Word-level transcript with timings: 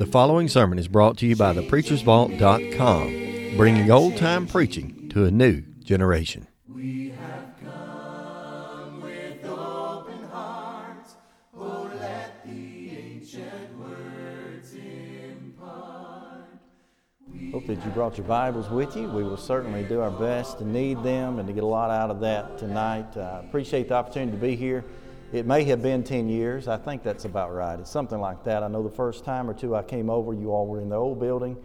The 0.00 0.06
following 0.06 0.48
sermon 0.48 0.78
is 0.78 0.88
brought 0.88 1.18
to 1.18 1.26
you 1.26 1.36
by 1.36 1.52
thepreachersvault.com, 1.52 3.56
bringing 3.58 3.90
old 3.90 4.16
time 4.16 4.46
preaching 4.46 5.10
to 5.10 5.26
a 5.26 5.30
new 5.30 5.60
generation. 5.84 6.46
We 6.66 7.10
have 7.10 7.52
come 7.62 9.02
with 9.02 9.44
open 9.44 10.24
hearts, 10.32 11.16
oh, 11.54 11.90
let 12.00 12.42
the 12.46 12.96
ancient 12.96 13.78
words 13.78 14.72
impart. 14.72 16.46
Hope 17.52 17.66
that 17.66 17.84
you 17.84 17.90
brought 17.90 18.16
your 18.16 18.26
Bibles 18.26 18.70
with 18.70 18.96
you. 18.96 19.06
We 19.06 19.22
will 19.22 19.36
certainly 19.36 19.82
do 19.82 20.00
our 20.00 20.10
best 20.10 20.56
to 20.60 20.66
need 20.66 21.02
them 21.02 21.38
and 21.38 21.46
to 21.46 21.52
get 21.52 21.62
a 21.62 21.66
lot 21.66 21.90
out 21.90 22.08
of 22.08 22.20
that 22.20 22.56
tonight. 22.56 23.14
Uh, 23.14 23.42
appreciate 23.46 23.88
the 23.88 23.96
opportunity 23.96 24.32
to 24.32 24.38
be 24.38 24.56
here. 24.56 24.82
It 25.32 25.46
may 25.46 25.62
have 25.64 25.80
been 25.80 26.02
10 26.02 26.28
years. 26.28 26.66
I 26.66 26.76
think 26.76 27.04
that's 27.04 27.24
about 27.24 27.54
right. 27.54 27.78
It's 27.78 27.88
something 27.88 28.18
like 28.18 28.42
that. 28.42 28.64
I 28.64 28.68
know 28.68 28.82
the 28.82 28.90
first 28.90 29.24
time 29.24 29.48
or 29.48 29.54
two 29.54 29.76
I 29.76 29.82
came 29.84 30.10
over, 30.10 30.34
you 30.34 30.50
all 30.50 30.66
were 30.66 30.80
in 30.80 30.88
the 30.88 30.96
old 30.96 31.20
building. 31.20 31.56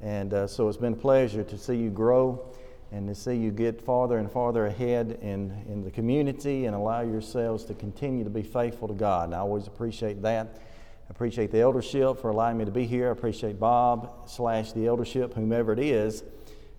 And 0.00 0.32
uh, 0.32 0.46
so 0.46 0.68
it's 0.68 0.76
been 0.76 0.92
a 0.92 0.96
pleasure 0.96 1.42
to 1.42 1.58
see 1.58 1.74
you 1.74 1.90
grow 1.90 2.54
and 2.92 3.08
to 3.08 3.16
see 3.16 3.34
you 3.34 3.50
get 3.50 3.82
farther 3.82 4.18
and 4.18 4.30
farther 4.30 4.66
ahead 4.66 5.18
in, 5.20 5.50
in 5.68 5.82
the 5.82 5.90
community 5.90 6.66
and 6.66 6.76
allow 6.76 7.00
yourselves 7.00 7.64
to 7.64 7.74
continue 7.74 8.22
to 8.22 8.30
be 8.30 8.44
faithful 8.44 8.86
to 8.86 8.94
God. 8.94 9.24
And 9.24 9.34
I 9.34 9.38
always 9.38 9.66
appreciate 9.66 10.22
that. 10.22 10.56
I 10.56 11.10
appreciate 11.10 11.50
the 11.50 11.60
eldership 11.60 12.20
for 12.20 12.30
allowing 12.30 12.56
me 12.56 12.66
to 12.66 12.70
be 12.70 12.86
here. 12.86 13.08
I 13.08 13.10
appreciate 13.10 13.58
Bob 13.58 14.28
slash 14.28 14.70
the 14.74 14.86
eldership, 14.86 15.34
whomever 15.34 15.72
it 15.72 15.80
is, 15.80 16.22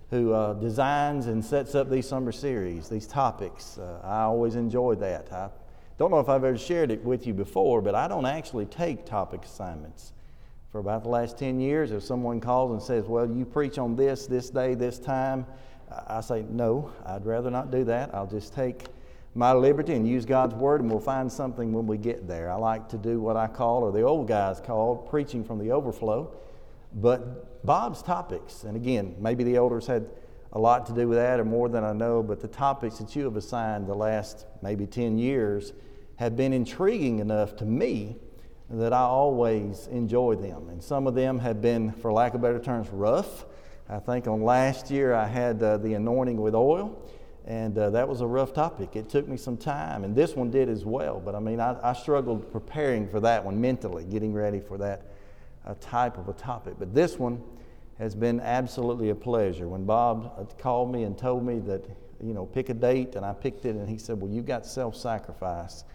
who 0.09 0.31
uh, 0.31 0.53
designs 0.53 1.25
and 1.25 1.43
sets 1.43 1.75
up 1.75 1.89
these 1.89 2.07
summer 2.07 2.31
series, 2.31 2.87
these 2.87 3.07
topics. 3.07 3.77
Uh, 3.77 3.99
I 4.05 4.21
always 4.21 4.55
enjoy 4.55 4.95
that. 4.95 5.33
I 5.33 5.49
don't 5.99 6.11
know 6.11 6.19
if 6.19 6.29
I've 6.29 6.45
ever 6.45 6.57
shared 6.57 6.91
it 6.91 7.03
with 7.03 7.27
you 7.27 7.33
before, 7.33 7.81
but 7.81 7.93
I 7.93 8.07
don't 8.07 8.25
actually 8.25 8.65
take 8.65 9.05
topic 9.05 9.43
assignments. 9.43 10.13
For 10.71 10.79
about 10.79 11.03
the 11.03 11.09
last 11.09 11.37
10 11.37 11.59
years, 11.59 11.91
if 11.91 12.03
someone 12.03 12.39
calls 12.39 12.71
and 12.71 12.81
says, 12.81 13.05
Well, 13.05 13.29
you 13.29 13.43
preach 13.43 13.77
on 13.77 13.97
this, 13.97 14.25
this 14.25 14.49
day, 14.49 14.75
this 14.75 14.97
time, 14.97 15.45
I 16.07 16.21
say, 16.21 16.45
No, 16.49 16.93
I'd 17.05 17.25
rather 17.25 17.51
not 17.51 17.69
do 17.69 17.83
that. 17.83 18.15
I'll 18.15 18.27
just 18.27 18.53
take 18.53 18.85
my 19.35 19.51
liberty 19.51 19.93
and 19.93 20.07
use 20.07 20.25
God's 20.25 20.55
word, 20.55 20.79
and 20.79 20.89
we'll 20.89 21.01
find 21.01 21.29
something 21.29 21.73
when 21.73 21.85
we 21.85 21.97
get 21.97 22.27
there. 22.27 22.49
I 22.49 22.55
like 22.55 22.87
to 22.89 22.97
do 22.97 23.19
what 23.19 23.35
I 23.35 23.47
call, 23.47 23.83
or 23.83 23.91
the 23.91 24.03
old 24.03 24.27
guys 24.27 24.61
called, 24.61 25.09
preaching 25.09 25.43
from 25.43 25.59
the 25.59 25.71
overflow. 25.71 26.33
But 26.93 27.65
Bob's 27.65 28.01
topics, 28.01 28.63
and 28.63 28.77
again, 28.77 29.15
maybe 29.19 29.43
the 29.43 29.57
elders 29.57 29.85
had 29.85 30.07
a 30.53 30.59
lot 30.59 30.85
to 30.85 30.93
do 30.93 31.09
with 31.09 31.17
that 31.17 31.41
or 31.41 31.45
more 31.45 31.67
than 31.67 31.83
I 31.83 31.91
know, 31.91 32.23
but 32.23 32.39
the 32.39 32.47
topics 32.47 32.97
that 32.99 33.15
you 33.15 33.25
have 33.25 33.35
assigned 33.35 33.87
the 33.87 33.93
last 33.93 34.45
maybe 34.61 34.87
10 34.87 35.17
years 35.17 35.73
have 36.19 36.35
been 36.35 36.51
intriguing 36.51 37.19
enough 37.19 37.55
to 37.55 37.63
me 37.63 38.17
that 38.69 38.91
I 38.91 39.03
always 39.03 39.87
enjoy 39.87 40.35
them. 40.35 40.67
And 40.67 40.83
some 40.83 41.07
of 41.07 41.15
them 41.15 41.39
have 41.39 41.61
been, 41.61 41.93
for 41.93 42.11
lack 42.11 42.33
of 42.33 42.41
better 42.41 42.59
terms, 42.59 42.89
rough. 42.89 43.45
I 43.87 43.99
think 43.99 44.27
on 44.27 44.43
last 44.43 44.91
year 44.91 45.13
I 45.13 45.25
had 45.25 45.63
uh, 45.63 45.77
the 45.77 45.93
anointing 45.93 46.35
with 46.41 46.55
oil. 46.55 47.01
And 47.45 47.77
uh, 47.77 47.91
that 47.91 48.09
was 48.09 48.19
a 48.19 48.27
rough 48.27 48.51
topic. 48.51 48.97
It 48.97 49.07
took 49.07 49.29
me 49.29 49.37
some 49.37 49.55
time, 49.55 50.03
and 50.03 50.13
this 50.13 50.35
one 50.35 50.51
did 50.51 50.67
as 50.67 50.83
well. 50.83 51.21
But 51.23 51.35
I 51.35 51.39
mean, 51.39 51.61
I, 51.61 51.77
I 51.81 51.93
struggled 51.93 52.51
preparing 52.51 53.07
for 53.07 53.21
that 53.21 53.45
one 53.45 53.59
mentally, 53.59 54.03
getting 54.03 54.33
ready 54.33 54.59
for 54.59 54.77
that 54.77 55.03
uh, 55.65 55.75
type 55.79 56.17
of 56.17 56.27
a 56.27 56.33
topic. 56.33 56.73
But 56.77 56.93
this 56.93 57.17
one 57.17 57.41
has 57.97 58.13
been 58.13 58.41
absolutely 58.41 59.09
a 59.09 59.15
pleasure. 59.15 59.69
When 59.69 59.85
Bob 59.85 60.33
uh, 60.37 60.43
called 60.61 60.91
me 60.91 61.03
and 61.03 61.17
told 61.17 61.45
me 61.45 61.59
that, 61.59 61.85
you 62.21 62.33
know, 62.33 62.45
pick 62.45 62.67
a 62.67 62.73
date, 62.73 63.15
and 63.15 63.25
I 63.25 63.31
picked 63.31 63.63
it, 63.63 63.77
and 63.77 63.87
he 63.87 63.97
said, 63.97 64.19
Well, 64.19 64.29
you 64.29 64.41
got 64.41 64.65
self 64.65 64.97
sacrifice. 64.97 65.85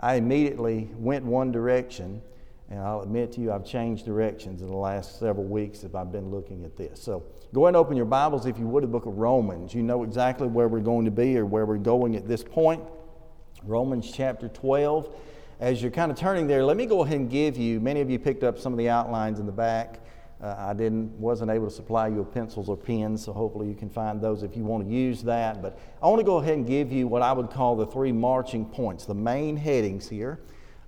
I 0.00 0.14
immediately 0.14 0.90
went 0.94 1.24
one 1.24 1.50
direction, 1.50 2.22
and 2.70 2.80
I'll 2.80 3.00
admit 3.00 3.32
to 3.32 3.40
you, 3.40 3.50
I've 3.52 3.64
changed 3.64 4.04
directions 4.04 4.62
in 4.62 4.68
the 4.68 4.76
last 4.76 5.18
several 5.18 5.46
weeks 5.46 5.82
if 5.82 5.94
I've 5.94 6.12
been 6.12 6.30
looking 6.30 6.64
at 6.64 6.76
this. 6.76 7.02
So 7.02 7.24
go 7.52 7.64
ahead 7.64 7.70
and 7.70 7.76
open 7.76 7.96
your 7.96 8.06
Bibles, 8.06 8.46
if 8.46 8.58
you 8.58 8.66
would, 8.68 8.84
the 8.84 8.88
book 8.88 9.06
of 9.06 9.18
Romans. 9.18 9.74
You 9.74 9.82
know 9.82 10.04
exactly 10.04 10.46
where 10.46 10.68
we're 10.68 10.80
going 10.80 11.04
to 11.06 11.10
be 11.10 11.36
or 11.36 11.46
where 11.46 11.66
we're 11.66 11.78
going 11.78 12.14
at 12.14 12.28
this 12.28 12.44
point. 12.44 12.82
Romans 13.64 14.12
chapter 14.14 14.48
12. 14.48 15.08
As 15.60 15.82
you're 15.82 15.90
kind 15.90 16.12
of 16.12 16.16
turning 16.16 16.46
there, 16.46 16.64
let 16.64 16.76
me 16.76 16.86
go 16.86 17.02
ahead 17.02 17.18
and 17.18 17.28
give 17.28 17.56
you, 17.56 17.80
many 17.80 18.00
of 18.00 18.08
you 18.08 18.20
picked 18.20 18.44
up 18.44 18.60
some 18.60 18.72
of 18.72 18.78
the 18.78 18.88
outlines 18.88 19.40
in 19.40 19.46
the 19.46 19.52
back. 19.52 20.00
Uh, 20.40 20.54
I 20.56 20.72
didn't, 20.72 21.10
wasn't 21.18 21.50
able 21.50 21.66
to 21.66 21.74
supply 21.74 22.06
you 22.08 22.16
with 22.16 22.32
pencils 22.32 22.68
or 22.68 22.76
pens, 22.76 23.24
so 23.24 23.32
hopefully 23.32 23.66
you 23.66 23.74
can 23.74 23.90
find 23.90 24.20
those 24.20 24.44
if 24.44 24.56
you 24.56 24.64
want 24.64 24.86
to 24.86 24.90
use 24.90 25.22
that. 25.24 25.60
But 25.60 25.78
I 26.00 26.06
want 26.06 26.20
to 26.20 26.24
go 26.24 26.36
ahead 26.36 26.54
and 26.54 26.66
give 26.66 26.92
you 26.92 27.08
what 27.08 27.22
I 27.22 27.32
would 27.32 27.50
call 27.50 27.74
the 27.74 27.86
three 27.86 28.12
marching 28.12 28.64
points, 28.64 29.04
the 29.04 29.14
main 29.14 29.56
headings 29.56 30.08
here. 30.08 30.38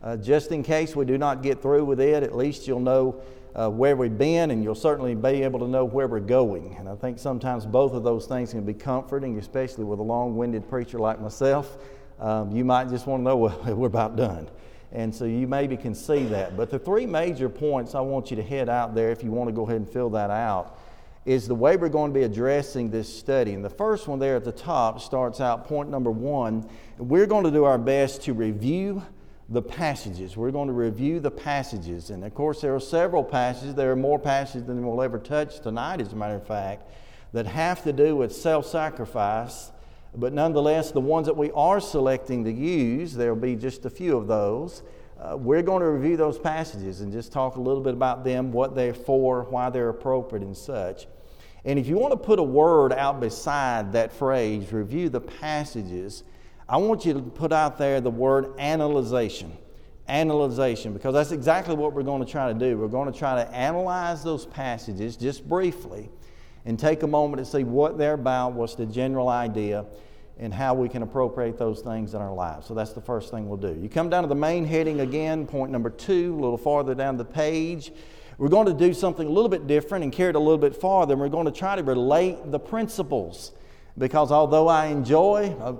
Uh, 0.02 0.16
just 0.16 0.52
in 0.52 0.62
case 0.62 0.94
we 0.94 1.04
do 1.04 1.18
not 1.18 1.42
get 1.42 1.60
through 1.60 1.84
with 1.84 2.00
it, 2.00 2.22
at 2.22 2.34
least 2.34 2.66
you'll 2.66 2.80
know 2.80 3.20
uh, 3.54 3.68
where 3.68 3.96
we've 3.96 4.16
been 4.16 4.50
and 4.50 4.62
you'll 4.62 4.74
certainly 4.74 5.14
be 5.14 5.42
able 5.42 5.58
to 5.58 5.68
know 5.68 5.84
where 5.84 6.06
we're 6.06 6.20
going. 6.20 6.76
And 6.78 6.88
I 6.88 6.94
think 6.94 7.18
sometimes 7.18 7.66
both 7.66 7.92
of 7.92 8.04
those 8.04 8.26
things 8.26 8.52
can 8.52 8.64
be 8.64 8.74
comforting, 8.74 9.36
especially 9.38 9.84
with 9.84 9.98
a 9.98 10.02
long 10.02 10.36
winded 10.36 10.68
preacher 10.68 10.98
like 10.98 11.20
myself. 11.20 11.76
Um, 12.18 12.54
you 12.54 12.64
might 12.64 12.88
just 12.88 13.06
want 13.06 13.20
to 13.20 13.24
know, 13.24 13.36
well, 13.64 13.74
we're 13.74 13.88
about 13.88 14.16
done. 14.16 14.48
And 14.92 15.14
so 15.14 15.24
you 15.24 15.46
maybe 15.46 15.76
can 15.76 15.94
see 15.94 16.24
that. 16.26 16.56
But 16.56 16.70
the 16.70 16.78
three 16.78 17.06
major 17.06 17.48
points 17.48 17.94
I 17.94 18.00
want 18.00 18.30
you 18.30 18.36
to 18.36 18.42
head 18.42 18.68
out 18.68 18.94
there 18.94 19.10
if 19.10 19.22
you 19.22 19.30
want 19.30 19.48
to 19.48 19.54
go 19.54 19.62
ahead 19.64 19.76
and 19.76 19.88
fill 19.88 20.10
that 20.10 20.30
out 20.30 20.78
is 21.26 21.46
the 21.46 21.54
way 21.54 21.76
we're 21.76 21.88
going 21.88 22.12
to 22.12 22.18
be 22.18 22.24
addressing 22.24 22.90
this 22.90 23.14
study. 23.14 23.52
And 23.52 23.64
the 23.64 23.70
first 23.70 24.08
one 24.08 24.18
there 24.18 24.36
at 24.36 24.44
the 24.44 24.52
top 24.52 25.00
starts 25.00 25.40
out 25.40 25.66
point 25.66 25.90
number 25.90 26.10
one. 26.10 26.68
We're 26.98 27.26
going 27.26 27.44
to 27.44 27.50
do 27.50 27.64
our 27.64 27.78
best 27.78 28.22
to 28.22 28.32
review 28.32 29.02
the 29.48 29.62
passages. 29.62 30.36
We're 30.36 30.52
going 30.52 30.68
to 30.68 30.74
review 30.74 31.20
the 31.20 31.30
passages. 31.30 32.10
And 32.10 32.24
of 32.24 32.34
course, 32.34 32.60
there 32.60 32.74
are 32.74 32.80
several 32.80 33.22
passages. 33.22 33.74
There 33.74 33.90
are 33.90 33.96
more 33.96 34.18
passages 34.18 34.66
than 34.66 34.84
we'll 34.86 35.02
ever 35.02 35.18
touch 35.18 35.60
tonight, 35.60 36.00
as 36.00 36.12
a 36.12 36.16
matter 36.16 36.36
of 36.36 36.46
fact, 36.46 36.90
that 37.32 37.46
have 37.46 37.82
to 37.84 37.92
do 37.92 38.16
with 38.16 38.34
self 38.34 38.66
sacrifice 38.66 39.70
but 40.16 40.32
nonetheless, 40.32 40.90
the 40.90 41.00
ones 41.00 41.26
that 41.26 41.36
we 41.36 41.50
are 41.52 41.80
selecting 41.80 42.44
to 42.44 42.52
use, 42.52 43.14
there 43.14 43.32
will 43.34 43.40
be 43.40 43.54
just 43.56 43.84
a 43.84 43.90
few 43.90 44.16
of 44.16 44.26
those. 44.26 44.82
Uh, 45.20 45.36
we're 45.36 45.62
going 45.62 45.80
to 45.80 45.88
review 45.88 46.16
those 46.16 46.38
passages 46.38 47.02
and 47.02 47.12
just 47.12 47.30
talk 47.30 47.56
a 47.56 47.60
little 47.60 47.82
bit 47.82 47.92
about 47.92 48.24
them, 48.24 48.50
what 48.52 48.74
they're 48.74 48.94
for, 48.94 49.44
why 49.44 49.70
they're 49.70 49.90
appropriate, 49.90 50.42
and 50.42 50.56
such. 50.56 51.06
And 51.64 51.78
if 51.78 51.86
you 51.86 51.98
want 51.98 52.12
to 52.12 52.16
put 52.16 52.38
a 52.38 52.42
word 52.42 52.92
out 52.92 53.20
beside 53.20 53.92
that 53.92 54.12
phrase, 54.12 54.72
review 54.72 55.10
the 55.10 55.20
passages, 55.20 56.24
I 56.68 56.78
want 56.78 57.04
you 57.04 57.12
to 57.12 57.20
put 57.20 57.52
out 57.52 57.76
there 57.78 58.00
the 58.00 58.10
word 58.10 58.58
analyzation. 58.58 59.56
Analyzation, 60.08 60.92
because 60.92 61.14
that's 61.14 61.30
exactly 61.30 61.74
what 61.74 61.92
we're 61.92 62.02
going 62.02 62.24
to 62.24 62.30
try 62.30 62.52
to 62.52 62.58
do. 62.58 62.78
We're 62.78 62.88
going 62.88 63.12
to 63.12 63.16
try 63.16 63.44
to 63.44 63.48
analyze 63.54 64.24
those 64.24 64.46
passages 64.46 65.16
just 65.16 65.48
briefly 65.48 66.10
and 66.64 66.78
take 66.78 67.02
a 67.02 67.06
moment 67.06 67.44
to 67.44 67.50
see 67.50 67.64
what 67.64 67.98
they're 67.98 68.14
about, 68.14 68.52
what's 68.52 68.74
the 68.74 68.86
general 68.86 69.28
idea, 69.28 69.84
and 70.38 70.54
how 70.54 70.74
we 70.74 70.88
can 70.88 71.02
appropriate 71.02 71.58
those 71.58 71.80
things 71.80 72.14
in 72.14 72.20
our 72.20 72.32
lives. 72.32 72.66
So 72.66 72.74
that's 72.74 72.92
the 72.92 73.00
first 73.00 73.30
thing 73.30 73.48
we'll 73.48 73.58
do. 73.58 73.78
You 73.80 73.88
come 73.88 74.08
down 74.08 74.22
to 74.22 74.28
the 74.28 74.34
main 74.34 74.64
heading 74.64 75.00
again, 75.00 75.46
point 75.46 75.70
number 75.70 75.90
two, 75.90 76.34
a 76.34 76.40
little 76.40 76.56
farther 76.58 76.94
down 76.94 77.16
the 77.16 77.24
page. 77.24 77.92
We're 78.38 78.48
going 78.48 78.66
to 78.66 78.72
do 78.72 78.94
something 78.94 79.26
a 79.26 79.30
little 79.30 79.50
bit 79.50 79.66
different 79.66 80.02
and 80.02 80.12
carry 80.12 80.30
it 80.30 80.36
a 80.36 80.38
little 80.38 80.56
bit 80.56 80.74
farther, 80.74 81.12
and 81.12 81.20
we're 81.20 81.28
going 81.28 81.44
to 81.44 81.52
try 81.52 81.76
to 81.76 81.82
relate 81.82 82.50
the 82.50 82.58
principles. 82.58 83.52
Because 83.98 84.32
although 84.32 84.66
I 84.66 84.86
enjoy 84.86 85.54
a 85.60 85.76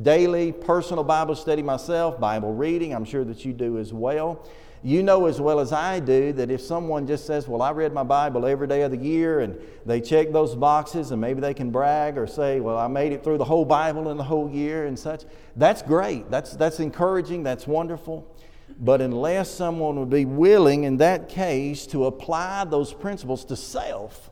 daily 0.00 0.52
personal 0.52 1.02
Bible 1.02 1.34
study 1.34 1.62
myself, 1.62 2.20
Bible 2.20 2.54
reading, 2.54 2.94
I'm 2.94 3.04
sure 3.04 3.24
that 3.24 3.44
you 3.44 3.52
do 3.52 3.78
as 3.78 3.92
well. 3.92 4.46
You 4.84 5.02
know 5.02 5.24
as 5.24 5.40
well 5.40 5.60
as 5.60 5.72
I 5.72 5.98
do 5.98 6.34
that 6.34 6.50
if 6.50 6.60
someone 6.60 7.06
just 7.06 7.26
says, 7.26 7.48
Well, 7.48 7.62
I 7.62 7.70
read 7.70 7.94
my 7.94 8.02
Bible 8.02 8.44
every 8.44 8.66
day 8.66 8.82
of 8.82 8.90
the 8.90 8.98
year, 8.98 9.40
and 9.40 9.58
they 9.86 9.98
check 9.98 10.30
those 10.30 10.54
boxes, 10.54 11.10
and 11.10 11.18
maybe 11.18 11.40
they 11.40 11.54
can 11.54 11.70
brag 11.70 12.18
or 12.18 12.26
say, 12.26 12.60
Well, 12.60 12.76
I 12.76 12.86
made 12.86 13.12
it 13.12 13.24
through 13.24 13.38
the 13.38 13.46
whole 13.46 13.64
Bible 13.64 14.10
in 14.10 14.18
the 14.18 14.24
whole 14.24 14.50
year 14.50 14.84
and 14.84 14.98
such, 14.98 15.24
that's 15.56 15.80
great. 15.80 16.30
That's, 16.30 16.54
that's 16.54 16.80
encouraging. 16.80 17.42
That's 17.42 17.66
wonderful. 17.66 18.30
But 18.78 19.00
unless 19.00 19.50
someone 19.50 19.98
would 19.98 20.10
be 20.10 20.26
willing 20.26 20.84
in 20.84 20.98
that 20.98 21.30
case 21.30 21.86
to 21.86 22.04
apply 22.04 22.64
those 22.64 22.92
principles 22.92 23.46
to 23.46 23.56
self, 23.56 24.30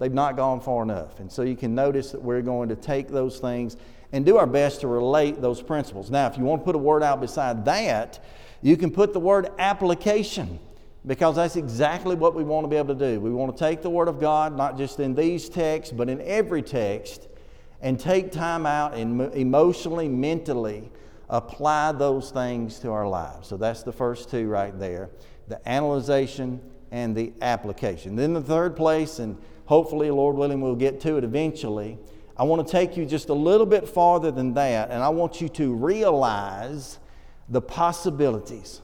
they've 0.00 0.12
not 0.12 0.36
gone 0.36 0.60
far 0.60 0.82
enough. 0.82 1.20
And 1.20 1.30
so 1.30 1.42
you 1.42 1.54
can 1.54 1.72
notice 1.72 2.10
that 2.10 2.20
we're 2.20 2.42
going 2.42 2.68
to 2.70 2.76
take 2.76 3.10
those 3.10 3.38
things 3.38 3.76
and 4.10 4.26
do 4.26 4.38
our 4.38 4.46
best 4.46 4.80
to 4.80 4.88
relate 4.88 5.40
those 5.40 5.62
principles. 5.62 6.10
Now, 6.10 6.26
if 6.26 6.36
you 6.36 6.42
want 6.42 6.62
to 6.62 6.64
put 6.64 6.74
a 6.74 6.78
word 6.78 7.04
out 7.04 7.20
beside 7.20 7.64
that, 7.66 8.18
you 8.64 8.78
can 8.78 8.90
put 8.90 9.12
the 9.12 9.20
word 9.20 9.50
application 9.58 10.58
because 11.06 11.36
that's 11.36 11.56
exactly 11.56 12.16
what 12.16 12.34
we 12.34 12.42
want 12.42 12.64
to 12.64 12.68
be 12.68 12.76
able 12.76 12.94
to 12.94 13.12
do. 13.12 13.20
We 13.20 13.30
want 13.30 13.54
to 13.54 13.62
take 13.62 13.82
the 13.82 13.90
Word 13.90 14.08
of 14.08 14.18
God, 14.18 14.56
not 14.56 14.78
just 14.78 15.00
in 15.00 15.14
these 15.14 15.50
texts, 15.50 15.92
but 15.94 16.08
in 16.08 16.18
every 16.22 16.62
text, 16.62 17.28
and 17.82 18.00
take 18.00 18.32
time 18.32 18.64
out 18.64 18.94
and 18.94 19.20
emotionally, 19.34 20.08
mentally 20.08 20.90
apply 21.28 21.92
those 21.92 22.30
things 22.30 22.78
to 22.78 22.90
our 22.90 23.06
lives. 23.06 23.48
So 23.48 23.58
that's 23.58 23.82
the 23.82 23.92
first 23.92 24.30
two 24.30 24.48
right 24.48 24.76
there 24.78 25.10
the 25.46 25.68
analyzation 25.68 26.58
and 26.90 27.14
the 27.14 27.34
application. 27.42 28.16
Then 28.16 28.32
the 28.32 28.40
third 28.40 28.76
place, 28.76 29.18
and 29.18 29.36
hopefully, 29.66 30.10
Lord 30.10 30.36
willing, 30.36 30.62
we'll 30.62 30.74
get 30.74 31.00
to 31.02 31.18
it 31.18 31.24
eventually. 31.24 31.98
I 32.34 32.44
want 32.44 32.66
to 32.66 32.72
take 32.72 32.96
you 32.96 33.04
just 33.04 33.28
a 33.28 33.34
little 33.34 33.66
bit 33.66 33.86
farther 33.86 34.30
than 34.30 34.54
that, 34.54 34.90
and 34.90 35.02
I 35.02 35.10
want 35.10 35.42
you 35.42 35.50
to 35.50 35.74
realize 35.74 36.98
the 37.48 37.60
possibilities, 37.60 38.80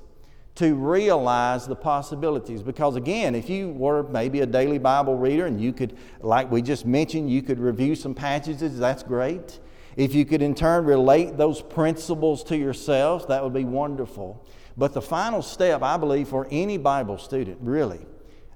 to 0.56 0.74
realize 0.74 1.66
the 1.66 1.76
possibilities. 1.76 2.62
Because 2.62 2.96
again, 2.96 3.34
if 3.34 3.48
you 3.48 3.70
were 3.70 4.02
maybe 4.04 4.40
a 4.40 4.46
daily 4.46 4.78
Bible 4.78 5.16
reader 5.16 5.46
and 5.46 5.60
you 5.60 5.72
could, 5.72 5.96
like 6.20 6.50
we 6.50 6.60
just 6.60 6.84
mentioned, 6.84 7.30
you 7.30 7.42
could 7.42 7.58
review 7.58 7.94
some 7.94 8.14
passages, 8.14 8.78
that's 8.78 9.02
great. 9.02 9.60
If 9.96 10.14
you 10.14 10.24
could 10.24 10.42
in 10.42 10.54
turn 10.54 10.84
relate 10.84 11.36
those 11.36 11.62
principles 11.62 12.44
to 12.44 12.56
yourselves, 12.56 13.26
that 13.26 13.42
would 13.42 13.54
be 13.54 13.64
wonderful. 13.64 14.46
But 14.76 14.92
the 14.92 15.02
final 15.02 15.42
step, 15.42 15.82
I 15.82 15.96
believe, 15.96 16.28
for 16.28 16.46
any 16.50 16.78
Bible 16.78 17.18
student, 17.18 17.58
really, 17.60 18.06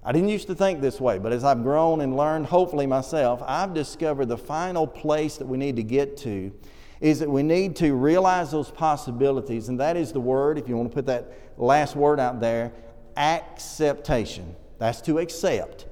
I 0.04 0.12
didn't 0.12 0.28
used 0.28 0.46
to 0.48 0.54
think 0.54 0.80
this 0.80 1.00
way, 1.00 1.18
but 1.18 1.32
as 1.32 1.44
I've 1.44 1.62
grown 1.62 2.02
and 2.02 2.16
learned, 2.16 2.46
hopefully 2.46 2.86
myself, 2.86 3.42
I've 3.46 3.72
discovered 3.72 4.26
the 4.26 4.36
final 4.36 4.86
place 4.86 5.38
that 5.38 5.46
we 5.46 5.56
need 5.56 5.76
to 5.76 5.82
get 5.82 6.16
to 6.18 6.52
is 7.04 7.18
that 7.18 7.28
we 7.28 7.42
need 7.42 7.76
to 7.76 7.92
realize 7.92 8.50
those 8.50 8.70
possibilities, 8.70 9.68
and 9.68 9.78
that 9.78 9.94
is 9.94 10.10
the 10.10 10.20
word, 10.20 10.56
if 10.56 10.66
you 10.66 10.74
want 10.74 10.90
to 10.90 10.94
put 10.94 11.04
that 11.04 11.30
last 11.58 11.94
word 11.94 12.18
out 12.18 12.40
there, 12.40 12.72
acceptation. 13.14 14.56
That's 14.78 15.02
to 15.02 15.18
accept. 15.18 15.84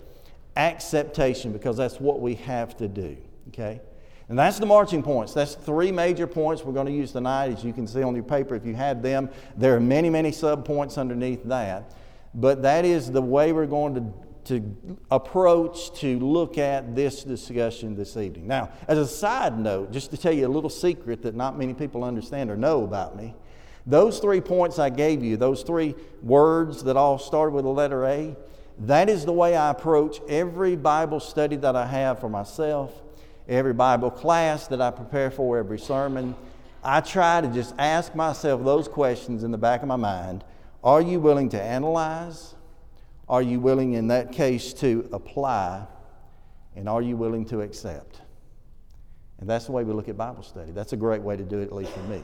Acceptation, 0.56 1.52
because 1.52 1.76
that's 1.76 2.00
what 2.00 2.20
we 2.20 2.36
have 2.36 2.78
to 2.78 2.88
do. 2.88 3.18
Okay? 3.48 3.82
And 4.30 4.38
that's 4.38 4.58
the 4.58 4.64
marching 4.64 5.02
points. 5.02 5.34
That's 5.34 5.54
three 5.54 5.92
major 5.92 6.26
points 6.26 6.64
we're 6.64 6.72
going 6.72 6.86
to 6.86 6.92
use 6.92 7.12
tonight. 7.12 7.52
As 7.52 7.62
you 7.62 7.74
can 7.74 7.86
see 7.86 8.02
on 8.02 8.14
your 8.14 8.24
paper, 8.24 8.54
if 8.54 8.64
you 8.64 8.74
have 8.74 9.02
them, 9.02 9.28
there 9.54 9.76
are 9.76 9.80
many, 9.80 10.08
many 10.08 10.32
sub 10.32 10.64
points 10.64 10.96
underneath 10.96 11.44
that. 11.44 11.94
But 12.32 12.62
that 12.62 12.86
is 12.86 13.12
the 13.12 13.20
way 13.20 13.52
we're 13.52 13.66
going 13.66 13.94
to 13.96 14.00
to 14.44 14.76
approach 15.10 15.92
to 16.00 16.18
look 16.18 16.58
at 16.58 16.96
this 16.96 17.22
discussion 17.22 17.94
this 17.94 18.16
evening. 18.16 18.46
Now, 18.46 18.70
as 18.88 18.98
a 18.98 19.06
side 19.06 19.58
note, 19.58 19.92
just 19.92 20.10
to 20.10 20.16
tell 20.16 20.32
you 20.32 20.46
a 20.46 20.48
little 20.48 20.70
secret 20.70 21.22
that 21.22 21.34
not 21.34 21.56
many 21.56 21.74
people 21.74 22.02
understand 22.02 22.50
or 22.50 22.56
know 22.56 22.84
about 22.84 23.16
me, 23.16 23.34
those 23.86 24.18
three 24.18 24.40
points 24.40 24.78
I 24.78 24.90
gave 24.90 25.22
you, 25.22 25.36
those 25.36 25.62
three 25.62 25.94
words 26.22 26.84
that 26.84 26.96
all 26.96 27.18
started 27.18 27.54
with 27.54 27.64
the 27.64 27.70
letter 27.70 28.04
A, 28.06 28.36
that 28.80 29.08
is 29.08 29.24
the 29.24 29.32
way 29.32 29.56
I 29.56 29.70
approach 29.70 30.20
every 30.28 30.76
Bible 30.76 31.20
study 31.20 31.56
that 31.56 31.76
I 31.76 31.86
have 31.86 32.18
for 32.18 32.28
myself, 32.28 32.92
every 33.48 33.74
Bible 33.74 34.10
class 34.10 34.66
that 34.68 34.80
I 34.80 34.90
prepare 34.90 35.30
for, 35.30 35.58
every 35.58 35.78
sermon. 35.78 36.34
I 36.82 37.00
try 37.00 37.40
to 37.40 37.48
just 37.48 37.74
ask 37.78 38.14
myself 38.14 38.64
those 38.64 38.88
questions 38.88 39.44
in 39.44 39.50
the 39.50 39.58
back 39.58 39.82
of 39.82 39.88
my 39.88 39.96
mind 39.96 40.44
Are 40.82 41.00
you 41.00 41.20
willing 41.20 41.48
to 41.50 41.62
analyze? 41.62 42.51
Are 43.32 43.40
you 43.40 43.60
willing, 43.60 43.94
in 43.94 44.08
that 44.08 44.30
case, 44.30 44.74
to 44.74 45.08
apply? 45.10 45.86
And 46.76 46.86
are 46.86 47.00
you 47.00 47.16
willing 47.16 47.46
to 47.46 47.62
accept? 47.62 48.20
And 49.40 49.48
that's 49.48 49.64
the 49.64 49.72
way 49.72 49.84
we 49.84 49.94
look 49.94 50.10
at 50.10 50.18
Bible 50.18 50.42
study. 50.42 50.70
That's 50.70 50.92
a 50.92 50.98
great 50.98 51.22
way 51.22 51.38
to 51.38 51.42
do 51.42 51.58
it, 51.60 51.64
at 51.64 51.72
least 51.72 51.92
for 51.92 52.00
me. 52.00 52.22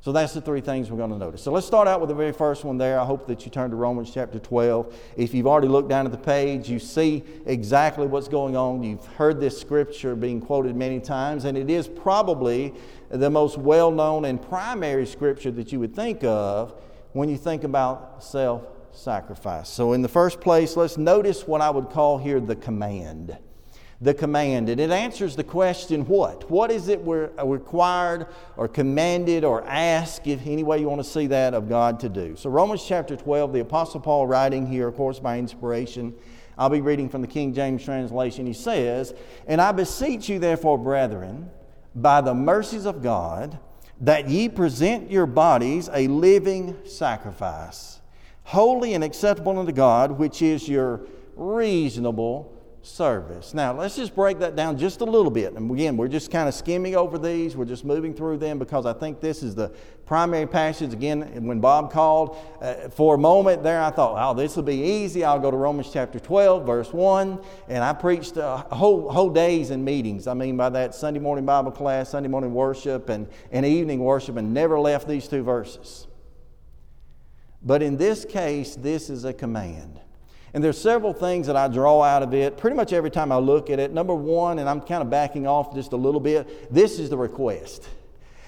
So 0.00 0.12
that's 0.12 0.34
the 0.34 0.40
three 0.40 0.60
things 0.60 0.92
we're 0.92 0.96
going 0.96 1.10
to 1.10 1.18
notice. 1.18 1.42
So 1.42 1.50
let's 1.50 1.66
start 1.66 1.88
out 1.88 2.00
with 2.00 2.08
the 2.08 2.14
very 2.14 2.30
first 2.30 2.64
one 2.64 2.78
there. 2.78 3.00
I 3.00 3.04
hope 3.04 3.26
that 3.26 3.44
you 3.44 3.50
turn 3.50 3.70
to 3.70 3.76
Romans 3.76 4.12
chapter 4.14 4.38
12. 4.38 4.96
If 5.16 5.34
you've 5.34 5.48
already 5.48 5.66
looked 5.66 5.88
down 5.88 6.06
at 6.06 6.12
the 6.12 6.18
page, 6.18 6.70
you 6.70 6.78
see 6.78 7.24
exactly 7.44 8.06
what's 8.06 8.28
going 8.28 8.56
on. 8.56 8.84
You've 8.84 9.04
heard 9.04 9.40
this 9.40 9.60
scripture 9.60 10.14
being 10.14 10.40
quoted 10.40 10.76
many 10.76 11.00
times, 11.00 11.46
and 11.46 11.58
it 11.58 11.68
is 11.68 11.88
probably 11.88 12.74
the 13.08 13.28
most 13.28 13.58
well 13.58 13.90
known 13.90 14.24
and 14.24 14.40
primary 14.40 15.04
scripture 15.04 15.50
that 15.50 15.72
you 15.72 15.80
would 15.80 15.96
think 15.96 16.22
of 16.22 16.80
when 17.12 17.28
you 17.28 17.36
think 17.36 17.64
about 17.64 18.22
self 18.22 18.77
sacrifice. 18.98 19.68
So, 19.68 19.92
in 19.92 20.02
the 20.02 20.08
first 20.08 20.40
place, 20.40 20.76
let's 20.76 20.98
notice 20.98 21.46
what 21.46 21.60
I 21.60 21.70
would 21.70 21.90
call 21.90 22.18
here 22.18 22.40
the 22.40 22.56
command. 22.56 23.38
The 24.00 24.14
command. 24.14 24.68
And 24.68 24.80
it 24.80 24.90
answers 24.90 25.34
the 25.34 25.44
question 25.44 26.06
what? 26.06 26.50
What 26.50 26.70
is 26.70 26.88
it 26.88 27.00
we're 27.00 27.30
uh, 27.38 27.46
required 27.46 28.26
or 28.56 28.68
commanded 28.68 29.44
or 29.44 29.64
asked, 29.64 30.26
if 30.26 30.46
any 30.46 30.62
way 30.62 30.78
you 30.78 30.88
want 30.88 31.02
to 31.02 31.08
see 31.08 31.26
that, 31.28 31.54
of 31.54 31.68
God 31.68 32.00
to 32.00 32.08
do? 32.08 32.36
So, 32.36 32.50
Romans 32.50 32.84
chapter 32.84 33.16
12, 33.16 33.52
the 33.52 33.60
Apostle 33.60 34.00
Paul 34.00 34.26
writing 34.26 34.66
here, 34.66 34.88
of 34.88 34.96
course, 34.96 35.18
by 35.18 35.38
inspiration. 35.38 36.14
I'll 36.56 36.68
be 36.68 36.80
reading 36.80 37.08
from 37.08 37.22
the 37.22 37.28
King 37.28 37.54
James 37.54 37.84
translation. 37.84 38.46
He 38.46 38.52
says, 38.52 39.14
And 39.46 39.60
I 39.60 39.70
beseech 39.72 40.28
you, 40.28 40.40
therefore, 40.40 40.76
brethren, 40.76 41.50
by 41.94 42.20
the 42.20 42.34
mercies 42.34 42.84
of 42.84 43.02
God, 43.02 43.58
that 44.00 44.28
ye 44.28 44.48
present 44.48 45.10
your 45.10 45.26
bodies 45.26 45.88
a 45.92 46.08
living 46.08 46.76
sacrifice 46.84 47.97
holy 48.48 48.94
and 48.94 49.04
acceptable 49.04 49.58
unto 49.58 49.72
God, 49.72 50.12
which 50.12 50.40
is 50.40 50.66
your 50.66 51.02
reasonable 51.36 52.50
service. 52.80 53.52
Now, 53.52 53.74
let's 53.74 53.94
just 53.94 54.14
break 54.14 54.38
that 54.38 54.56
down 54.56 54.78
just 54.78 55.02
a 55.02 55.04
little 55.04 55.30
bit. 55.30 55.52
And 55.52 55.70
again, 55.70 55.98
we're 55.98 56.08
just 56.08 56.30
kind 56.30 56.48
of 56.48 56.54
skimming 56.54 56.96
over 56.96 57.18
these. 57.18 57.54
We're 57.54 57.66
just 57.66 57.84
moving 57.84 58.14
through 58.14 58.38
them 58.38 58.58
because 58.58 58.86
I 58.86 58.94
think 58.94 59.20
this 59.20 59.42
is 59.42 59.54
the 59.54 59.70
primary 60.06 60.46
passage. 60.46 60.94
Again, 60.94 61.44
when 61.44 61.60
Bob 61.60 61.92
called, 61.92 62.38
uh, 62.62 62.88
for 62.88 63.16
a 63.16 63.18
moment 63.18 63.62
there, 63.62 63.82
I 63.82 63.90
thought, 63.90 64.16
oh, 64.18 64.32
this 64.32 64.56
will 64.56 64.62
be 64.62 64.82
easy. 64.82 65.24
I'll 65.24 65.38
go 65.38 65.50
to 65.50 65.56
Romans 65.58 65.90
chapter 65.92 66.18
12, 66.18 66.64
verse 66.64 66.90
1. 66.90 67.38
And 67.68 67.84
I 67.84 67.92
preached 67.92 68.38
uh, 68.38 68.56
whole, 68.56 69.12
whole 69.12 69.28
days 69.28 69.70
in 69.70 69.84
meetings. 69.84 70.26
I 70.26 70.32
mean, 70.32 70.56
by 70.56 70.70
that 70.70 70.94
Sunday 70.94 71.20
morning 71.20 71.44
Bible 71.44 71.70
class, 71.70 72.08
Sunday 72.08 72.30
morning 72.30 72.54
worship, 72.54 73.10
and, 73.10 73.28
and 73.52 73.66
evening 73.66 73.98
worship, 73.98 74.38
and 74.38 74.54
never 74.54 74.80
left 74.80 75.06
these 75.06 75.28
two 75.28 75.42
verses. 75.42 76.07
But 77.62 77.82
in 77.82 77.96
this 77.96 78.24
case, 78.24 78.76
this 78.76 79.10
is 79.10 79.24
a 79.24 79.32
command. 79.32 80.00
And 80.54 80.64
there's 80.64 80.80
several 80.80 81.12
things 81.12 81.46
that 81.46 81.56
I 81.56 81.68
draw 81.68 82.02
out 82.02 82.22
of 82.22 82.32
it 82.32 82.56
pretty 82.56 82.76
much 82.76 82.92
every 82.92 83.10
time 83.10 83.30
I 83.32 83.36
look 83.36 83.68
at 83.68 83.78
it. 83.78 83.92
Number 83.92 84.14
one, 84.14 84.58
and 84.58 84.68
I'm 84.68 84.80
kind 84.80 85.02
of 85.02 85.10
backing 85.10 85.46
off 85.46 85.74
just 85.74 85.92
a 85.92 85.96
little 85.96 86.20
bit, 86.20 86.72
this 86.72 86.98
is 86.98 87.10
the 87.10 87.18
request. 87.18 87.88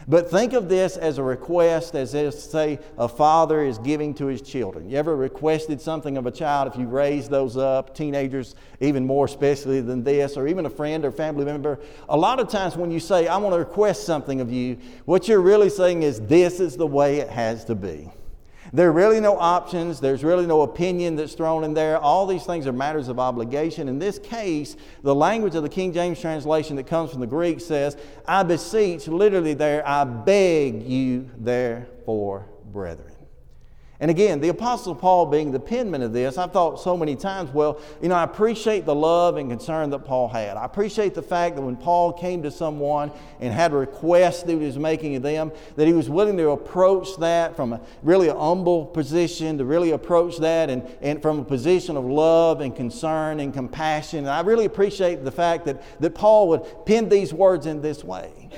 But 0.09 0.31
think 0.31 0.55
of 0.55 0.69
this 0.71 0.97
as 0.97 1.19
a 1.19 1.23
request, 1.23 1.95
as 1.95 2.15
if, 2.15 2.35
say, 2.35 2.79
a 2.97 3.07
father 3.07 3.63
is 3.63 3.79
giving 3.79 4.15
to 4.15 4.27
his 4.27 4.41
children. 4.41 4.89
You 4.89 4.97
ever 4.97 5.15
requested 5.15 5.79
something 5.81 6.17
of 6.17 6.25
a 6.27 6.31
child 6.31 6.73
if 6.73 6.81
you 6.81 6.87
raised 6.87 7.31
those 7.31 7.59
up, 7.59 7.95
teenagers 7.95 8.55
even 8.81 9.07
more 9.07 9.27
especially 9.27 9.83
than 9.83 10.03
this, 10.03 10.39
or 10.39 10.49
even 10.49 10.65
a 10.65 10.71
friend 10.71 11.05
or 11.05 11.13
family 11.13 11.45
member? 11.45 11.79
A 12.09 12.17
lot 12.17 12.41
of 12.41 12.49
times 12.49 12.77
when 12.77 12.91
you 12.91 12.99
say, 12.99 13.29
I 13.29 13.37
want 13.37 13.55
to 13.55 13.59
request 13.59 14.05
something 14.05 14.41
of 14.41 14.51
you, 14.51 14.79
what 15.05 15.29
you're 15.29 15.43
really 15.43 15.69
saying 15.69 16.03
is, 16.03 16.19
this 16.23 16.61
is 16.61 16.79
the 16.79 16.87
way 16.87 17.19
it 17.19 17.29
has 17.29 17.67
to 17.67 17.75
be. 17.75 18.11
There 18.73 18.89
are 18.89 18.93
really 18.93 19.21
no 19.21 19.37
options. 19.37 20.01
There's 20.01 20.23
really 20.23 20.47
no 20.47 20.63
opinion 20.63 21.17
that's 21.17 21.35
thrown 21.35 21.65
in 21.65 21.75
there. 21.75 21.99
All 21.99 22.27
these 22.27 22.45
things 22.45 22.67
are 22.67 22.73
matters 22.73 23.09
of 23.09 23.19
obligation. 23.19 23.89
In 23.89 23.99
this 23.99 24.19
case, 24.19 24.77
the 25.03 25.15
language 25.15 25.57
of 25.57 25.63
the 25.63 25.69
King 25.69 25.93
James 25.93 26.21
translation 26.21 26.77
that 26.77 26.87
comes 26.87 27.11
from 27.11 27.21
the 27.21 27.27
Greek 27.27 27.61
says, 27.61 27.97
I 28.29 28.45
beseech, 28.45 29.09
literally 29.09 29.55
there, 29.55 29.87
I 29.87 30.05
beg 30.05 30.83
you, 30.85 31.29
therefore, 31.37 32.47
brethren. 32.73 33.10
And 34.01 34.11
again, 34.11 34.41
the 34.41 34.49
Apostle 34.49 34.95
Paul 34.95 35.27
being 35.27 35.53
the 35.53 35.61
penman 35.61 36.01
of 36.01 36.15
this, 36.15 36.39
I've 36.39 36.53
thought 36.53 36.81
so 36.81 36.97
many 36.97 37.17
times, 37.17 37.53
well, 37.53 37.79
you 38.01 38.09
know, 38.09 38.15
I 38.15 38.25
appreciate 38.25 38.87
the 38.87 38.95
love 38.95 39.37
and 39.37 39.51
concern 39.51 39.91
that 39.91 40.01
Paul 40.01 40.27
had. 40.29 40.57
I 40.57 40.65
appreciate 40.65 41.15
the 41.15 41.21
fact 41.23 41.57
that 41.57 41.63
when 41.63 41.77
Paul 41.77 42.15
came 42.15 42.43
to 42.45 42.51
someone 42.51 43.13
and 43.41 43.53
had 43.53 43.73
a 43.73 43.77
request 43.77 44.47
that 44.47 44.53
he 44.53 44.59
was 44.59 44.79
making 44.79 45.17
of 45.17 45.23
them, 45.23 45.53
that 45.77 45.87
he 45.87 45.93
was 45.93 46.09
willing 46.09 46.39
to 46.39 46.49
approach 46.51 47.15
that 47.19 47.55
from 47.55 47.75
a 47.75 47.81
really 48.03 48.29
humble 48.29 48.87
position, 48.87 49.59
to 49.59 49.67
really 49.67 49.91
approach 49.91 50.39
that 50.39 50.71
and, 50.71 50.89
and 51.03 51.21
from 51.21 51.39
a 51.39 51.45
position 51.45 51.99
of 51.99 52.07
love 52.07 52.63
and 52.63 52.75
concern 52.75 53.39
and 53.39 53.53
compassion. 53.53 54.21
And 54.21 54.31
I 54.31 54.41
really 54.41 54.65
appreciate 54.65 55.25
the 55.25 55.31
fact 55.31 55.67
that, 55.67 55.83
that 56.01 56.15
Paul 56.15 56.49
would 56.49 56.87
pen 56.87 57.11
these 57.11 57.35
words 57.35 57.67
in 57.67 57.83
this 57.83 58.03
way. 58.03 58.49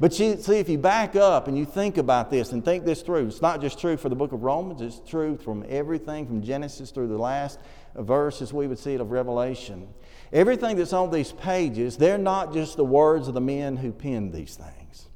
But 0.00 0.18
you, 0.18 0.38
see, 0.38 0.58
if 0.58 0.70
you 0.70 0.78
back 0.78 1.14
up 1.14 1.46
and 1.46 1.58
you 1.58 1.66
think 1.66 1.98
about 1.98 2.30
this 2.30 2.52
and 2.52 2.64
think 2.64 2.86
this 2.86 3.02
through, 3.02 3.26
it's 3.26 3.42
not 3.42 3.60
just 3.60 3.78
true 3.78 3.98
for 3.98 4.08
the 4.08 4.16
book 4.16 4.32
of 4.32 4.42
Romans, 4.42 4.80
it's 4.80 4.98
true 5.06 5.36
from 5.36 5.62
everything 5.68 6.26
from 6.26 6.42
Genesis 6.42 6.90
through 6.90 7.08
the 7.08 7.18
last 7.18 7.60
verse 7.94 8.40
as 8.40 8.50
we 8.50 8.66
would 8.66 8.78
see 8.78 8.94
it 8.94 9.02
of 9.02 9.10
Revelation. 9.10 9.86
Everything 10.32 10.76
that's 10.76 10.94
on 10.94 11.10
these 11.10 11.32
pages, 11.32 11.98
they're 11.98 12.16
not 12.16 12.54
just 12.54 12.78
the 12.78 12.84
words 12.84 13.28
of 13.28 13.34
the 13.34 13.42
men 13.42 13.76
who 13.76 13.92
penned 13.92 14.32
these 14.32 14.56
things. 14.56 15.10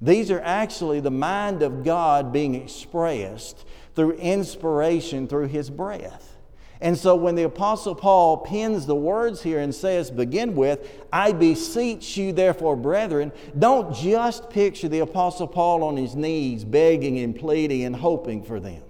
These 0.00 0.30
are 0.30 0.40
actually 0.40 1.00
the 1.00 1.10
mind 1.10 1.62
of 1.62 1.82
God 1.82 2.32
being 2.32 2.54
expressed 2.54 3.66
through 3.96 4.12
inspiration 4.12 5.26
through 5.26 5.48
His 5.48 5.68
breath. 5.68 6.37
And 6.80 6.96
so 6.96 7.16
when 7.16 7.34
the 7.34 7.42
Apostle 7.42 7.94
Paul 7.94 8.36
pins 8.38 8.86
the 8.86 8.94
words 8.94 9.42
here 9.42 9.58
and 9.58 9.74
says, 9.74 10.12
begin 10.12 10.54
with, 10.54 10.88
I 11.12 11.32
beseech 11.32 12.16
you, 12.16 12.32
therefore, 12.32 12.76
brethren, 12.76 13.32
don't 13.58 13.94
just 13.94 14.48
picture 14.48 14.88
the 14.88 15.00
Apostle 15.00 15.48
Paul 15.48 15.82
on 15.82 15.96
his 15.96 16.14
knees 16.14 16.64
begging 16.64 17.18
and 17.18 17.34
pleading 17.34 17.82
and 17.82 17.96
hoping 17.96 18.44
for 18.44 18.60
them. 18.60 18.82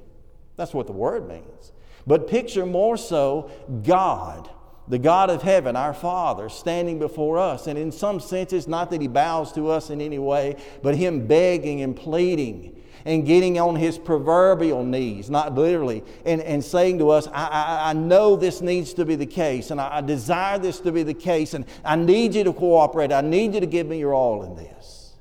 That's 0.57 0.75
what 0.75 0.87
the 0.87 0.93
word 0.93 1.29
means. 1.29 1.73
But 2.07 2.29
picture 2.29 2.67
more 2.67 2.99
so 2.99 3.51
God, 3.85 4.51
the 4.87 4.99
God 4.99 5.31
of 5.31 5.43
heaven, 5.43 5.77
our 5.77 5.95
Father, 5.95 6.49
standing 6.49 6.99
before 6.99 7.39
us. 7.39 7.67
And 7.67 7.79
in 7.79 7.93
some 7.93 8.21
senses, 8.21 8.69
not 8.69 8.91
that 8.91 9.01
he 9.01 9.09
bows 9.09 9.53
to 9.53 9.69
us 9.71 9.89
in 9.89 10.01
any 10.01 10.19
way, 10.19 10.57
but 10.83 10.95
him 10.95 11.27
begging 11.27 11.81
and 11.81 11.97
pleading 11.97 12.78
and 13.05 13.27
getting 13.27 13.59
on 13.59 13.77
his 13.77 13.99
proverbial 13.99 14.85
knees, 14.85 15.31
not 15.31 15.55
literally, 15.55 16.03
and, 16.25 16.41
and 16.43 16.65
saying 16.65 16.99
to 16.99 17.11
us, 17.11 17.27
I, 17.29 17.47
I, 17.47 17.91
I 17.91 17.93
know 17.93 18.37
this 18.37 18.61
needs 18.61 18.95
to 18.95 19.05
be 19.05 19.15
the 19.15 19.27
case, 19.27 19.71
and 19.71 19.81
I, 19.81 19.99
I 19.99 20.01
desire 20.01 20.59
this 20.59 20.81
to 20.81 20.93
be 20.93 21.03
the 21.03 21.15
case, 21.15 21.55
and 21.55 21.65
I 21.85 21.97
need 21.97 22.35
you 22.35 22.45
to 22.45 22.53
cooperate. 22.53 23.13
I 23.13 23.21
need 23.21 23.55
you 23.55 23.61
to 23.61 23.67
give 23.67 23.87
me 23.87 23.99
your 23.99 24.15
all 24.15 24.43
in 24.45 24.55
this. 24.55 25.15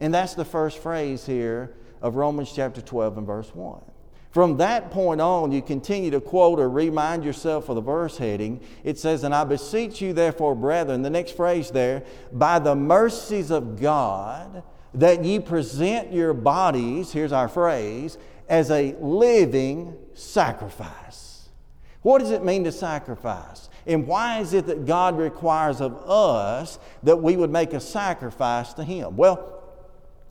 And 0.00 0.14
that's 0.14 0.34
the 0.34 0.44
first 0.44 0.78
phrase 0.78 1.26
here 1.26 1.74
of 2.00 2.16
Romans 2.16 2.52
chapter 2.54 2.80
12 2.80 3.18
and 3.18 3.26
verse 3.26 3.54
1. 3.54 3.82
From 4.30 4.58
that 4.58 4.92
point 4.92 5.20
on, 5.20 5.50
you 5.50 5.60
continue 5.60 6.12
to 6.12 6.20
quote 6.20 6.60
or 6.60 6.70
remind 6.70 7.24
yourself 7.24 7.68
of 7.68 7.74
the 7.74 7.80
verse 7.80 8.16
heading. 8.16 8.60
It 8.84 8.96
says, 8.96 9.24
And 9.24 9.34
I 9.34 9.42
beseech 9.42 10.00
you, 10.00 10.12
therefore, 10.12 10.54
brethren, 10.54 11.02
the 11.02 11.10
next 11.10 11.36
phrase 11.36 11.70
there, 11.70 12.04
by 12.32 12.60
the 12.60 12.76
mercies 12.76 13.50
of 13.50 13.80
God, 13.80 14.62
that 14.94 15.24
ye 15.24 15.38
present 15.38 16.12
your 16.12 16.32
bodies, 16.32 17.12
here's 17.12 17.32
our 17.32 17.48
phrase, 17.48 18.18
as 18.48 18.70
a 18.70 18.96
living 19.00 19.96
sacrifice. 20.14 21.48
What 22.02 22.18
does 22.18 22.30
it 22.30 22.44
mean 22.44 22.64
to 22.64 22.72
sacrifice? 22.72 23.68
And 23.86 24.06
why 24.06 24.40
is 24.40 24.52
it 24.52 24.66
that 24.66 24.86
God 24.86 25.18
requires 25.18 25.80
of 25.80 25.96
us 26.08 26.78
that 27.02 27.16
we 27.16 27.36
would 27.36 27.50
make 27.50 27.72
a 27.72 27.80
sacrifice 27.80 28.72
to 28.74 28.84
Him? 28.84 29.16
Well, 29.16 29.59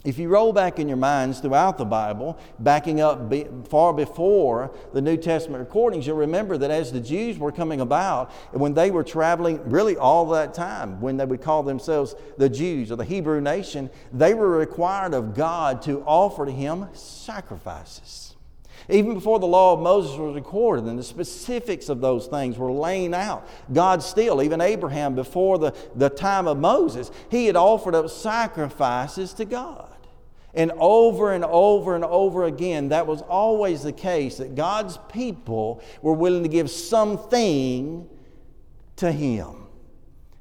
if 0.05 0.17
you 0.17 0.29
roll 0.29 0.53
back 0.53 0.79
in 0.79 0.87
your 0.87 0.97
minds 0.97 1.39
throughout 1.39 1.77
the 1.77 1.83
Bible, 1.83 2.39
backing 2.59 3.01
up 3.01 3.29
be, 3.29 3.47
far 3.67 3.93
before 3.93 4.73
the 4.93 5.01
New 5.01 5.17
Testament 5.17 5.59
recordings, 5.59 6.07
you'll 6.07 6.15
remember 6.15 6.57
that 6.57 6.71
as 6.71 6.93
the 6.93 7.01
Jews 7.01 7.37
were 7.37 7.51
coming 7.51 7.81
about, 7.81 8.31
when 8.53 8.73
they 8.73 8.91
were 8.91 9.03
traveling 9.03 9.61
really 9.69 9.97
all 9.97 10.25
that 10.29 10.53
time, 10.53 11.01
when 11.01 11.17
they 11.17 11.25
would 11.25 11.41
call 11.41 11.63
themselves 11.63 12.15
the 12.37 12.47
Jews 12.47 12.91
or 12.91 12.95
the 12.95 13.03
Hebrew 13.03 13.41
nation, 13.41 13.89
they 14.13 14.33
were 14.33 14.49
required 14.49 15.13
of 15.13 15.35
God 15.35 15.81
to 15.81 16.01
offer 16.03 16.45
to 16.45 16.51
Him 16.51 16.87
sacrifices. 16.93 18.35
Even 18.87 19.13
before 19.13 19.39
the 19.39 19.45
law 19.45 19.73
of 19.73 19.81
Moses 19.81 20.17
was 20.17 20.33
recorded 20.33 20.85
and 20.85 20.97
the 20.97 21.03
specifics 21.03 21.89
of 21.89 21.99
those 21.99 22.27
things 22.27 22.57
were 22.57 22.71
laying 22.71 23.13
out, 23.13 23.47
God 23.71 24.01
still, 24.01 24.41
even 24.41 24.61
Abraham, 24.61 25.13
before 25.13 25.59
the, 25.59 25.75
the 25.93 26.09
time 26.09 26.47
of 26.47 26.57
Moses, 26.57 27.11
he 27.29 27.47
had 27.47 27.55
offered 27.57 27.93
up 27.93 28.09
sacrifices 28.09 29.33
to 29.33 29.45
God. 29.45 29.88
And 30.53 30.71
over 30.79 31.33
and 31.33 31.45
over 31.45 31.95
and 31.95 32.03
over 32.03 32.45
again, 32.45 32.89
that 32.89 33.05
was 33.05 33.21
always 33.21 33.83
the 33.83 33.91
case 33.91 34.37
that 34.37 34.55
God's 34.55 34.97
people 35.11 35.81
were 36.01 36.13
willing 36.13 36.43
to 36.43 36.49
give 36.49 36.69
something 36.69 38.09
to 38.95 39.11
Him. 39.11 39.67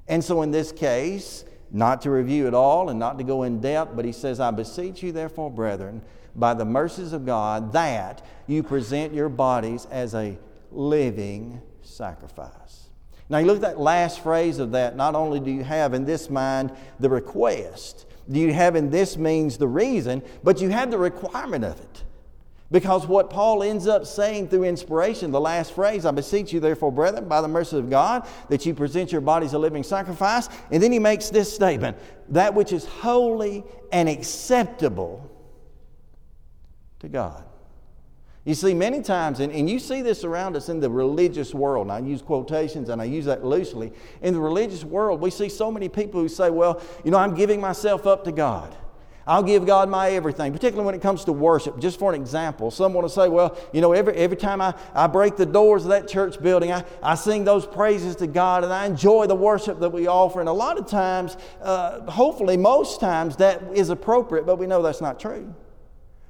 And 0.09 0.25
so 0.25 0.43
in 0.43 0.51
this 0.51 0.73
case, 0.73 1.45
not 1.71 2.03
to 2.03 2.11
review 2.11 2.47
it 2.47 2.55
all 2.55 2.89
and 2.89 2.99
not 2.99 3.19
to 3.19 3.25
go 3.25 3.43
in 3.43 3.61
depth, 3.61 3.95
but 3.95 4.05
he 4.05 4.13
says, 4.13 4.41
I 4.41 4.51
beseech 4.51 5.03
you, 5.03 5.13
therefore, 5.13 5.51
brethren, 5.51 6.03
by 6.35 6.55
the 6.55 6.65
mercies 6.65 7.13
of 7.13 7.27
God, 7.27 7.73
that 7.73 8.25
you 8.47 8.63
present 8.63 9.13
your 9.13 9.29
bodies 9.29 9.87
as 9.91 10.15
a 10.15 10.39
living 10.71 11.61
sacrifice. 11.83 12.89
Now, 13.29 13.39
you 13.39 13.47
look 13.47 13.57
at 13.57 13.63
that 13.63 13.79
last 13.79 14.23
phrase 14.23 14.59
of 14.59 14.73
that, 14.73 14.97
not 14.97 15.15
only 15.15 15.41
do 15.41 15.51
you 15.51 15.63
have 15.63 15.93
in 15.93 16.07
this 16.07 16.31
mind 16.31 16.73
the 16.99 17.11
request, 17.11 18.07
you 18.29 18.53
have 18.53 18.77
in 18.77 18.91
this 18.91 19.17
means 19.17 19.57
the 19.57 19.69
reason, 19.69 20.23
but 20.43 20.61
you 20.61 20.69
have 20.69 20.91
the 20.91 20.99
requirement 20.99 21.65
of 21.65 21.81
it. 21.81 22.05
Because 22.71 23.07
what 23.07 23.31
Paul 23.31 23.63
ends 23.63 23.87
up 23.87 24.07
saying 24.07 24.49
through 24.49 24.65
inspiration, 24.65 25.31
the 25.31 25.41
last 25.41 25.73
phrase, 25.73 26.05
I 26.05 26.11
beseech 26.11 26.53
you, 26.53 26.61
therefore, 26.61 26.93
brethren, 26.93 27.27
by 27.27 27.41
the 27.41 27.49
mercy 27.49 27.79
of 27.79 27.89
God, 27.89 28.29
that 28.51 28.67
you 28.67 28.75
present 28.75 29.11
your 29.11 29.23
bodies 29.23 29.55
a 29.55 29.59
living 29.59 29.83
sacrifice. 29.83 30.51
And 30.71 30.83
then 30.83 30.93
he 30.93 30.99
makes 30.99 31.31
this 31.31 31.53
statement 31.53 31.97
that 32.29 32.53
which 32.53 32.73
is 32.73 32.85
holy 32.85 33.65
and 33.91 34.07
acceptable 34.07 35.31
to 36.99 37.09
God. 37.09 37.48
You 38.45 38.55
see, 38.55 38.73
many 38.73 39.03
times, 39.03 39.41
and, 39.41 39.53
and 39.53 39.69
you 39.69 39.79
see 39.79 40.01
this 40.01 40.25
around 40.25 40.57
us 40.57 40.69
in 40.69 40.81
the 40.81 40.89
religious 40.89 41.53
world, 41.53 41.89
and 41.89 41.93
I 41.93 41.99
use 41.99 42.23
quotations 42.23 42.89
and 42.89 43.01
I 43.01 43.05
use 43.05 43.27
that 43.27 43.45
loosely. 43.45 43.93
In 44.23 44.33
the 44.33 44.41
religious 44.41 44.85
world, 44.85 45.21
we 45.21 45.31
see 45.31 45.49
so 45.49 45.71
many 45.71 45.89
people 45.89 46.21
who 46.21 46.29
say, 46.29 46.49
Well, 46.49 46.81
you 47.05 47.11
know, 47.11 47.19
I'm 47.19 47.35
giving 47.35 47.61
myself 47.61 48.07
up 48.07 48.25
to 48.25 48.33
God. 48.33 48.75
I'll 49.27 49.43
give 49.43 49.67
God 49.67 49.91
my 49.91 50.13
everything, 50.13 50.53
particularly 50.53 50.87
when 50.87 50.95
it 50.95 51.03
comes 51.03 51.23
to 51.27 51.33
worship. 51.33 51.79
Just 51.79 51.99
for 51.99 52.15
an 52.15 52.19
example, 52.19 52.71
someone 52.71 53.03
will 53.03 53.11
say, 53.11 53.29
Well, 53.29 53.59
you 53.75 53.83
know, 53.83 53.93
every, 53.93 54.15
every 54.15 54.39
time 54.39 54.63
I, 54.63 54.73
I 54.95 55.07
break 55.09 55.37
the 55.37 55.45
doors 55.45 55.85
of 55.85 55.91
that 55.91 56.09
church 56.09 56.41
building, 56.41 56.73
I, 56.73 56.85
I 57.03 57.17
sing 57.17 57.45
those 57.45 57.67
praises 57.67 58.17
to 58.17 58.27
God 58.27 58.65
and 58.65 58.73
I 58.73 58.87
enjoy 58.87 59.27
the 59.27 59.35
worship 59.35 59.79
that 59.81 59.91
we 59.91 60.07
offer. 60.07 60.41
And 60.41 60.49
a 60.49 60.53
lot 60.53 60.79
of 60.79 60.87
times, 60.87 61.37
uh, 61.61 62.11
hopefully, 62.11 62.57
most 62.57 63.01
times, 63.01 63.37
that 63.37 63.63
is 63.75 63.91
appropriate, 63.91 64.47
but 64.47 64.59
we 64.59 64.67
know 64.67 64.81
that's 64.81 65.03
not 65.03 65.21
true. 65.21 65.55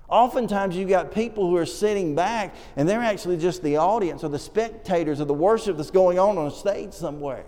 Oftentimes, 0.09 0.75
you've 0.75 0.89
got 0.89 1.13
people 1.13 1.49
who 1.49 1.57
are 1.57 1.67
sitting 1.67 2.15
back 2.15 2.55
and 2.77 2.89
they're 2.89 3.03
actually 3.03 3.37
just 3.37 3.63
the 3.63 3.77
audience 3.77 4.25
or 4.25 4.29
the 4.29 4.39
spectators 4.39 5.21
of 5.21 5.29
the 5.29 5.35
worship 5.35 5.77
that's 5.77 5.91
going 5.91 6.19
on 6.19 6.39
on 6.39 6.47
a 6.47 6.51
stage 6.51 6.95
somewhere. 6.95 7.45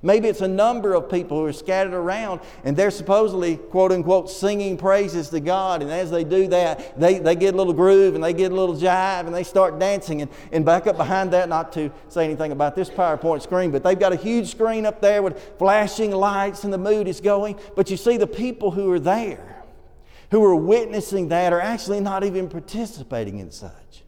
Maybe 0.00 0.28
it's 0.28 0.40
a 0.40 0.48
number 0.48 0.94
of 0.94 1.10
people 1.10 1.38
who 1.38 1.46
are 1.46 1.52
scattered 1.52 1.92
around 1.92 2.40
and 2.64 2.76
they're 2.76 2.90
supposedly, 2.90 3.56
quote 3.56 3.92
unquote, 3.92 4.30
singing 4.30 4.76
praises 4.76 5.28
to 5.30 5.40
God. 5.40 5.82
And 5.82 5.90
as 5.90 6.10
they 6.10 6.24
do 6.24 6.46
that, 6.48 6.98
they, 6.98 7.18
they 7.18 7.34
get 7.34 7.54
a 7.54 7.56
little 7.56 7.72
groove 7.72 8.14
and 8.14 8.22
they 8.22 8.32
get 8.32 8.52
a 8.52 8.54
little 8.54 8.76
jive 8.76 9.26
and 9.26 9.34
they 9.34 9.42
start 9.42 9.78
dancing. 9.78 10.22
And, 10.22 10.30
and 10.52 10.64
back 10.64 10.86
up 10.86 10.96
behind 10.96 11.32
that, 11.32 11.48
not 11.48 11.72
to 11.72 11.90
say 12.08 12.24
anything 12.24 12.52
about 12.52 12.76
this 12.76 12.88
PowerPoint 12.88 13.42
screen, 13.42 13.70
but 13.70 13.82
they've 13.82 13.98
got 13.98 14.12
a 14.12 14.16
huge 14.16 14.50
screen 14.50 14.86
up 14.86 15.00
there 15.00 15.22
with 15.22 15.58
flashing 15.58 16.12
lights 16.12 16.64
and 16.64 16.72
the 16.72 16.78
mood 16.78 17.08
is 17.08 17.20
going. 17.20 17.58
But 17.74 17.90
you 17.90 17.96
see 17.96 18.16
the 18.16 18.26
people 18.26 18.70
who 18.70 18.90
are 18.92 19.00
there 19.00 19.57
who 20.30 20.44
are 20.44 20.54
witnessing 20.54 21.28
that 21.28 21.52
are 21.52 21.60
actually 21.60 22.00
not 22.00 22.24
even 22.24 22.48
participating 22.48 23.38
in 23.38 23.50
such, 23.50 24.04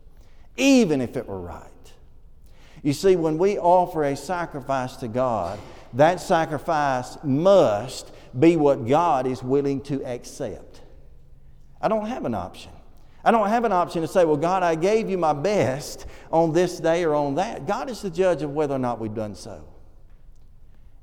even 0.56 1.00
if 1.00 1.16
it 1.16 1.26
were 1.26 1.40
right. 1.40 1.66
You 2.82 2.92
see, 2.92 3.16
when 3.16 3.38
we 3.38 3.58
offer 3.58 4.04
a 4.04 4.16
sacrifice 4.16 4.96
to 4.96 5.08
God, 5.08 5.58
that 5.94 6.20
sacrifice 6.20 7.18
must 7.22 8.12
be 8.38 8.56
what 8.56 8.86
God 8.86 9.26
is 9.26 9.42
willing 9.42 9.80
to 9.82 10.04
accept. 10.04 10.80
I 11.80 11.88
don't 11.88 12.06
have 12.06 12.24
an 12.24 12.34
option. 12.34 12.72
I 13.24 13.30
don't 13.30 13.48
have 13.48 13.64
an 13.64 13.72
option 13.72 14.02
to 14.02 14.08
say, 14.08 14.24
well, 14.24 14.36
God, 14.36 14.62
I 14.62 14.74
gave 14.74 15.10
you 15.10 15.18
my 15.18 15.34
best 15.34 16.06
on 16.32 16.52
this 16.52 16.78
day 16.78 17.04
or 17.04 17.14
on 17.14 17.34
that. 17.34 17.66
God 17.66 17.90
is 17.90 18.00
the 18.00 18.10
judge 18.10 18.42
of 18.42 18.52
whether 18.52 18.74
or 18.74 18.78
not 18.78 18.98
we've 18.98 19.14
done 19.14 19.34
so. 19.34 19.62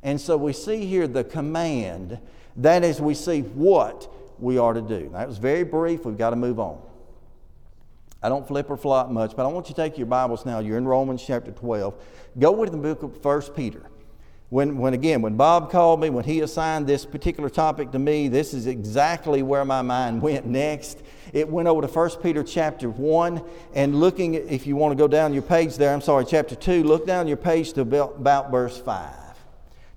And 0.02 0.20
so 0.20 0.38
we 0.38 0.54
see 0.54 0.86
here 0.86 1.08
the 1.08 1.24
command. 1.24 2.20
That 2.56 2.84
is, 2.84 3.00
we 3.00 3.14
see 3.14 3.42
what 3.42 4.12
we 4.40 4.58
are 4.58 4.74
to 4.74 4.82
do. 4.82 5.10
That 5.14 5.28
was 5.28 5.38
very 5.38 5.64
brief. 5.64 6.06
We've 6.06 6.18
got 6.18 6.32
to 6.32 6.36
move 6.36 6.60
on. 6.60 6.82
I 8.22 8.30
don't 8.30 8.48
flip 8.48 8.70
or 8.70 8.78
flop 8.78 9.10
much, 9.10 9.36
but 9.36 9.46
I 9.46 9.50
want 9.50 9.70
you 9.70 9.76
to 9.76 9.82
take 9.82 9.98
your 9.98 10.08
Bibles 10.08 10.46
now. 10.46 10.60
You're 10.60 10.78
in 10.78 10.88
Romans 10.88 11.24
chapter 11.26 11.52
12. 11.52 11.94
Go 12.40 12.52
with 12.52 12.72
the 12.72 12.78
book 12.78 13.04
of 13.04 13.24
1 13.24 13.42
Peter. 13.56 13.84
When, 14.50 14.78
when 14.78 14.94
again, 14.94 15.22
when 15.22 15.36
Bob 15.36 15.70
called 15.70 16.00
me, 16.00 16.10
when 16.10 16.24
he 16.24 16.40
assigned 16.40 16.88
this 16.88 17.06
particular 17.06 17.50
topic 17.50 17.92
to 17.92 18.00
me, 18.00 18.30
this 18.30 18.54
is 18.54 18.66
exactly 18.66 19.44
where 19.44 19.66
my 19.66 19.82
mind 19.82 20.22
went 20.24 20.46
next. 20.46 21.02
It 21.34 21.50
went 21.50 21.68
over 21.68 21.82
to 21.82 21.88
1 21.88 22.10
Peter 22.24 22.44
chapter 22.44 22.90
1, 22.90 23.44
and 23.74 24.00
looking, 24.00 24.36
if 24.36 24.66
you 24.66 24.78
want 24.78 24.94
to 24.94 24.96
go 24.96 25.08
down 25.08 25.34
your 25.34 25.44
page 25.44 25.76
there, 25.76 25.94
I'm 25.94 26.02
sorry, 26.02 26.26
chapter 26.26 26.56
2, 26.56 26.84
look 26.84 27.06
down 27.06 27.28
your 27.28 27.38
page 27.38 27.74
to 27.74 27.82
about, 27.82 28.16
about 28.18 28.50
verse 28.50 28.80
5. 28.80 29.14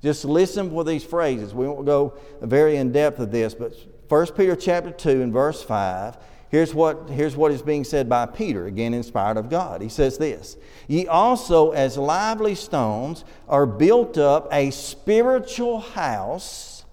Just 0.03 0.25
listen 0.25 0.71
for 0.71 0.83
these 0.83 1.05
phrases. 1.05 1.55
We 1.55 1.69
won't 1.69 1.87
go 1.87 2.15
very 2.41 2.77
in 2.77 2.91
depth 2.91 3.21
of 3.21 3.31
this, 3.31 3.55
but 3.55 3.75
1 4.11 4.27
Peter 4.33 4.57
chapter 4.57 4.91
2 4.91 5.23
and 5.23 5.33
verse 5.33 5.63
5, 5.63 6.19
here's 6.49 6.75
what, 6.75 7.09
here's 7.11 7.37
what 7.37 7.53
is 7.53 7.63
being 7.63 7.85
said 7.85 8.09
by 8.09 8.27
Peter, 8.27 8.67
again 8.67 8.93
inspired 8.93 9.37
of 9.37 9.49
God. 9.49 9.81
He 9.81 9.89
says 9.89 10.19
this 10.19 10.57
Ye 10.89 11.07
also, 11.07 11.71
as 11.71 11.97
lively 11.97 12.57
stones, 12.57 13.25
are 13.49 13.67
built 13.67 14.19
up 14.19 14.49
a 14.51 14.73
spiritual 14.73 15.79
house, 15.79 16.85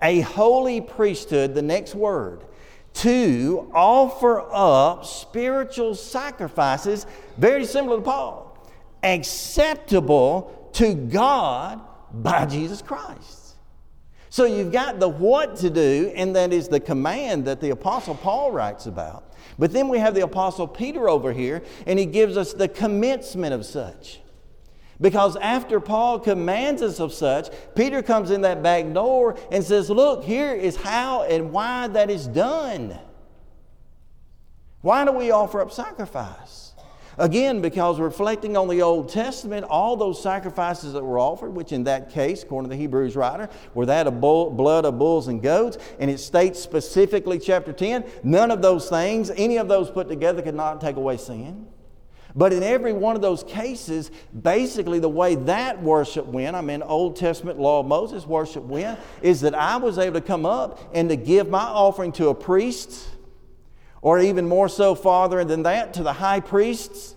a 0.00 0.22
holy 0.22 0.80
priesthood, 0.80 1.54
the 1.54 1.60
next 1.60 1.94
word, 1.94 2.42
to 2.94 3.70
offer 3.74 4.40
up 4.50 5.04
spiritual 5.04 5.94
sacrifices, 5.94 7.04
very 7.36 7.66
similar 7.66 7.98
to 7.98 8.02
Paul, 8.02 8.66
acceptable 9.02 10.70
to 10.72 10.94
God 10.94 11.82
by 12.14 12.46
Jesus 12.46 12.80
Christ. 12.80 13.41
So 14.32 14.46
you've 14.46 14.72
got 14.72 14.98
the 14.98 15.10
what 15.10 15.56
to 15.56 15.68
do, 15.68 16.10
and 16.16 16.34
that 16.36 16.54
is 16.54 16.66
the 16.66 16.80
command 16.80 17.44
that 17.44 17.60
the 17.60 17.68
Apostle 17.68 18.14
Paul 18.14 18.50
writes 18.50 18.86
about. 18.86 19.30
But 19.58 19.74
then 19.74 19.90
we 19.90 19.98
have 19.98 20.14
the 20.14 20.22
Apostle 20.22 20.66
Peter 20.66 21.06
over 21.06 21.34
here, 21.34 21.60
and 21.86 21.98
he 21.98 22.06
gives 22.06 22.38
us 22.38 22.54
the 22.54 22.66
commencement 22.66 23.52
of 23.52 23.66
such. 23.66 24.22
Because 24.98 25.36
after 25.36 25.80
Paul 25.80 26.18
commands 26.18 26.80
us 26.80 26.98
of 26.98 27.12
such, 27.12 27.50
Peter 27.74 28.02
comes 28.02 28.30
in 28.30 28.40
that 28.40 28.62
back 28.62 28.90
door 28.94 29.36
and 29.50 29.62
says, 29.62 29.90
Look, 29.90 30.24
here 30.24 30.54
is 30.54 30.76
how 30.76 31.24
and 31.24 31.52
why 31.52 31.88
that 31.88 32.08
is 32.08 32.26
done. 32.26 32.98
Why 34.80 35.04
do 35.04 35.12
we 35.12 35.30
offer 35.30 35.60
up 35.60 35.72
sacrifice? 35.72 36.61
Again, 37.22 37.60
because 37.60 38.00
reflecting 38.00 38.56
on 38.56 38.66
the 38.66 38.82
Old 38.82 39.08
Testament, 39.08 39.64
all 39.70 39.96
those 39.96 40.20
sacrifices 40.20 40.92
that 40.94 41.04
were 41.04 41.20
offered, 41.20 41.54
which 41.54 41.70
in 41.70 41.84
that 41.84 42.10
case, 42.10 42.42
according 42.42 42.68
to 42.68 42.74
the 42.74 42.80
Hebrews 42.80 43.14
writer, 43.14 43.48
were 43.74 43.86
that 43.86 44.08
of 44.08 44.20
bull, 44.20 44.50
blood 44.50 44.84
of 44.84 44.98
bulls 44.98 45.28
and 45.28 45.40
goats, 45.40 45.78
and 46.00 46.10
it 46.10 46.18
states 46.18 46.58
specifically, 46.58 47.38
chapter 47.38 47.72
10, 47.72 48.04
none 48.24 48.50
of 48.50 48.60
those 48.60 48.88
things, 48.88 49.30
any 49.36 49.56
of 49.56 49.68
those 49.68 49.88
put 49.88 50.08
together, 50.08 50.42
could 50.42 50.56
not 50.56 50.80
take 50.80 50.96
away 50.96 51.16
sin. 51.16 51.68
But 52.34 52.52
in 52.52 52.64
every 52.64 52.92
one 52.92 53.14
of 53.14 53.22
those 53.22 53.44
cases, 53.44 54.10
basically 54.42 54.98
the 54.98 55.08
way 55.08 55.36
that 55.36 55.80
worship 55.80 56.26
went, 56.26 56.56
I 56.56 56.60
mean, 56.60 56.82
Old 56.82 57.14
Testament 57.14 57.56
law 57.56 57.78
of 57.78 57.86
Moses 57.86 58.26
worship 58.26 58.64
went, 58.64 58.98
is 59.22 59.42
that 59.42 59.54
I 59.54 59.76
was 59.76 59.96
able 59.96 60.20
to 60.20 60.26
come 60.26 60.44
up 60.44 60.80
and 60.92 61.08
to 61.08 61.14
give 61.14 61.48
my 61.48 61.62
offering 61.62 62.10
to 62.12 62.30
a 62.30 62.34
priest 62.34 63.10
or 64.02 64.18
even 64.18 64.46
more 64.46 64.68
so, 64.68 64.94
farther 64.94 65.42
than 65.44 65.62
that, 65.62 65.94
to 65.94 66.02
the 66.02 66.12
high 66.12 66.40
priests, 66.40 67.14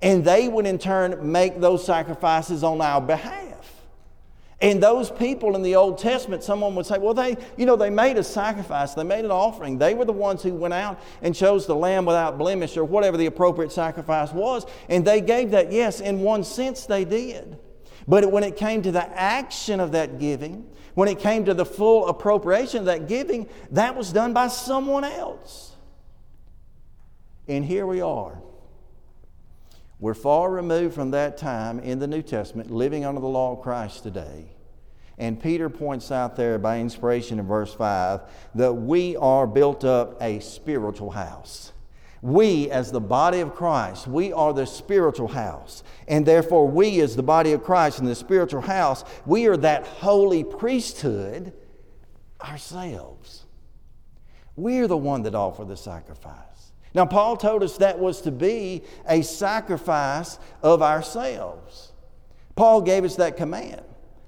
and 0.00 0.24
they 0.24 0.48
would 0.48 0.66
in 0.66 0.78
turn 0.78 1.30
make 1.30 1.60
those 1.60 1.84
sacrifices 1.84 2.64
on 2.64 2.80
our 2.80 3.00
behalf. 3.00 3.44
And 4.60 4.82
those 4.82 5.10
people 5.10 5.54
in 5.54 5.62
the 5.62 5.76
Old 5.76 5.98
Testament, 5.98 6.42
someone 6.42 6.74
would 6.74 6.86
say, 6.86 6.98
well, 6.98 7.14
they, 7.14 7.36
you 7.56 7.64
know, 7.64 7.76
they 7.76 7.90
made 7.90 8.16
a 8.16 8.24
sacrifice, 8.24 8.94
they 8.94 9.04
made 9.04 9.24
an 9.24 9.30
offering. 9.30 9.78
They 9.78 9.94
were 9.94 10.04
the 10.04 10.12
ones 10.12 10.42
who 10.42 10.52
went 10.52 10.74
out 10.74 11.00
and 11.22 11.32
chose 11.32 11.66
the 11.66 11.76
lamb 11.76 12.04
without 12.04 12.38
blemish 12.38 12.76
or 12.76 12.84
whatever 12.84 13.16
the 13.16 13.26
appropriate 13.26 13.70
sacrifice 13.70 14.32
was. 14.32 14.66
And 14.88 15.04
they 15.04 15.20
gave 15.20 15.52
that, 15.52 15.70
yes, 15.70 16.00
in 16.00 16.20
one 16.20 16.42
sense 16.42 16.86
they 16.86 17.04
did. 17.04 17.56
But 18.08 18.32
when 18.32 18.42
it 18.42 18.56
came 18.56 18.82
to 18.82 18.90
the 18.90 19.06
action 19.16 19.78
of 19.78 19.92
that 19.92 20.18
giving, 20.18 20.68
when 20.94 21.08
it 21.08 21.20
came 21.20 21.44
to 21.44 21.54
the 21.54 21.66
full 21.66 22.08
appropriation 22.08 22.80
of 22.80 22.86
that 22.86 23.06
giving, 23.06 23.48
that 23.70 23.94
was 23.94 24.12
done 24.12 24.32
by 24.32 24.48
someone 24.48 25.04
else. 25.04 25.67
And 27.48 27.64
here 27.64 27.86
we 27.86 28.02
are. 28.02 28.38
We're 29.98 30.14
far 30.14 30.50
removed 30.50 30.94
from 30.94 31.10
that 31.12 31.38
time 31.38 31.80
in 31.80 31.98
the 31.98 32.06
New 32.06 32.22
Testament, 32.22 32.70
living 32.70 33.04
under 33.04 33.20
the 33.20 33.26
law 33.26 33.52
of 33.52 33.62
Christ 33.62 34.02
today. 34.02 34.52
And 35.16 35.42
Peter 35.42 35.68
points 35.68 36.12
out 36.12 36.36
there 36.36 36.58
by 36.58 36.78
inspiration 36.78 37.40
in 37.40 37.46
verse 37.46 37.74
5 37.74 38.20
that 38.54 38.72
we 38.72 39.16
are 39.16 39.46
built 39.46 39.84
up 39.84 40.22
a 40.22 40.38
spiritual 40.38 41.10
house. 41.10 41.72
We, 42.20 42.70
as 42.70 42.92
the 42.92 43.00
body 43.00 43.40
of 43.40 43.54
Christ, 43.54 44.06
we 44.06 44.32
are 44.32 44.52
the 44.52 44.66
spiritual 44.66 45.28
house. 45.28 45.82
And 46.06 46.24
therefore, 46.24 46.68
we, 46.68 47.00
as 47.00 47.16
the 47.16 47.22
body 47.22 47.52
of 47.52 47.64
Christ 47.64 47.98
in 47.98 48.04
the 48.04 48.14
spiritual 48.14 48.60
house, 48.60 49.04
we 49.24 49.46
are 49.46 49.56
that 49.58 49.86
holy 49.86 50.44
priesthood 50.44 51.52
ourselves. 52.40 53.46
We're 54.54 54.88
the 54.88 54.96
one 54.96 55.22
that 55.22 55.34
offer 55.34 55.64
the 55.64 55.76
sacrifice. 55.76 56.47
Now, 56.94 57.06
Paul 57.06 57.36
told 57.36 57.62
us 57.62 57.76
that 57.78 57.98
was 57.98 58.22
to 58.22 58.30
be 58.30 58.82
a 59.06 59.22
sacrifice 59.22 60.38
of 60.62 60.82
ourselves. 60.82 61.92
Paul 62.56 62.80
gave 62.80 63.04
us 63.04 63.16
that 63.16 63.36
command. 63.36 63.82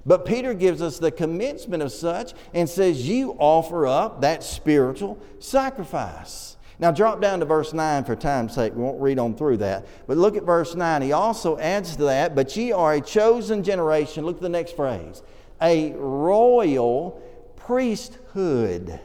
But 0.07 0.25
Peter 0.25 0.55
gives 0.55 0.81
us 0.81 0.99
the 0.99 1.11
commencement 1.11 1.83
of 1.83 1.93
such 1.93 2.33
and 2.55 2.69
says, 2.69 3.09
You 3.09 3.37
offer 3.38 3.87
up 3.87 4.23
that 4.23 4.43
spiritual 4.43 5.19
sacrifice. 5.38 6.57
Now, 6.79 6.90
drop 6.90 7.21
down 7.21 7.40
to 7.40 7.45
verse 7.45 7.75
9 7.75 8.05
for 8.05 8.17
time's 8.17 8.55
sake. 8.55 8.75
We 8.75 8.83
won't 8.83 9.00
read 9.02 9.19
on 9.19 9.35
through 9.35 9.59
that. 9.59 9.87
But 10.07 10.17
look 10.17 10.37
at 10.37 10.45
verse 10.45 10.75
9. 10.75 11.02
He 11.02 11.12
also 11.12 11.59
adds 11.59 11.97
to 11.97 12.05
that, 12.05 12.35
But 12.35 12.57
ye 12.57 12.73
are 12.73 12.95
a 12.95 13.00
chosen 13.02 13.62
generation. 13.62 14.25
Look 14.25 14.37
at 14.37 14.43
the 14.43 14.49
next 14.49 14.76
phrase 14.76 15.23
a 15.61 15.93
royal 15.93 17.23
priesthood 17.57 18.99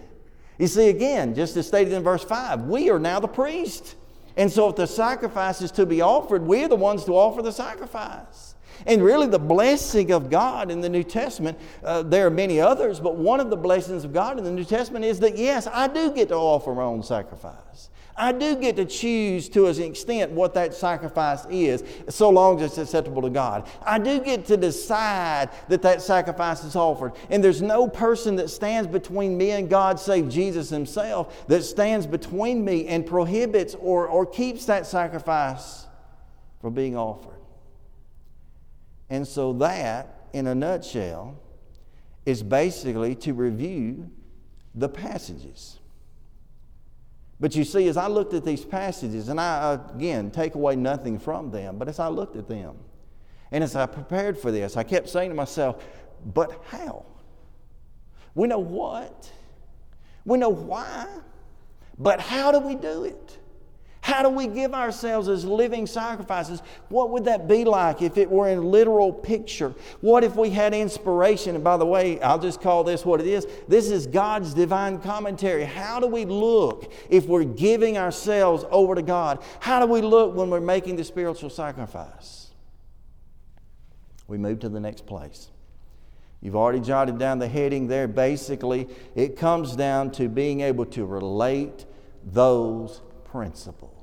you 0.58 0.68
see, 0.68 0.90
again, 0.90 1.36
just 1.36 1.58
as 1.58 1.68
stated 1.68 1.94
in 1.94 2.04
verse 2.04 2.24
5, 2.24 2.64
we 2.64 2.90
are 2.90 3.00
now 3.00 3.20
the 3.20 3.28
priest. 3.28 3.96
And 4.38 4.52
so, 4.52 4.70
if 4.70 4.76
the 4.76 4.88
sacrifice 4.88 5.62
is 5.62 5.72
to 5.72 5.86
be 5.86 6.02
offered, 6.02 6.44
we're 6.44 6.68
the 6.68 6.76
ones 6.76 7.06
to 7.06 7.14
offer 7.14 7.42
the 7.42 7.52
sacrifice. 7.52 8.56
And 8.86 9.02
really, 9.02 9.28
the 9.28 9.40
blessing 9.40 10.12
of 10.12 10.30
God 10.30 10.70
in 10.70 10.82
the 10.82 10.90
New 10.90 11.04
Testament, 11.04 11.58
uh, 11.84 12.04
there 12.04 12.28
are 12.28 12.32
many 12.32 12.60
others, 12.60 13.00
but 13.00 13.16
one 13.16 13.40
of 13.40 13.50
the 13.50 13.56
blessings 13.56 14.04
of 14.04 14.12
God 14.12 14.38
in 14.38 14.44
the 14.44 14.52
New 14.52 14.66
Testament 14.66 15.06
is 15.06 15.20
that, 15.22 15.38
yes, 15.38 15.68
I 15.68 15.88
do 15.88 16.12
get 16.12 16.28
to 16.30 16.36
offer 16.36 16.74
my 16.74 16.84
own 16.84 17.02
sacrifice. 17.02 17.90
I 18.17 18.31
do 18.31 18.55
get 18.55 18.77
to 18.77 18.86
choose 18.86 19.50
to 19.50 19.67
an 19.67 19.81
extent 19.81 20.31
what 20.31 20.53
that 20.53 20.74
sacrifice 20.74 21.45
is, 21.50 21.84
so 22.07 22.29
long 22.29 22.62
as 22.62 22.72
it's 22.72 22.77
acceptable 22.77 23.22
to 23.22 23.29
God. 23.29 23.67
I 23.86 24.00
do 24.00 24.22
get 24.22 24.45
to 24.45 24.57
decide 24.57 25.50
that 25.67 25.81
that 25.81 26.01
sacrifice 26.01 26.63
is 26.63 26.77
offered. 26.77 27.13
And 27.29 27.43
there's 27.43 27.62
no 27.62 27.89
person 27.89 28.38
that 28.38 28.50
stands 28.50 28.88
between 28.88 29.38
me 29.38 29.51
and 29.51 29.69
God, 29.69 30.00
save 30.00 30.29
Jesus 30.29 30.69
Himself, 30.69 31.45
that 31.48 31.63
stands 31.63 32.07
between 32.07 32.63
me 32.63 32.88
and 32.88 33.05
prohibits 33.05 33.75
or, 33.75 34.07
or 34.07 34.25
keeps 34.25 34.65
that 34.65 34.86
sacrifice 34.86 35.86
from 36.62 36.74
being 36.74 36.95
offered. 36.95 37.41
And 39.10 39.27
so, 39.27 39.54
that, 39.54 40.28
in 40.32 40.47
a 40.47 40.56
nutshell, 40.56 41.38
is 42.25 42.41
basically 42.41 43.13
to 43.15 43.34
review 43.34 44.10
the 44.73 44.89
passages. 44.89 45.80
But 47.39 47.56
you 47.56 47.63
see, 47.63 47.88
as 47.88 47.98
I 47.98 48.08
looked 48.08 48.34
at 48.34 48.45
these 48.45 48.63
passages, 48.63 49.28
and 49.28 49.39
I, 49.39 49.80
again, 49.93 50.32
take 50.32 50.56
away 50.56 50.76
nothing 50.76 51.19
from 51.19 51.52
them, 51.52 51.78
but 51.78 51.89
as 51.89 52.00
I 52.00 52.08
looked 52.08 52.38
at 52.38 52.48
them, 52.48 52.78
and 53.52 53.63
as 53.63 53.76
I 53.76 53.86
prepared 53.86 54.38
for 54.38 54.52
this, 54.52 54.78
I 54.78 54.84
kept 54.84 55.10
saying 55.10 55.30
to 55.30 55.36
myself, 55.36 55.84
but 56.26 56.63
how? 56.67 57.06
We 58.34 58.48
know 58.48 58.60
what, 58.60 59.32
we 60.24 60.38
know 60.38 60.50
why, 60.50 61.08
but 61.98 62.19
how 62.19 62.52
do 62.52 62.60
we 62.60 62.76
do 62.76 63.04
it? 63.04 63.38
How 64.06 64.22
do 64.22 64.30
we 64.30 64.46
give 64.46 64.76
ourselves 64.76 65.28
as 65.30 65.46
living 65.46 65.88
sacrifices? 65.88 66.62
What 66.89 67.10
would 67.10 67.26
that 67.26 67.48
be 67.48 67.65
like 67.65 68.04
if 68.04 68.20
it 68.20 68.30
were 68.30 68.48
in 68.48 68.70
literal 68.70 69.12
picture? 69.12 69.74
What 70.00 70.24
if 70.24 70.36
we 70.36 70.52
had 70.52 70.76
inspiration? 70.76 71.56
And 71.56 71.63
by 71.63 71.78
the 71.78 71.88
way, 71.88 72.22
I'll 72.22 72.38
just 72.38 72.62
call 72.62 72.84
this 72.84 73.04
what 73.04 73.20
it 73.20 73.26
is. 73.26 73.48
This 73.68 73.89
is 73.89 74.06
God's 74.06 74.54
divine 74.54 75.00
commentary. 75.00 75.63
How 75.63 76.00
do 76.00 76.06
we 76.06 76.24
look 76.24 76.94
if 77.10 77.26
we're 77.26 77.46
giving 77.46 77.98
ourselves 77.98 78.63
over 78.70 78.94
to 78.94 79.02
God? 79.02 79.41
How 79.60 79.80
do 79.80 79.91
we 79.91 80.02
look 80.02 80.36
when 80.36 80.52
we're 80.52 80.60
making 80.60 80.98
the 80.98 81.04
spiritual 81.04 81.50
sacrifice? 81.50 82.52
We 84.28 84.38
move 84.38 84.60
to 84.60 84.70
the 84.70 84.80
next 84.80 85.08
place. 85.08 85.50
You've 86.41 86.56
already 86.56 86.80
jotted 86.80 87.18
down 87.18 87.39
the 87.39 87.48
heading 87.48 87.88
there. 87.88 88.08
Basically, 88.08 88.88
it 89.15 89.36
comes 89.36 89.76
down 89.76 90.12
to 90.12 90.30
being 90.30 90.62
able 90.62 90.86
to 90.86 91.08
relate 91.08 91.88
those 92.24 93.02
principles. 93.24 93.94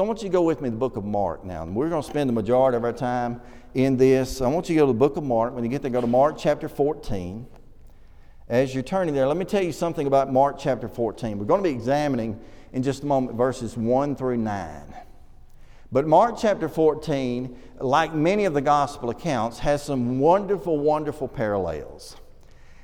So 0.00 0.04
I 0.04 0.06
want 0.06 0.22
you 0.22 0.30
to 0.30 0.32
go 0.32 0.40
with 0.40 0.62
me 0.62 0.68
to 0.68 0.70
the 0.70 0.78
book 0.78 0.96
of 0.96 1.04
Mark 1.04 1.44
now. 1.44 1.62
And 1.62 1.76
we're 1.76 1.90
going 1.90 2.02
to 2.02 2.08
spend 2.08 2.26
the 2.26 2.32
majority 2.32 2.74
of 2.74 2.84
our 2.84 2.92
time 2.94 3.38
in 3.74 3.98
this. 3.98 4.40
I 4.40 4.48
want 4.48 4.70
you 4.70 4.74
to 4.76 4.80
go 4.80 4.86
to 4.86 4.94
the 4.94 4.98
book 4.98 5.18
of 5.18 5.24
Mark. 5.24 5.54
When 5.54 5.62
you 5.62 5.68
get 5.68 5.82
there, 5.82 5.90
go 5.90 6.00
to 6.00 6.06
Mark 6.06 6.36
chapter 6.38 6.70
14. 6.70 7.46
As 8.48 8.72
you're 8.72 8.82
turning 8.82 9.14
there, 9.14 9.26
let 9.26 9.36
me 9.36 9.44
tell 9.44 9.62
you 9.62 9.72
something 9.72 10.06
about 10.06 10.32
Mark 10.32 10.56
chapter 10.58 10.88
14. 10.88 11.38
We're 11.38 11.44
going 11.44 11.62
to 11.62 11.68
be 11.68 11.74
examining 11.74 12.40
in 12.72 12.82
just 12.82 13.02
a 13.02 13.06
moment 13.06 13.36
verses 13.36 13.76
1 13.76 14.16
through 14.16 14.38
9. 14.38 14.94
But 15.92 16.06
Mark 16.06 16.36
chapter 16.40 16.70
14, 16.70 17.54
like 17.80 18.14
many 18.14 18.46
of 18.46 18.54
the 18.54 18.62
gospel 18.62 19.10
accounts, 19.10 19.58
has 19.58 19.82
some 19.82 20.18
wonderful, 20.18 20.78
wonderful 20.78 21.28
parallels. 21.28 22.16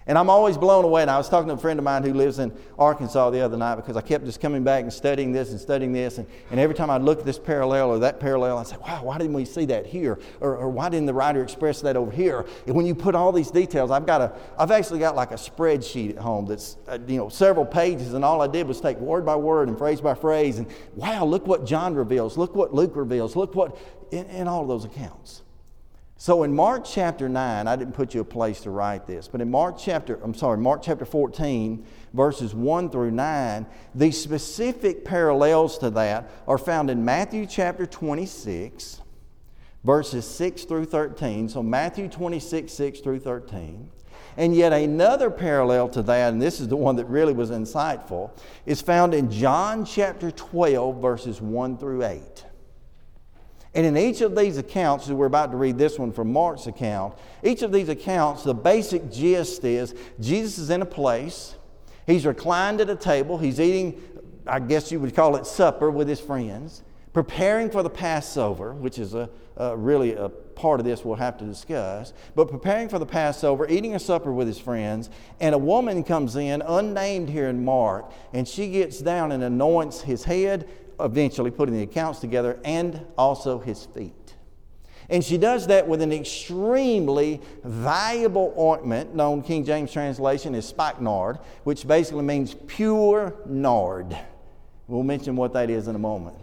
And 0.09 0.17
I'm 0.17 0.31
always 0.31 0.57
blown 0.57 0.85
away. 0.85 1.03
And 1.03 1.11
I 1.11 1.19
was 1.19 1.29
talking 1.29 1.49
to 1.49 1.55
a 1.55 1.59
friend 1.59 1.81
of 1.81 1.85
mine 1.85 2.05
who 2.05 2.15
lives 2.15 2.39
in 2.39 2.57
Arkansas 2.79 3.31
the 3.31 3.41
other 3.41 3.57
night 3.57 3.75
because 3.75 3.97
I 3.97 4.03
kept 4.03 4.25
just 4.25 4.41
coming 4.41 4.63
back 4.63 4.83
and 4.83 4.93
studying 4.93 5.33
this 5.33 5.51
and 5.51 5.61
studying 5.61 5.93
this. 5.93 6.19
And, 6.19 6.29
and 6.53 6.61
every 6.61 6.77
time 6.77 6.91
I 6.91 6.99
look 6.99 7.19
at 7.19 7.25
this 7.25 7.41
parallel 7.41 7.91
or 7.91 7.99
that 7.99 8.21
parallel, 8.21 8.59
I 8.59 8.63
say, 8.63 8.77
wow, 8.77 9.03
why 9.03 9.19
didn't 9.19 9.33
we 9.33 9.45
see 9.45 9.65
that 9.67 9.85
here? 9.85 10.21
Or, 10.41 10.57
or 10.57 10.69
why 10.69 10.91
didn't 10.91 11.07
the 11.07 11.15
writer 11.15 11.43
express 11.43 11.81
that 11.81 11.97
over 11.97 12.13
here? 12.13 12.47
And 12.67 12.77
when 12.77 12.87
you 12.87 12.95
put 12.95 13.17
all 13.17 13.33
these 13.33 13.51
details, 13.51 13.91
I've 13.91 14.07
got 14.07 14.21
a, 14.21 14.33
I've 14.57 14.71
actually 14.71 15.01
got 15.01 15.17
like 15.17 15.33
a 15.33 15.37
spreadsheet 15.37 16.11
at 16.11 16.19
home 16.19 16.47
that's, 16.47 16.77
uh, 16.87 16.99
you 17.09 17.17
know, 17.17 17.29
several 17.29 17.67
pages. 17.67 18.15
And 18.15 18.25
all 18.25 18.41
I 18.41 18.47
did 18.47 18.69
was 18.69 18.81
take 18.81 18.99
word 18.99 19.27
by 19.27 19.35
word 19.35 19.69
and 19.69 19.77
phrase 19.77 20.01
by 20.01 20.15
phrase. 20.15 20.59
And 20.59 20.69
wow, 20.95 21.25
look 21.25 21.49
what 21.49 21.67
John 21.67 21.97
reveals. 21.97 22.37
Look 22.37 22.55
what 22.55 22.73
Luke 22.73 22.95
reveals. 22.95 23.35
Look 23.35 23.57
what, 23.57 23.77
in, 24.13 24.27
in 24.27 24.47
all 24.47 24.63
of 24.63 24.69
those 24.69 24.85
accounts. 24.85 25.43
So 26.19 26.45
in 26.45 26.55
Mark 26.55 26.85
chapter 26.87 27.29
9, 27.29 27.69
I 27.69 27.77
didn't 27.77 27.93
put 27.93 28.15
you 28.15 28.23
a 28.23 28.25
place 28.25 28.63
to 28.63 28.71
write 28.71 29.07
this, 29.07 29.29
but 29.29 29.43
in 29.43 29.51
Mark 29.51 29.77
chapter, 29.79 30.19
I'm 30.23 30.33
sorry, 30.33 30.57
Mark 30.57 30.81
chapter 30.83 31.05
14, 31.05 31.85
verses 32.15 32.55
1 32.55 32.89
through 32.89 33.11
9, 33.11 33.67
the 33.95 34.11
specific 34.11 35.05
parallels 35.05 35.77
to 35.79 35.91
that 35.91 36.31
are 36.49 36.57
found 36.57 36.89
in 36.89 37.05
Matthew 37.05 37.45
chapter 37.45 37.85
26, 37.85 39.03
verses 39.85 40.27
6 40.27 40.65
through 40.65 40.87
13. 40.87 41.51
So 41.51 41.63
Matthew 41.63 42.09
26, 42.09 42.73
6 42.73 43.01
through 43.01 43.21
13. 43.21 43.91
And 44.39 44.57
yet 44.57 44.73
another 44.73 45.31
parallel 45.31 45.91
to 45.91 46.03
that, 46.03 46.33
and 46.33 46.41
this 46.41 46.61
is 46.61 46.69
the 46.69 46.77
one 46.77 46.97
that 46.97 47.05
really 47.07 47.35
was 47.35 47.51
insightful, 47.51 48.31
is 48.65 48.81
found 48.81 49.13
in 49.13 49.31
John 49.31 49.85
chapter 49.85 50.31
12, 50.31 51.01
verses 51.01 51.43
1 51.43 51.77
through 51.77 52.05
8. 52.05 52.46
And 53.77 53.85
in 53.85 53.99
each 53.99 54.23
of 54.23 54.35
these 54.35 54.57
accounts, 54.57 55.07
we're 55.09 55.27
about 55.27 55.51
to 55.51 55.59
read 55.59 55.77
this 55.77 55.99
one 55.99 56.11
from 56.11 56.33
Mark's 56.33 56.67
account, 56.67 57.15
each 57.43 57.61
of 57.61 57.73
these 57.73 57.91
accounts, 57.91 58.43
the 58.43 58.55
basic 58.55 59.13
gist 59.13 59.63
is 59.65 59.95
Jesus 60.19 60.57
is 60.57 60.71
in 60.71 60.81
a 60.81 60.87
place, 60.87 61.57
he's 62.07 62.25
reclined 62.25 62.81
at 62.81 62.89
a 62.89 62.97
table, 62.97 63.37
he's 63.37 63.61
eating, 63.61 64.01
I 64.47 64.61
guess 64.61 64.91
you 64.91 64.99
would 65.01 65.15
call 65.15 65.37
it 65.37 65.47
supper 65.47 65.91
with 65.91 66.09
his 66.09 66.19
friends, 66.19 66.85
preparing 67.13 67.69
for 67.69 67.83
the 67.83 67.91
Passover, 67.91 68.73
which 68.73 68.99
is 68.99 69.13
a, 69.13 69.29
a 69.59 69.77
really 69.77 70.15
a 70.15 70.31
part 70.31 70.81
of 70.81 70.87
this 70.87 71.05
we'll 71.05 71.17
have 71.17 71.37
to 71.37 71.45
discuss, 71.45 72.15
but 72.35 72.49
preparing 72.49 72.89
for 72.89 72.99
the 72.99 73.05
Passover, 73.05 73.69
eating 73.69 73.95
a 73.95 73.99
supper 73.99 74.33
with 74.33 74.47
his 74.47 74.59
friends, 74.59 75.11
and 75.39 75.55
a 75.55 75.59
woman 75.59 76.03
comes 76.03 76.35
in, 76.35 76.63
unnamed 76.63 77.29
here 77.29 77.49
in 77.49 77.63
Mark, 77.63 78.11
and 78.33 78.49
she 78.49 78.71
gets 78.71 79.01
down 79.01 79.33
and 79.33 79.45
anoints 79.45 80.01
his 80.01 80.25
head 80.25 80.67
eventually 81.01 81.51
putting 81.51 81.75
the 81.75 81.83
accounts 81.83 82.21
together, 82.21 82.59
and 82.65 83.05
also 83.17 83.59
his 83.59 83.85
feet. 83.87 84.35
And 85.09 85.25
she 85.25 85.39
does 85.39 85.69
that 85.69 85.87
with 85.87 86.03
an 86.03 86.13
extremely 86.13 87.41
valuable 87.63 88.55
ointment 88.59 89.15
known 89.15 89.43
King 89.43 89.65
James 89.65 89.93
translation 89.93 90.55
as 90.55 90.67
spikenard, 90.67 91.39
which 91.65 91.87
basically 91.87 92.25
means 92.25 92.55
pure 92.67 93.35
nard. 93.47 94.19
We'll 94.89 95.05
mention 95.05 95.37
what 95.37 95.53
that 95.53 95.71
is 95.71 95.89
in 95.89 95.95
a 95.95 95.99
moment. 96.01 96.37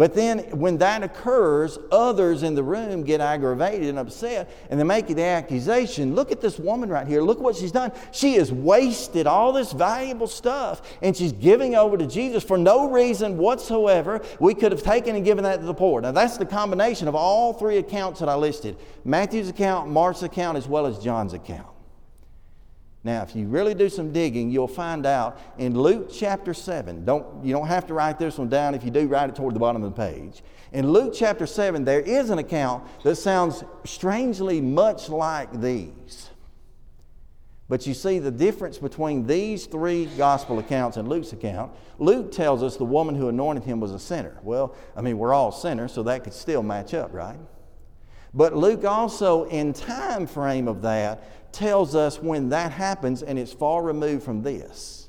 But 0.00 0.14
then, 0.14 0.38
when 0.58 0.78
that 0.78 1.02
occurs, 1.02 1.78
others 1.92 2.42
in 2.42 2.54
the 2.54 2.62
room 2.62 3.04
get 3.04 3.20
aggravated 3.20 3.86
and 3.86 3.98
upset, 3.98 4.48
and 4.70 4.80
they 4.80 4.84
make 4.84 5.06
the 5.06 5.22
accusation 5.22 6.14
look 6.14 6.32
at 6.32 6.40
this 6.40 6.58
woman 6.58 6.88
right 6.88 7.06
here. 7.06 7.20
Look 7.20 7.38
what 7.38 7.54
she's 7.54 7.70
done. 7.70 7.92
She 8.10 8.36
has 8.36 8.50
wasted 8.50 9.26
all 9.26 9.52
this 9.52 9.72
valuable 9.72 10.26
stuff, 10.26 10.80
and 11.02 11.14
she's 11.14 11.32
giving 11.32 11.74
over 11.74 11.98
to 11.98 12.06
Jesus 12.06 12.42
for 12.42 12.56
no 12.56 12.88
reason 12.88 13.36
whatsoever. 13.36 14.22
We 14.38 14.54
could 14.54 14.72
have 14.72 14.82
taken 14.82 15.16
and 15.16 15.22
given 15.22 15.44
that 15.44 15.60
to 15.60 15.66
the 15.66 15.74
poor. 15.74 16.00
Now, 16.00 16.12
that's 16.12 16.38
the 16.38 16.46
combination 16.46 17.06
of 17.06 17.14
all 17.14 17.52
three 17.52 17.76
accounts 17.76 18.20
that 18.20 18.28
I 18.30 18.36
listed 18.36 18.78
Matthew's 19.04 19.50
account, 19.50 19.90
Mark's 19.90 20.22
account, 20.22 20.56
as 20.56 20.66
well 20.66 20.86
as 20.86 20.98
John's 20.98 21.34
account. 21.34 21.69
Now, 23.02 23.22
if 23.22 23.34
you 23.34 23.46
really 23.46 23.72
do 23.72 23.88
some 23.88 24.12
digging, 24.12 24.50
you'll 24.50 24.68
find 24.68 25.06
out 25.06 25.40
in 25.56 25.78
Luke 25.78 26.10
chapter 26.12 26.52
7, 26.52 27.04
don't, 27.06 27.42
you 27.44 27.52
don't 27.52 27.66
have 27.66 27.86
to 27.86 27.94
write 27.94 28.18
this 28.18 28.36
one 28.36 28.50
down. 28.50 28.74
If 28.74 28.84
you 28.84 28.90
do, 28.90 29.08
write 29.08 29.30
it 29.30 29.36
toward 29.36 29.54
the 29.54 29.60
bottom 29.60 29.82
of 29.82 29.94
the 29.94 29.96
page. 29.96 30.42
In 30.72 30.90
Luke 30.92 31.14
chapter 31.16 31.46
7, 31.46 31.84
there 31.84 32.00
is 32.00 32.28
an 32.28 32.38
account 32.38 32.84
that 33.02 33.16
sounds 33.16 33.64
strangely 33.84 34.60
much 34.60 35.08
like 35.08 35.60
these. 35.60 36.28
But 37.70 37.86
you 37.86 37.94
see 37.94 38.18
the 38.18 38.32
difference 38.32 38.76
between 38.76 39.26
these 39.26 39.64
three 39.64 40.06
gospel 40.18 40.58
accounts 40.58 40.96
and 40.96 41.08
Luke's 41.08 41.32
account. 41.32 41.72
Luke 41.98 42.32
tells 42.32 42.62
us 42.62 42.76
the 42.76 42.84
woman 42.84 43.14
who 43.14 43.28
anointed 43.28 43.64
him 43.64 43.80
was 43.80 43.92
a 43.92 43.98
sinner. 43.98 44.36
Well, 44.42 44.74
I 44.94 45.00
mean, 45.00 45.16
we're 45.16 45.32
all 45.32 45.52
sinners, 45.52 45.92
so 45.92 46.02
that 46.02 46.24
could 46.24 46.34
still 46.34 46.62
match 46.62 46.92
up, 46.92 47.14
right? 47.14 47.38
But 48.32 48.56
Luke 48.56 48.84
also, 48.84 49.44
in 49.44 49.72
time 49.72 50.26
frame 50.26 50.68
of 50.68 50.82
that, 50.82 51.52
tells 51.52 51.94
us 51.94 52.20
when 52.20 52.50
that 52.50 52.72
happens, 52.72 53.22
and 53.22 53.38
it's 53.38 53.52
far 53.52 53.82
removed 53.82 54.22
from 54.22 54.42
this. 54.42 55.08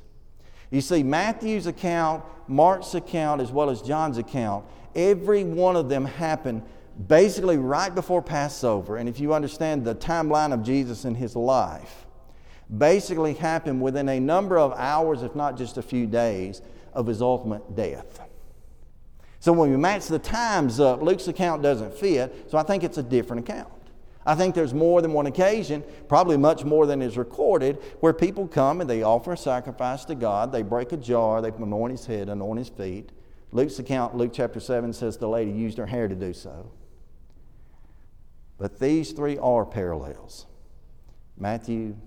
You 0.72 0.82
see, 0.82 1.04
Matthew's 1.04 1.68
account, 1.68 2.24
Mark's 2.48 2.96
account, 2.96 3.42
as 3.42 3.52
well 3.52 3.70
as 3.70 3.82
John's 3.82 4.18
account, 4.18 4.66
every 4.96 5.44
one 5.44 5.76
of 5.76 5.90
them 5.90 6.06
happened 6.06 6.64
basically 7.08 7.58
right 7.58 7.94
before 7.94 8.22
Passover. 8.22 8.98
And 8.98 9.08
if 9.08 9.20
you 9.20 9.34
understand 9.34 9.86
the 9.86 9.96
timeline 9.96 10.54
of 10.54 10.64
Jesus 10.64 11.06
in 11.06 11.16
his 11.16 11.36
life, 11.36 12.08
basically 12.76 13.34
happened 13.34 13.82
within 13.82 14.10
a 14.10 14.20
number 14.20 14.58
of 14.58 14.74
hours, 14.74 15.24
if 15.24 15.36
not 15.36 15.58
just 15.58 15.78
a 15.78 15.82
few 15.82 16.08
days, 16.08 16.62
of 16.94 17.06
his 17.06 17.22
ultimate 17.22 17.76
death. 17.76 18.22
So 19.42 19.52
when 19.52 19.72
we 19.72 19.78
match 19.78 20.06
the 20.06 20.20
times 20.20 20.80
up, 20.80 21.02
Luke's 21.02 21.28
account 21.28 21.64
doesn't 21.64 21.96
fit, 21.96 22.46
so 22.50 22.60
I 22.60 22.64
think 22.64 22.84
it's 22.84 23.00
a 23.00 23.04
different 23.04 23.50
account. 23.50 23.74
I 24.24 24.36
think 24.36 24.54
there's 24.54 24.72
more 24.72 25.02
than 25.02 25.14
one 25.14 25.26
occasion, 25.26 25.84
probably 26.08 26.38
much 26.38 26.64
more 26.64 26.86
than 26.86 27.02
is 27.02 27.18
recorded, 27.18 27.80
where 28.02 28.14
people 28.14 28.48
come 28.48 28.82
and 28.82 28.90
they 28.90 29.02
offer 29.02 29.34
a 29.34 29.38
sacrifice 29.38 30.06
to 30.06 30.16
God. 30.16 30.52
They 30.52 30.62
break 30.62 30.92
a 30.92 30.98
jar, 30.98 31.42
they 31.42 31.50
anoint 31.50 31.90
his 31.90 32.06
head, 32.06 32.30
anoint 32.30 32.60
his 32.60 32.70
feet. 32.70 33.12
Luke's 33.52 33.80
account, 33.80 34.16
Luke 34.16 34.30
chapter 34.32 34.60
7, 34.60 34.94
says 34.94 35.18
the 35.18 35.28
lady 35.28 35.50
used 35.50 35.80
her 35.80 35.88
hair 35.88 36.08
to 36.08 36.14
do 36.14 36.34
so. 36.34 36.72
But 38.60 38.80
these 38.80 39.12
three 39.12 39.40
are 39.40 39.66
parallels 39.66 40.46
Matthew, 41.36 41.98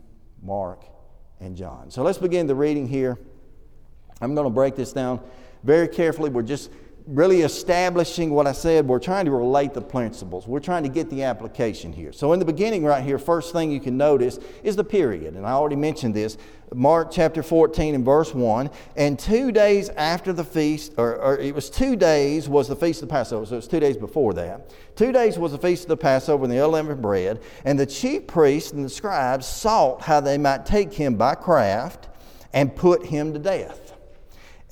Mark, 0.40 0.84
and 1.40 1.56
John. 1.56 1.90
So 1.90 2.04
let's 2.04 2.18
begin 2.18 2.46
the 2.46 2.54
reading 2.54 2.86
here. 2.86 3.18
I'm 4.20 4.36
going 4.36 4.46
to 4.46 4.54
break 4.54 4.76
this 4.76 4.92
down 4.92 5.20
very 5.64 5.88
carefully. 5.88 6.30
We're 6.30 6.42
just 6.42 6.70
really 7.06 7.42
establishing 7.42 8.30
what 8.30 8.46
I 8.46 8.52
said, 8.52 8.86
we're 8.88 8.98
trying 8.98 9.26
to 9.26 9.30
relate 9.30 9.74
the 9.74 9.82
principles. 9.82 10.46
We're 10.46 10.60
trying 10.60 10.84
to 10.84 10.88
get 10.88 11.10
the 11.10 11.24
application 11.24 11.92
here. 11.92 12.12
So, 12.12 12.32
in 12.32 12.38
the 12.38 12.44
beginning, 12.44 12.82
right 12.84 13.04
here, 13.04 13.18
first 13.18 13.52
thing 13.52 13.70
you 13.70 13.80
can 13.80 13.96
notice 13.96 14.38
is 14.62 14.74
the 14.76 14.84
period. 14.84 15.34
And 15.34 15.46
I 15.46 15.50
already 15.50 15.76
mentioned 15.76 16.14
this 16.14 16.38
Mark 16.74 17.10
chapter 17.12 17.42
14 17.42 17.94
and 17.94 18.04
verse 18.04 18.34
1. 18.34 18.70
And 18.96 19.18
two 19.18 19.52
days 19.52 19.90
after 19.90 20.32
the 20.32 20.44
feast, 20.44 20.94
or, 20.96 21.16
or 21.16 21.38
it 21.38 21.54
was 21.54 21.68
two 21.68 21.94
days, 21.94 22.48
was 22.48 22.68
the 22.68 22.76
feast 22.76 23.02
of 23.02 23.08
the 23.08 23.12
Passover. 23.12 23.44
So, 23.44 23.54
it 23.54 23.56
was 23.56 23.68
two 23.68 23.80
days 23.80 23.98
before 23.98 24.32
that. 24.34 24.70
Two 24.96 25.12
days 25.12 25.38
was 25.38 25.52
the 25.52 25.58
feast 25.58 25.84
of 25.84 25.88
the 25.88 25.96
Passover 25.98 26.44
and 26.44 26.52
the 26.52 26.64
unleavened 26.64 27.02
bread. 27.02 27.42
And 27.66 27.78
the 27.78 27.86
chief 27.86 28.26
priests 28.26 28.72
and 28.72 28.82
the 28.82 28.88
scribes 28.88 29.46
sought 29.46 30.00
how 30.00 30.20
they 30.20 30.38
might 30.38 30.64
take 30.64 30.94
him 30.94 31.16
by 31.16 31.34
craft 31.34 32.08
and 32.54 32.74
put 32.74 33.04
him 33.04 33.34
to 33.34 33.38
death. 33.38 33.83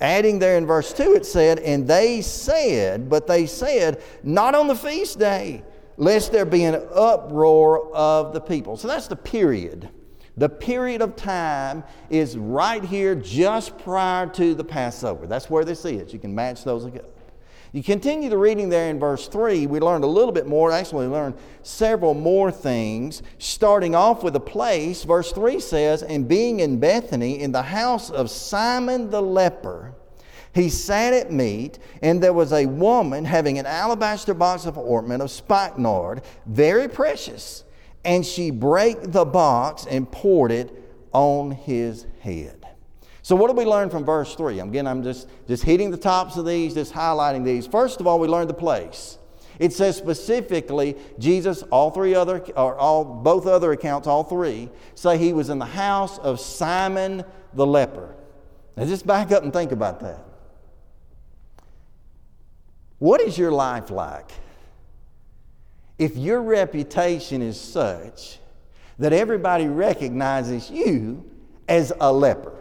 Adding 0.03 0.37
there 0.37 0.57
in 0.57 0.65
verse 0.65 0.91
2, 0.91 1.13
it 1.13 1.25
said, 1.25 1.59
And 1.59 1.87
they 1.87 2.21
said, 2.21 3.09
but 3.09 3.25
they 3.25 3.45
said, 3.45 4.03
not 4.21 4.53
on 4.53 4.67
the 4.67 4.75
feast 4.75 5.17
day, 5.17 5.63
lest 5.95 6.33
there 6.33 6.43
be 6.43 6.65
an 6.65 6.75
uproar 6.93 7.89
of 7.95 8.33
the 8.33 8.41
people. 8.41 8.75
So 8.75 8.89
that's 8.89 9.07
the 9.07 9.15
period. 9.15 9.89
The 10.35 10.49
period 10.49 11.01
of 11.01 11.15
time 11.15 11.85
is 12.09 12.35
right 12.37 12.83
here 12.83 13.15
just 13.15 13.77
prior 13.77 14.27
to 14.27 14.53
the 14.53 14.63
Passover. 14.63 15.25
That's 15.25 15.49
where 15.49 15.63
this 15.63 15.85
is. 15.85 16.11
You 16.11 16.19
can 16.19 16.35
match 16.35 16.65
those 16.65 16.85
up. 16.85 17.05
You 17.73 17.81
continue 17.81 18.29
the 18.29 18.37
reading 18.37 18.69
there 18.69 18.91
in 18.91 18.99
verse 18.99 19.27
3, 19.27 19.65
we 19.65 19.79
learned 19.79 20.03
a 20.03 20.07
little 20.07 20.31
bit 20.31 20.45
more. 20.45 20.71
Actually, 20.71 21.07
we 21.07 21.13
learned 21.13 21.33
several 21.63 22.13
more 22.13 22.51
things. 22.51 23.23
Starting 23.39 23.95
off 23.95 24.23
with 24.23 24.35
a 24.35 24.39
place, 24.39 25.03
verse 25.03 25.31
3 25.31 25.59
says, 25.59 26.03
And 26.03 26.27
being 26.27 26.59
in 26.59 26.79
Bethany, 26.79 27.41
in 27.41 27.51
the 27.51 27.63
house 27.63 28.11
of 28.11 28.29
Simon 28.29 29.09
the 29.09 29.23
leper, 29.23 29.95
he 30.53 30.69
sat 30.69 31.13
at 31.13 31.31
meat, 31.31 31.79
and 32.03 32.21
there 32.21 32.31
was 32.31 32.53
a 32.53 32.67
woman 32.67 33.25
having 33.25 33.57
an 33.57 33.65
alabaster 33.65 34.35
box 34.35 34.67
of 34.67 34.77
ointment 34.77 35.23
of 35.23 35.31
spikenard, 35.31 36.21
very 36.45 36.87
precious. 36.87 37.63
And 38.05 38.23
she 38.23 38.51
brake 38.51 38.99
the 39.01 39.25
box 39.25 39.87
and 39.89 40.11
poured 40.11 40.51
it 40.51 40.71
on 41.11 41.49
his 41.49 42.05
head. 42.19 42.62
So, 43.23 43.37
what 43.37 43.49
do 43.49 43.55
we 43.55 43.63
learn 43.63 43.89
from 43.89 44.03
verse 44.03 44.35
3? 44.35 44.59
Again, 44.59 44.85
I'm 44.85 45.01
just, 45.01 45.29
just 45.47 45.63
hitting 45.63 45.91
the 45.91 45.97
tops 45.97 46.35
of 46.35 46.45
these, 46.45 46.73
just 46.73 46.93
highlighting 46.93 47.45
these. 47.45 47.65
First 47.65 48.01
of 48.01 48.05
all, 48.05 48.19
we 48.19 48.27
learn 48.27 48.47
the 48.47 48.53
place. 48.53 49.17
It 49.59 49.71
says 49.71 49.95
specifically, 49.95 50.97
Jesus, 51.19 51.63
all 51.63 51.89
three 51.89 52.15
other, 52.15 52.39
or 52.57 52.75
all, 52.75 53.05
both 53.05 53.47
other 53.47 53.71
accounts, 53.71 54.07
all 54.07 54.25
three, 54.25 54.69
say 54.95 55.17
he 55.17 55.31
was 55.31 55.49
in 55.49 55.57
the 55.57 55.65
house 55.65 56.17
of 56.19 56.39
Simon 56.39 57.23
the 57.53 57.65
leper. 57.65 58.13
Now, 58.75 58.85
just 58.85 59.07
back 59.07 59.31
up 59.31 59.43
and 59.43 59.53
think 59.53 59.71
about 59.71 60.01
that. 60.01 60.25
What 62.99 63.21
is 63.21 63.37
your 63.37 63.51
life 63.51 63.89
like? 63.89 64.31
If 65.97 66.17
your 66.17 66.41
reputation 66.41 67.41
is 67.41 67.59
such 67.59 68.39
that 68.99 69.13
everybody 69.13 69.67
recognizes 69.67 70.69
you 70.69 71.29
as 71.69 71.93
a 72.01 72.11
leper, 72.11 72.52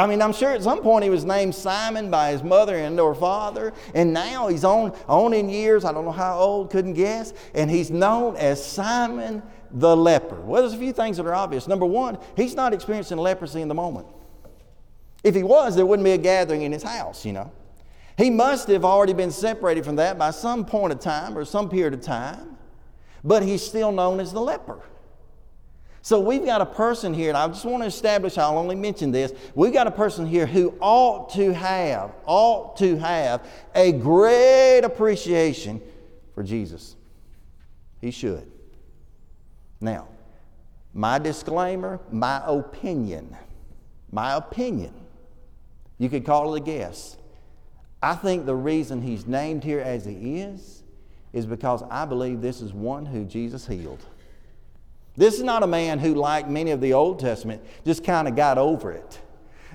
I 0.00 0.06
mean, 0.06 0.22
I'm 0.22 0.32
sure 0.32 0.52
at 0.52 0.62
some 0.62 0.80
point 0.80 1.04
he 1.04 1.10
was 1.10 1.26
named 1.26 1.54
Simon 1.54 2.10
by 2.10 2.32
his 2.32 2.42
mother 2.42 2.74
and 2.74 2.98
or 2.98 3.14
father, 3.14 3.74
and 3.94 4.14
now 4.14 4.48
he's 4.48 4.64
on, 4.64 4.96
on 5.06 5.34
in 5.34 5.50
years, 5.50 5.84
I 5.84 5.92
don't 5.92 6.06
know 6.06 6.10
how 6.10 6.38
old, 6.38 6.70
couldn't 6.70 6.94
guess, 6.94 7.34
and 7.54 7.70
he's 7.70 7.90
known 7.90 8.34
as 8.36 8.64
Simon 8.64 9.42
the 9.70 9.94
leper. 9.94 10.40
Well, 10.40 10.62
there's 10.62 10.72
a 10.72 10.78
few 10.78 10.94
things 10.94 11.18
that 11.18 11.26
are 11.26 11.34
obvious. 11.34 11.68
Number 11.68 11.84
one, 11.84 12.16
he's 12.34 12.54
not 12.54 12.72
experiencing 12.72 13.18
leprosy 13.18 13.60
in 13.60 13.68
the 13.68 13.74
moment. 13.74 14.06
If 15.22 15.34
he 15.34 15.42
was, 15.42 15.76
there 15.76 15.84
wouldn't 15.84 16.04
be 16.04 16.12
a 16.12 16.18
gathering 16.18 16.62
in 16.62 16.72
his 16.72 16.82
house, 16.82 17.26
you 17.26 17.34
know. 17.34 17.52
He 18.16 18.30
must 18.30 18.68
have 18.68 18.86
already 18.86 19.12
been 19.12 19.30
separated 19.30 19.84
from 19.84 19.96
that 19.96 20.16
by 20.16 20.30
some 20.30 20.64
point 20.64 20.94
of 20.94 21.00
time 21.00 21.36
or 21.36 21.44
some 21.44 21.68
period 21.68 21.92
of 21.92 22.00
time, 22.00 22.56
but 23.22 23.42
he's 23.42 23.62
still 23.62 23.92
known 23.92 24.18
as 24.18 24.32
the 24.32 24.40
leper. 24.40 24.80
So 26.02 26.18
we've 26.18 26.44
got 26.44 26.60
a 26.60 26.66
person 26.66 27.12
here, 27.12 27.28
and 27.28 27.36
I 27.36 27.46
just 27.48 27.64
want 27.64 27.82
to 27.82 27.86
establish, 27.86 28.38
I'll 28.38 28.56
only 28.56 28.76
mention 28.76 29.10
this. 29.10 29.32
We've 29.54 29.72
got 29.72 29.86
a 29.86 29.90
person 29.90 30.26
here 30.26 30.46
who 30.46 30.74
ought 30.80 31.30
to 31.34 31.52
have, 31.52 32.12
ought 32.24 32.78
to 32.78 32.96
have 32.98 33.46
a 33.74 33.92
great 33.92 34.80
appreciation 34.80 35.82
for 36.34 36.42
Jesus. 36.42 36.96
He 38.00 38.10
should. 38.10 38.50
Now, 39.80 40.08
my 40.94 41.18
disclaimer, 41.18 42.00
my 42.10 42.42
opinion, 42.46 43.36
my 44.10 44.36
opinion, 44.36 44.94
you 45.98 46.08
could 46.08 46.24
call 46.24 46.54
it 46.54 46.62
a 46.62 46.64
guess. 46.64 47.18
I 48.02 48.14
think 48.14 48.46
the 48.46 48.56
reason 48.56 49.02
he's 49.02 49.26
named 49.26 49.62
here 49.62 49.80
as 49.80 50.06
he 50.06 50.40
is 50.40 50.82
is 51.34 51.44
because 51.44 51.82
I 51.90 52.06
believe 52.06 52.40
this 52.40 52.62
is 52.62 52.72
one 52.72 53.04
who 53.04 53.24
Jesus 53.24 53.66
healed. 53.66 54.04
This 55.20 55.34
is 55.34 55.42
not 55.42 55.62
a 55.62 55.66
man 55.66 55.98
who, 55.98 56.14
like 56.14 56.48
many 56.48 56.70
of 56.70 56.80
the 56.80 56.94
Old 56.94 57.20
Testament, 57.20 57.62
just 57.84 58.02
kind 58.02 58.26
of 58.26 58.34
got 58.34 58.56
over 58.56 58.90
it. 58.90 59.20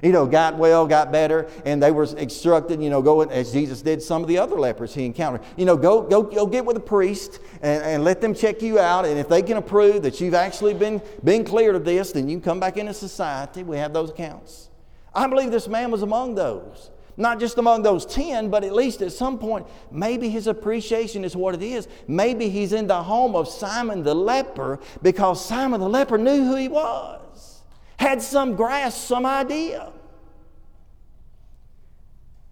You 0.02 0.12
know, 0.12 0.26
got 0.26 0.58
well, 0.58 0.88
got 0.88 1.12
better, 1.12 1.48
and 1.66 1.82
they 1.84 1.92
were 1.92 2.06
instructed, 2.18 2.82
you 2.82 2.90
know, 2.90 3.00
go 3.04 3.22
as 3.22 3.52
Jesus 3.52 3.84
did 3.84 4.02
some 4.02 4.24
of 4.24 4.28
the 4.28 4.40
other 4.40 4.56
lepers 4.56 4.96
he 4.96 5.06
encountered. 5.06 5.42
You 5.56 5.66
know, 5.66 5.78
go, 5.78 6.02
go, 6.02 6.24
go 6.24 6.48
get 6.48 6.66
with 6.66 6.78
a 6.78 6.82
priest 6.82 7.40
and, 7.62 7.84
and 7.84 8.04
let 8.04 8.22
them 8.22 8.34
check 8.34 8.64
you 8.64 8.80
out. 8.80 9.06
And 9.06 9.20
if 9.20 9.30
they 9.30 9.44
can 9.44 9.58
approve 9.58 10.02
that 10.02 10.20
you've 10.20 10.34
actually 10.34 10.74
been, 10.74 11.00
been 11.24 11.46
cleared 11.46 11.76
of 11.76 11.86
this, 11.86 12.12
then 12.12 12.28
you 12.28 12.38
can 12.38 12.44
come 12.44 12.60
back 12.60 12.78
into 12.78 12.96
society. 12.96 13.62
We 13.62 13.78
have 13.78 13.94
those 13.94 14.10
accounts. 14.10 14.72
I 15.14 15.28
believe 15.28 15.52
this 15.52 15.68
man 15.68 15.92
was 15.92 16.02
among 16.02 16.34
those. 16.34 16.90
Not 17.18 17.40
just 17.40 17.58
among 17.58 17.84
those 17.84 18.06
10, 18.06 18.50
but 18.50 18.64
at 18.64 18.74
least 18.74 19.02
at 19.02 19.12
some 19.12 19.40
point, 19.40 19.66
maybe 19.90 20.30
his 20.30 20.48
appreciation 20.48 21.24
is 21.24 21.36
what 21.36 21.56
it 21.56 21.62
is. 21.62 21.88
Maybe 22.08 22.50
he's 22.50 22.74
in 22.74 22.88
the 22.88 23.04
home 23.04 23.36
of 23.36 23.48
Simon 23.48 24.04
the 24.04 24.14
leper 24.14 24.80
because 25.02 25.44
Simon 25.44 25.80
the 25.80 25.88
leper 25.88 26.18
knew 26.18 26.44
who 26.44 26.56
he 26.56 26.68
was, 26.68 27.62
had 27.98 28.22
some 28.22 28.56
grasp, 28.56 28.98
some 28.98 29.26
idea. 29.26 29.94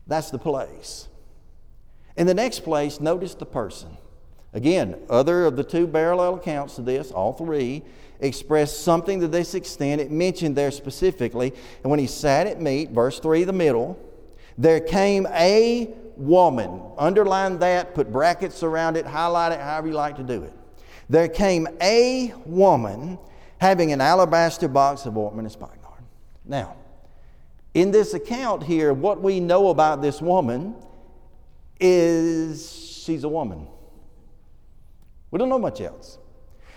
That's 0.07 0.31
the 0.31 0.39
place. 0.39 1.07
In 2.15 2.27
the 2.27 2.33
next 2.33 2.61
place, 2.61 2.99
notice 2.99 3.35
the 3.35 3.45
person. 3.45 3.97
Again, 4.53 4.95
other 5.09 5.45
of 5.45 5.55
the 5.55 5.63
two 5.63 5.87
parallel 5.87 6.35
accounts 6.35 6.75
to 6.75 6.81
this, 6.83 7.11
all 7.11 7.33
three, 7.33 7.83
express 8.19 8.75
something 8.75 9.19
to 9.19 9.27
this 9.27 9.55
extent. 9.55 9.99
It 9.99 10.11
mentioned 10.11 10.55
there 10.55 10.71
specifically. 10.71 11.53
And 11.81 11.89
when 11.89 11.99
he 11.99 12.07
sat 12.07 12.47
at 12.47 12.61
meat, 12.61 12.91
verse 12.91 13.19
3, 13.19 13.43
the 13.43 13.53
middle, 13.53 13.99
there 14.57 14.79
came 14.79 15.27
a 15.31 15.93
woman. 16.15 16.81
Underline 16.97 17.59
that, 17.59 17.95
put 17.95 18.11
brackets 18.11 18.63
around 18.63 18.97
it, 18.97 19.05
highlight 19.05 19.51
it, 19.51 19.59
however 19.59 19.87
you 19.87 19.93
like 19.93 20.17
to 20.17 20.23
do 20.23 20.43
it. 20.43 20.53
There 21.09 21.27
came 21.27 21.67
a 21.81 22.33
woman 22.45 23.17
having 23.57 23.91
an 23.91 24.01
alabaster 24.01 24.67
box 24.67 25.05
of 25.05 25.17
ointment 25.17 25.45
and 25.45 25.51
spikenard. 25.51 26.03
Now, 26.45 26.75
in 27.73 27.91
this 27.91 28.13
account 28.13 28.63
here, 28.63 28.93
what 28.93 29.21
we 29.21 29.39
know 29.39 29.69
about 29.69 30.01
this 30.01 30.21
woman 30.21 30.75
is 31.79 33.01
she's 33.03 33.23
a 33.23 33.29
woman. 33.29 33.67
We 35.31 35.39
don't 35.39 35.49
know 35.49 35.59
much 35.59 35.81
else. 35.81 36.19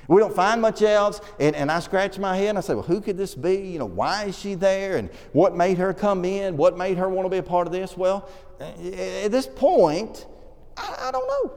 We 0.09 0.21
don't 0.21 0.35
find 0.35 0.61
much 0.61 0.83
else. 0.83 1.21
And, 1.41 1.57
and 1.57 1.71
I 1.71 1.81
scratch 1.81 2.19
my 2.19 2.37
head 2.37 2.51
and 2.51 2.59
I 2.59 2.61
say, 2.61 2.75
well, 2.75 2.83
who 2.83 3.01
could 3.01 3.17
this 3.17 3.35
be? 3.35 3.57
You 3.57 3.79
know, 3.79 3.87
why 3.87 4.25
is 4.25 4.39
she 4.39 4.55
there? 4.55 4.97
And 4.97 5.11
what 5.33 5.57
made 5.57 5.79
her 5.79 5.93
come 5.93 6.25
in? 6.25 6.57
What 6.57 6.77
made 6.77 6.99
her 6.99 7.09
want 7.09 7.27
to 7.27 7.31
be 7.31 7.39
a 7.39 7.43
part 7.43 7.67
of 7.67 7.73
this? 7.73 7.97
Well, 7.97 8.29
at 8.61 9.31
this 9.31 9.47
point, 9.47 10.27
I, 10.77 11.09
I 11.09 11.11
don't 11.11 11.27
know. 11.27 11.53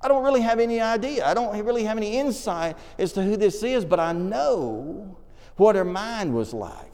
I 0.00 0.08
don't 0.08 0.22
really 0.22 0.42
have 0.42 0.60
any 0.60 0.80
idea. 0.80 1.24
I 1.26 1.32
don't 1.32 1.64
really 1.64 1.84
have 1.84 1.96
any 1.96 2.18
insight 2.18 2.76
as 2.98 3.12
to 3.14 3.22
who 3.22 3.36
this 3.36 3.62
is, 3.62 3.84
but 3.84 3.98
I 3.98 4.12
know 4.12 5.16
what 5.56 5.76
her 5.76 5.84
mind 5.84 6.34
was 6.34 6.52
like. 6.52 6.92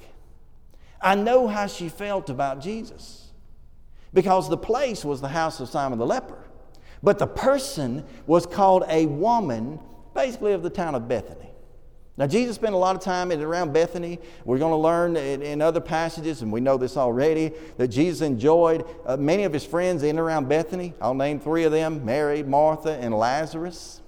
I 1.01 1.15
know 1.15 1.49
how 1.49 1.67
she 1.67 1.89
felt 1.89 2.31
about 2.31 2.61
Jesus 2.61 3.33
because 4.13 4.49
the 4.49 4.57
place 4.57 5.05
was 5.05 5.21
the 5.21 5.29
house 5.29 5.61
of 5.61 5.69
Simon 5.69 5.99
the 5.99 6.07
leper. 6.07 6.45
But 7.03 7.19
the 7.19 7.27
person 7.27 8.05
was 8.27 8.47
called 8.47 8.85
a 8.89 9.07
woman, 9.07 9.81
basically 10.15 10.53
of 10.53 10.63
the 10.63 10.71
town 10.71 10.95
of 10.95 11.09
Bethany. 11.09 11.51
Now, 12.17 12.27
Jesus 12.27 12.57
spent 12.57 12.75
a 12.75 12.79
lot 12.79 12.95
of 12.95 13.01
time 13.01 13.33
in 13.33 13.41
around 13.41 13.73
Bethany. 13.73 14.19
We're 14.45 14.59
going 14.59 14.73
to 14.73 14.77
learn 14.77 15.17
in, 15.17 15.63
other 15.63 15.81
passages, 15.81 16.43
and 16.43 16.53
we 16.53 16.61
know 16.61 16.77
this 16.77 16.99
already, 16.99 17.53
that 17.79 17.89
Jesus 17.89 18.21
enjoyed 18.21 18.85
uh, 19.07 19.17
many 19.17 19.45
of 19.45 19.55
his 19.55 19.65
friends 19.65 20.03
in 20.03 20.11
and 20.11 20.19
around 20.19 20.47
Bethany. 20.47 20.93
I'll 21.01 21.15
name 21.15 21.41
three 21.41 21.65
of 21.65 21.73
them 21.73 22.05
Mary, 22.05 22.43
Martha, 22.43 22.93
and 22.93 23.15
Lazarus. 23.15 24.03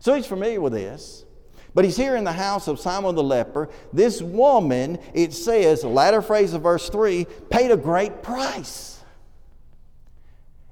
So 0.00 0.14
he's 0.14 0.26
familiar 0.26 0.60
with 0.60 0.72
this. 0.72 1.24
But 1.72 1.84
he's 1.84 1.96
here 1.96 2.16
in 2.16 2.24
the 2.24 2.32
house 2.32 2.68
of 2.68 2.80
Simon 2.80 3.14
the 3.14 3.22
leper. 3.22 3.68
This 3.92 4.22
woman, 4.22 4.98
it 5.14 5.34
says, 5.34 5.82
the 5.82 5.88
latter 5.88 6.22
phrase 6.22 6.52
of 6.52 6.62
verse 6.62 6.88
3, 6.88 7.26
paid 7.50 7.70
a 7.70 7.76
great 7.76 8.22
price. 8.22 9.04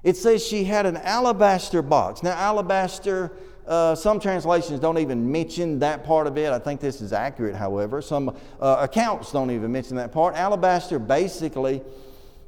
It 0.03 0.17
says 0.17 0.45
she 0.45 0.65
had 0.65 0.85
an 0.85 0.97
alabaster 0.97 1.81
box. 1.81 2.21
Now, 2.21 2.31
alabaster, 2.31 3.31
uh, 3.67 3.95
some 3.95 4.19
translations 4.19 4.79
don't 4.79 4.97
even 4.97 5.31
mention 5.31 5.79
that 5.79 6.03
part 6.03 6.27
of 6.27 6.37
it. 6.37 6.51
I 6.51 6.59
think 6.59 6.79
this 6.79 7.01
is 7.01 7.13
accurate, 7.13 7.55
however. 7.55 8.01
Some 8.01 8.35
uh, 8.59 8.77
accounts 8.79 9.31
don't 9.31 9.51
even 9.51 9.71
mention 9.71 9.95
that 9.97 10.11
part. 10.11 10.35
Alabaster, 10.35 10.99
basically, 10.99 11.81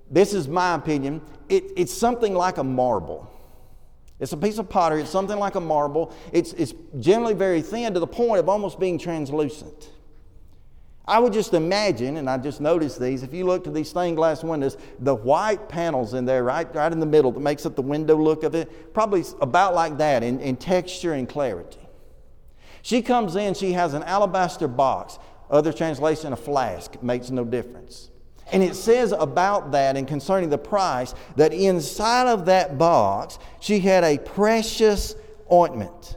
this 0.09 0.33
is 0.33 0.47
my 0.47 0.75
opinion, 0.75 1.21
it, 1.49 1.63
it's 1.75 1.93
something 1.93 2.33
like 2.33 2.57
a 2.57 2.63
marble. 2.63 3.31
It's 4.19 4.31
a 4.31 4.37
piece 4.37 4.57
of 4.57 4.69
pottery, 4.69 5.01
it's 5.01 5.11
something 5.11 5.37
like 5.37 5.55
a 5.55 5.59
marble. 5.59 6.13
It's, 6.31 6.53
it's 6.53 6.73
generally 6.99 7.33
very 7.33 7.61
thin 7.61 7.93
to 7.93 7.99
the 7.99 8.07
point 8.07 8.39
of 8.39 8.49
almost 8.49 8.79
being 8.79 8.97
translucent. 8.97 9.91
I 11.07 11.19
would 11.19 11.31
just 11.31 11.53
imagine, 11.53 12.17
and 12.17 12.29
I 12.29 12.37
just 12.37 12.59
noticed 12.59 12.99
these, 12.99 13.23
if 13.23 13.33
you 13.33 13.45
look 13.45 13.63
to 13.63 13.71
these 13.71 13.89
stained 13.89 14.17
glass 14.17 14.43
windows, 14.43 14.75
the 14.99 15.15
white 15.15 15.69
panels 15.69 16.13
in 16.13 16.25
there, 16.25 16.43
right, 16.43 16.73
right 16.75 16.91
in 16.91 16.99
the 16.99 17.05
middle, 17.05 17.31
that 17.31 17.39
makes 17.39 17.65
up 17.65 17.75
the 17.77 17.81
window 17.81 18.17
look 18.17 18.43
of 18.43 18.55
it, 18.55 18.93
probably 18.93 19.23
about 19.39 19.73
like 19.73 19.97
that 19.99 20.21
in, 20.21 20.41
in 20.41 20.57
texture 20.57 21.13
and 21.13 21.29
clarity. 21.29 21.79
She 22.81 23.01
comes 23.01 23.37
in, 23.37 23.53
she 23.53 23.71
has 23.71 23.93
an 23.93 24.03
alabaster 24.03 24.67
box. 24.67 25.17
Other 25.49 25.71
translation, 25.71 26.33
a 26.33 26.35
flask, 26.35 27.01
makes 27.01 27.29
no 27.29 27.45
difference. 27.45 28.09
And 28.51 28.61
it 28.61 28.75
says 28.75 29.13
about 29.13 29.71
that 29.71 29.95
and 29.95 30.07
concerning 30.07 30.49
the 30.49 30.57
price 30.57 31.13
that 31.37 31.53
inside 31.53 32.27
of 32.27 32.45
that 32.45 32.77
box, 32.77 33.39
she 33.61 33.79
had 33.79 34.03
a 34.03 34.17
precious 34.17 35.15
ointment. 35.51 36.16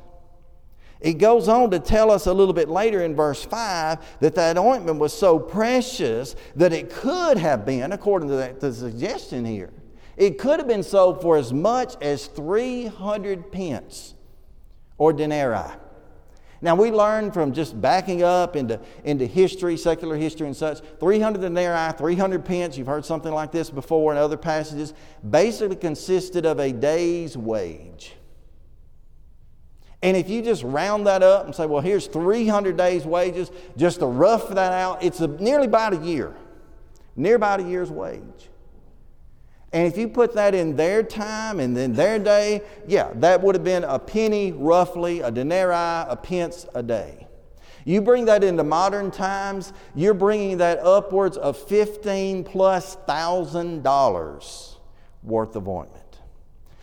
It 1.01 1.15
goes 1.15 1.49
on 1.49 1.71
to 1.71 1.79
tell 1.79 2.11
us 2.11 2.27
a 2.27 2.33
little 2.33 2.53
bit 2.53 2.69
later 2.69 3.03
in 3.03 3.17
verse 3.17 3.43
5 3.43 4.19
that 4.21 4.35
that 4.35 4.59
ointment 4.59 4.99
was 4.99 5.17
so 5.17 5.39
precious 5.39 6.37
that 6.57 6.73
it 6.73 6.91
could 6.91 7.39
have 7.39 7.65
been, 7.65 7.93
according 7.93 8.29
to 8.29 8.37
the, 8.37 8.57
the 8.59 8.73
suggestion 8.73 9.45
here, 9.45 9.71
it 10.17 10.39
could 10.39 10.59
have 10.59 10.69
been 10.69 10.83
sold 10.83 11.23
for 11.23 11.39
as 11.39 11.53
much 11.53 11.95
as 12.03 12.27
300 12.27 13.51
pence 13.51 14.15
or 14.99 15.15
denarii. 15.15 15.73
Now, 16.63 16.75
we 16.75 16.91
learn 16.91 17.33
from 17.33 17.55
just 17.55 17.81
backing 17.81 18.23
up 18.23 18.55
into, 18.55 18.79
into 19.05 19.25
history, 19.25 19.79
secular 19.79 20.17
history 20.17 20.47
and 20.47 20.55
such, 20.55 20.81
300 21.01 21.41
denarii, 21.41 21.93
300 21.97 22.45
pence, 22.45 22.77
you've 22.77 22.87
heard 22.87 23.07
something 23.07 23.33
like 23.33 23.51
this 23.51 23.71
before 23.71 24.13
in 24.13 24.19
other 24.19 24.37
passages, 24.37 24.93
basically 25.31 25.77
consisted 25.77 26.45
of 26.45 26.61
a 26.61 26.71
day's 26.71 27.35
wage. 27.35 28.13
And 30.03 30.17
if 30.17 30.31
you 30.31 30.41
just 30.41 30.63
round 30.63 31.07
that 31.07 31.23
up 31.23 31.45
and 31.45 31.55
say, 31.55 31.67
well, 31.67 31.83
here's 31.83 32.07
300 32.07 32.77
days' 32.77 33.05
wages, 33.05 33.51
just 33.77 34.01
to 34.01 34.07
rough 34.07 34.49
that 34.49 34.73
out, 34.73 35.03
it's 35.03 35.21
a, 35.21 35.27
nearly 35.27 35.67
about 35.67 35.93
a 35.93 35.99
year, 35.99 36.35
near 37.17 37.37
about 37.37 37.61
a 37.61 37.65
year's 37.65 37.91
wage. 37.91 38.49
And 39.73 39.87
if 39.87 39.97
you 39.97 40.09
put 40.09 40.35
that 40.35 40.55
in 40.55 40.75
their 40.75 41.03
time 41.03 41.61
and 41.61 41.77
then 41.77 41.93
their 41.93 42.19
day, 42.19 42.63
yeah, 42.89 43.11
that 43.17 43.41
would 43.43 43.55
have 43.55 43.63
been 43.63 43.85
a 43.85 43.99
penny 43.99 44.53
roughly, 44.53 45.21
a 45.21 45.31
denarii, 45.31 46.07
a 46.09 46.19
pence 46.21 46.67
a 46.75 46.83
day. 46.83 47.29
You 47.85 48.03
bring 48.03 48.25
that 48.27 48.43
into 48.43 48.65
modern 48.65 49.11
times, 49.11 49.73
you're 49.95 50.15
bringing 50.15 50.59
that 50.59 50.81
upwards 50.81 51.37
of 51.37 51.57
15 51.57 52.45
plus 52.45 52.97
thousand 53.07 53.83
dollars 53.83 54.77
worth 55.23 55.57
of 55.57 55.69
ointment. 55.69 56.00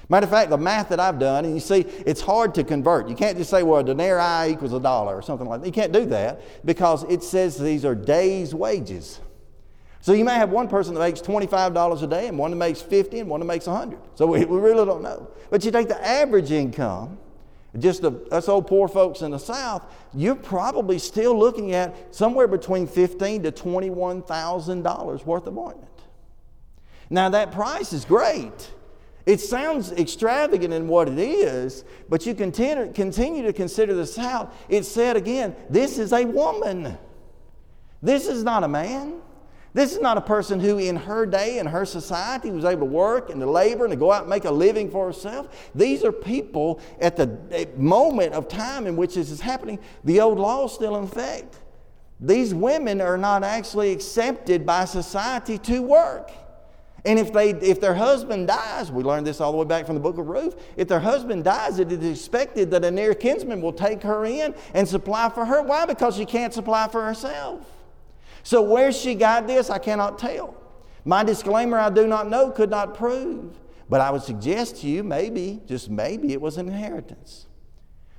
Matter 0.09 0.23
of 0.23 0.29
fact, 0.29 0.49
the 0.49 0.57
math 0.57 0.89
that 0.89 1.01
I've 1.01 1.19
done, 1.19 1.43
and 1.43 1.53
you 1.53 1.59
see, 1.59 1.81
it's 2.05 2.21
hard 2.21 2.55
to 2.55 2.63
convert. 2.63 3.09
You 3.09 3.15
can't 3.15 3.37
just 3.37 3.49
say, 3.49 3.63
well, 3.63 3.81
a 3.81 3.83
denarii 3.83 4.53
equals 4.53 4.71
a 4.71 4.79
dollar 4.79 5.15
or 5.15 5.21
something 5.21 5.47
like 5.47 5.61
that. 5.61 5.67
You 5.67 5.73
can't 5.73 5.91
do 5.91 6.05
that 6.05 6.41
because 6.65 7.03
it 7.03 7.23
says 7.23 7.59
these 7.59 7.83
are 7.83 7.93
days' 7.93 8.55
wages. 8.55 9.19
So 9.99 10.13
you 10.13 10.23
may 10.23 10.35
have 10.35 10.49
one 10.49 10.69
person 10.69 10.93
that 10.93 11.01
makes 11.01 11.19
$25 11.19 12.01
a 12.01 12.07
day 12.07 12.27
and 12.29 12.37
one 12.37 12.51
that 12.51 12.57
makes 12.57 12.81
50 12.81 13.19
and 13.19 13.29
one 13.29 13.41
that 13.41 13.45
makes 13.45 13.67
100. 13.67 13.99
So 14.15 14.25
we, 14.27 14.45
we 14.45 14.57
really 14.57 14.85
don't 14.85 15.01
know. 15.01 15.29
But 15.49 15.65
you 15.65 15.71
take 15.71 15.89
the 15.89 16.07
average 16.07 16.51
income, 16.51 17.17
just 17.77 18.01
the, 18.01 18.11
us 18.31 18.47
old 18.47 18.67
poor 18.67 18.87
folks 18.87 19.21
in 19.21 19.31
the 19.31 19.37
South, 19.37 19.83
you're 20.13 20.35
probably 20.35 20.99
still 20.99 21.37
looking 21.37 21.73
at 21.73 22.15
somewhere 22.15 22.47
between 22.47 22.87
$15 22.87 23.43
to 23.43 23.51
$21,000 23.51 25.25
worth 25.25 25.47
of 25.47 25.57
ointment. 25.57 25.91
Now 27.09 27.27
that 27.29 27.51
price 27.51 27.91
is 27.91 28.05
great. 28.05 28.71
It 29.27 29.41
sounds 29.41 29.91
extravagant 29.91 30.73
in 30.73 30.87
what 30.87 31.09
it 31.09 31.19
is, 31.19 31.83
but 32.07 32.25
you 32.25 32.33
continue, 32.33 32.93
continue 32.93 33.43
to 33.43 33.51
consider 33.51 33.93
this 33.93 34.17
out. 34.17 34.55
It 34.69 34.85
said 34.85 35.17
again, 35.17 35.53
this 35.69 35.97
is 35.97 36.13
a 36.13 36.23
woman. 36.23 36.97
This 38.01 38.25
is 38.27 38.45
not 38.45 38.63
a 38.63 38.69
man. 38.69 39.19
This 39.73 39.91
is 39.91 39.99
not 39.99 40.17
a 40.17 40.21
person 40.21 40.61
who, 40.61 40.77
in 40.77 40.95
her 40.95 41.25
day, 41.25 41.59
in 41.59 41.67
her 41.67 41.85
society, 41.85 42.51
was 42.51 42.63
able 42.63 42.87
to 42.87 42.93
work 42.93 43.29
and 43.29 43.41
to 43.41 43.45
labor 43.45 43.83
and 43.83 43.91
to 43.91 43.97
go 43.97 44.13
out 44.13 44.21
and 44.21 44.29
make 44.29 44.45
a 44.45 44.51
living 44.51 44.89
for 44.89 45.07
herself. 45.07 45.69
These 45.75 46.05
are 46.05 46.13
people 46.13 46.79
at 47.01 47.17
the 47.17 47.37
eh, 47.51 47.65
moment 47.75 48.33
of 48.33 48.47
time 48.47 48.87
in 48.87 48.95
which 48.95 49.15
this 49.15 49.29
is 49.29 49.41
happening, 49.41 49.77
the 50.05 50.21
old 50.21 50.39
law 50.39 50.67
is 50.67 50.71
still 50.71 50.95
in 50.95 51.03
effect. 51.03 51.57
These 52.21 52.53
women 52.53 53.01
are 53.01 53.17
not 53.17 53.43
actually 53.43 53.91
accepted 53.91 54.65
by 54.65 54.85
society 54.85 55.57
to 55.59 55.81
work. 55.81 56.31
And 57.07 57.17
if, 57.17 57.31
they, 57.31 57.51
if 57.51 57.79
their 57.79 57.95
husband 57.95 58.49
dies, 58.49 58.91
we 58.91 59.01
learned 59.01 59.25
this 59.25 59.39
all 59.39 59.53
the 59.53 59.57
way 59.57 59.63
back 59.63 59.85
from 59.85 59.95
the 59.95 60.01
book 60.01 60.17
of 60.17 60.27
Ruth, 60.27 60.61
if 60.75 60.89
their 60.89 60.99
husband 60.99 61.45
dies, 61.45 61.79
it 61.79 61.89
is 61.89 62.19
expected 62.19 62.69
that 62.71 62.83
a 62.83 62.91
near 62.91 63.13
kinsman 63.13 63.61
will 63.61 63.71
take 63.71 64.03
her 64.03 64.25
in 64.25 64.53
and 64.73 64.85
supply 64.85 65.29
for 65.29 65.45
her. 65.45 65.61
Why? 65.61 65.85
Because 65.85 66.17
she 66.17 66.25
can't 66.25 66.53
supply 66.53 66.89
for 66.89 67.05
herself. 67.05 67.65
So, 68.43 68.61
where 68.61 68.91
she 68.91 69.15
got 69.15 69.47
this, 69.47 69.69
I 69.69 69.77
cannot 69.77 70.19
tell. 70.19 70.53
My 71.05 71.23
disclaimer, 71.23 71.79
I 71.79 71.89
do 71.89 72.07
not 72.07 72.29
know, 72.29 72.51
could 72.51 72.69
not 72.69 72.93
prove. 72.93 73.57
But 73.87 74.01
I 74.01 74.11
would 74.11 74.23
suggest 74.23 74.81
to 74.81 74.87
you, 74.87 75.01
maybe, 75.01 75.61
just 75.65 75.89
maybe, 75.89 76.33
it 76.33 76.41
was 76.41 76.57
an 76.57 76.67
inheritance. 76.67 77.47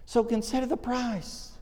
So, 0.06 0.24
consider 0.24 0.64
the 0.64 0.78
price. 0.78 1.57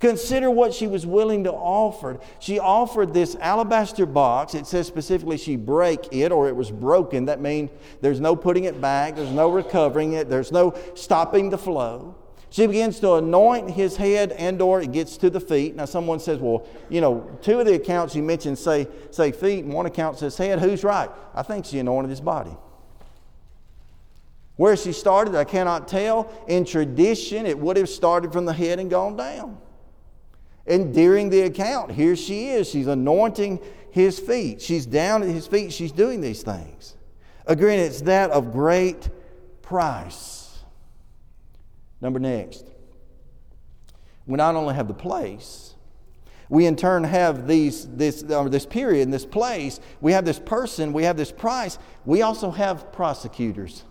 Consider 0.00 0.50
what 0.50 0.72
she 0.72 0.86
was 0.86 1.06
willing 1.06 1.44
to 1.44 1.52
offer. 1.52 2.18
She 2.38 2.58
offered 2.58 3.12
this 3.12 3.36
alabaster 3.36 4.06
box. 4.06 4.54
It 4.54 4.66
says 4.66 4.86
specifically 4.86 5.36
she 5.36 5.56
break 5.56 6.08
it 6.10 6.32
or 6.32 6.48
it 6.48 6.56
was 6.56 6.70
broken. 6.70 7.26
That 7.26 7.40
means 7.42 7.70
there's 8.00 8.18
no 8.18 8.34
putting 8.34 8.64
it 8.64 8.80
back, 8.80 9.14
there's 9.14 9.30
no 9.30 9.50
recovering 9.50 10.14
it, 10.14 10.30
there's 10.30 10.52
no 10.52 10.74
stopping 10.94 11.50
the 11.50 11.58
flow. 11.58 12.16
She 12.48 12.66
begins 12.66 12.98
to 13.00 13.14
anoint 13.14 13.70
his 13.70 13.96
head 13.96 14.32
and 14.32 14.60
or 14.62 14.80
it 14.80 14.90
gets 14.90 15.18
to 15.18 15.28
the 15.28 15.38
feet. 15.38 15.76
Now 15.76 15.84
someone 15.84 16.18
says, 16.18 16.38
well, 16.38 16.66
you 16.88 17.02
know, 17.02 17.38
two 17.42 17.60
of 17.60 17.66
the 17.66 17.74
accounts 17.74 18.16
you 18.16 18.22
mentioned 18.22 18.58
say, 18.58 18.88
say 19.10 19.32
feet 19.32 19.64
and 19.64 19.72
one 19.72 19.84
account 19.84 20.18
says 20.18 20.36
head. 20.36 20.60
Who's 20.60 20.82
right? 20.82 21.10
I 21.34 21.42
think 21.42 21.66
she 21.66 21.78
anointed 21.78 22.08
his 22.08 22.22
body. 22.22 22.56
Where 24.56 24.76
she 24.76 24.92
started, 24.92 25.34
I 25.34 25.44
cannot 25.44 25.88
tell. 25.88 26.32
In 26.48 26.64
tradition, 26.64 27.44
it 27.44 27.58
would 27.58 27.76
have 27.76 27.88
started 27.88 28.32
from 28.32 28.46
the 28.46 28.52
head 28.54 28.78
and 28.78 28.90
gone 28.90 29.16
down. 29.16 29.58
And 30.70 30.94
during 30.94 31.30
the 31.30 31.40
account, 31.40 31.90
here 31.90 32.14
she 32.14 32.46
is. 32.46 32.70
She's 32.70 32.86
anointing 32.86 33.60
his 33.90 34.20
feet. 34.20 34.62
She's 34.62 34.86
down 34.86 35.24
at 35.24 35.28
his 35.28 35.48
feet. 35.48 35.72
She's 35.72 35.90
doing 35.90 36.20
these 36.20 36.44
things. 36.44 36.94
Again, 37.44 37.80
it's 37.80 38.02
that 38.02 38.30
of 38.30 38.52
great 38.52 39.08
price. 39.62 40.60
Number 42.00 42.20
next, 42.20 42.64
we 44.26 44.36
not 44.36 44.54
only 44.54 44.76
have 44.76 44.86
the 44.86 44.94
place, 44.94 45.74
we 46.48 46.66
in 46.66 46.76
turn 46.76 47.02
have 47.02 47.48
these, 47.48 47.88
this, 47.88 48.22
or 48.22 48.48
this 48.48 48.64
period 48.64 49.02
and 49.02 49.12
this 49.12 49.26
place, 49.26 49.80
we 50.00 50.12
have 50.12 50.24
this 50.24 50.38
person, 50.38 50.92
we 50.92 51.02
have 51.02 51.16
this 51.16 51.32
price, 51.32 51.78
we 52.04 52.22
also 52.22 52.52
have 52.52 52.92
prosecutors. 52.92 53.82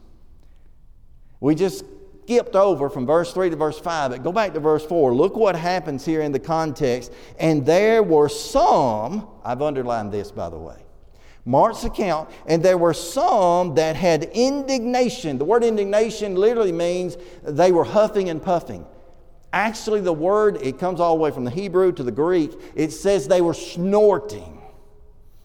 We 1.42 1.56
just 1.56 1.84
skipped 2.30 2.56
over 2.56 2.92
from 2.92 3.08
verse 3.08 3.34
3 3.34 3.50
to 3.50 3.56
verse 3.56 3.80
5, 3.80 4.12
but 4.12 4.22
go 4.22 4.32
back 4.32 4.54
to 4.54 4.60
verse 4.60 4.86
4. 4.86 5.16
Look 5.16 5.36
what 5.36 5.56
happens 5.56 6.06
here 6.06 6.22
in 6.22 6.32
the 6.32 6.40
context. 6.40 7.12
And 7.40 7.66
there 7.66 8.04
were 8.04 8.30
some, 8.30 9.28
I've 9.44 9.64
underlined 9.64 10.12
this 10.12 10.30
by 10.32 10.50
the 10.50 10.58
way, 10.60 10.78
Mark's 11.44 11.86
account, 11.86 12.30
and 12.46 12.62
there 12.62 12.78
were 12.78 12.94
some 12.94 13.74
that 13.76 13.96
had 13.96 14.26
indignation. 14.26 15.40
The 15.40 15.46
word 15.46 15.64
indignation 15.64 16.36
literally 16.36 16.72
means 16.72 17.18
they 17.42 17.72
were 17.72 17.84
huffing 17.84 18.30
and 18.30 18.40
puffing. 18.44 18.86
Actually, 19.52 20.02
the 20.02 20.14
word, 20.14 20.58
it 20.62 20.78
comes 20.78 21.00
all 21.00 21.16
the 21.16 21.24
way 21.24 21.32
from 21.32 21.46
the 21.46 21.52
Hebrew 21.52 21.92
to 21.94 22.04
the 22.04 22.12
Greek, 22.12 22.52
it 22.76 22.92
says 22.92 23.28
they 23.28 23.42
were 23.42 23.56
snorting. 23.56 24.62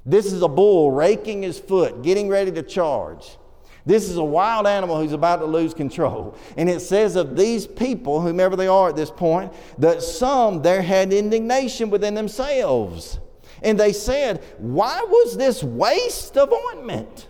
This 0.04 0.26
is 0.30 0.42
a 0.42 0.48
bull 0.48 0.90
raking 0.90 1.44
his 1.44 1.58
foot, 1.58 2.02
getting 2.02 2.28
ready 2.28 2.52
to 2.52 2.62
charge. 2.62 3.38
This 3.86 4.08
is 4.08 4.16
a 4.16 4.24
wild 4.24 4.66
animal 4.66 4.98
who's 4.98 5.12
about 5.12 5.40
to 5.40 5.46
lose 5.46 5.74
control. 5.74 6.36
And 6.56 6.70
it 6.70 6.80
says 6.80 7.16
of 7.16 7.36
these 7.36 7.66
people, 7.66 8.20
whomever 8.20 8.56
they 8.56 8.66
are 8.66 8.88
at 8.88 8.96
this 8.96 9.10
point, 9.10 9.52
that 9.78 10.02
some 10.02 10.62
there 10.62 10.82
had 10.82 11.12
indignation 11.12 11.90
within 11.90 12.14
themselves. 12.14 13.18
And 13.62 13.78
they 13.78 13.92
said, 13.92 14.42
Why 14.58 15.02
was 15.06 15.36
this 15.36 15.62
waste 15.62 16.38
of 16.38 16.52
ointment? 16.52 17.26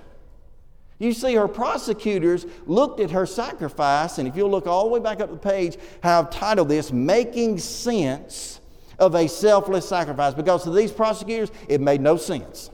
You 0.99 1.12
see, 1.12 1.35
her 1.35 1.49
prosecutors 1.49 2.47
looked 2.67 3.01
at 3.01 3.11
her 3.11 3.27
sacrifice, 3.27 4.19
and 4.19 4.29
if 4.29 4.37
you'll 4.37 4.51
look 4.51 4.69
all 4.69 4.85
the 4.85 4.90
way 4.90 5.01
back 5.01 5.21
up 5.21 5.31
the 5.31 5.37
page, 5.37 5.77
how 6.03 6.21
I've 6.21 6.31
titled 6.31 6.69
this, 6.69 6.93
Making 6.93 7.59
Sense 7.59 8.61
of 8.99 9.17
a 9.17 9.29
Selfless 9.29 9.88
Sacrifice. 9.88 10.35
Because 10.35 10.62
to 10.64 10.71
these 10.71 10.93
prosecutors, 10.93 11.51
it 11.69 11.81
made 11.81 12.01
no 12.01 12.17
sense. 12.17 12.71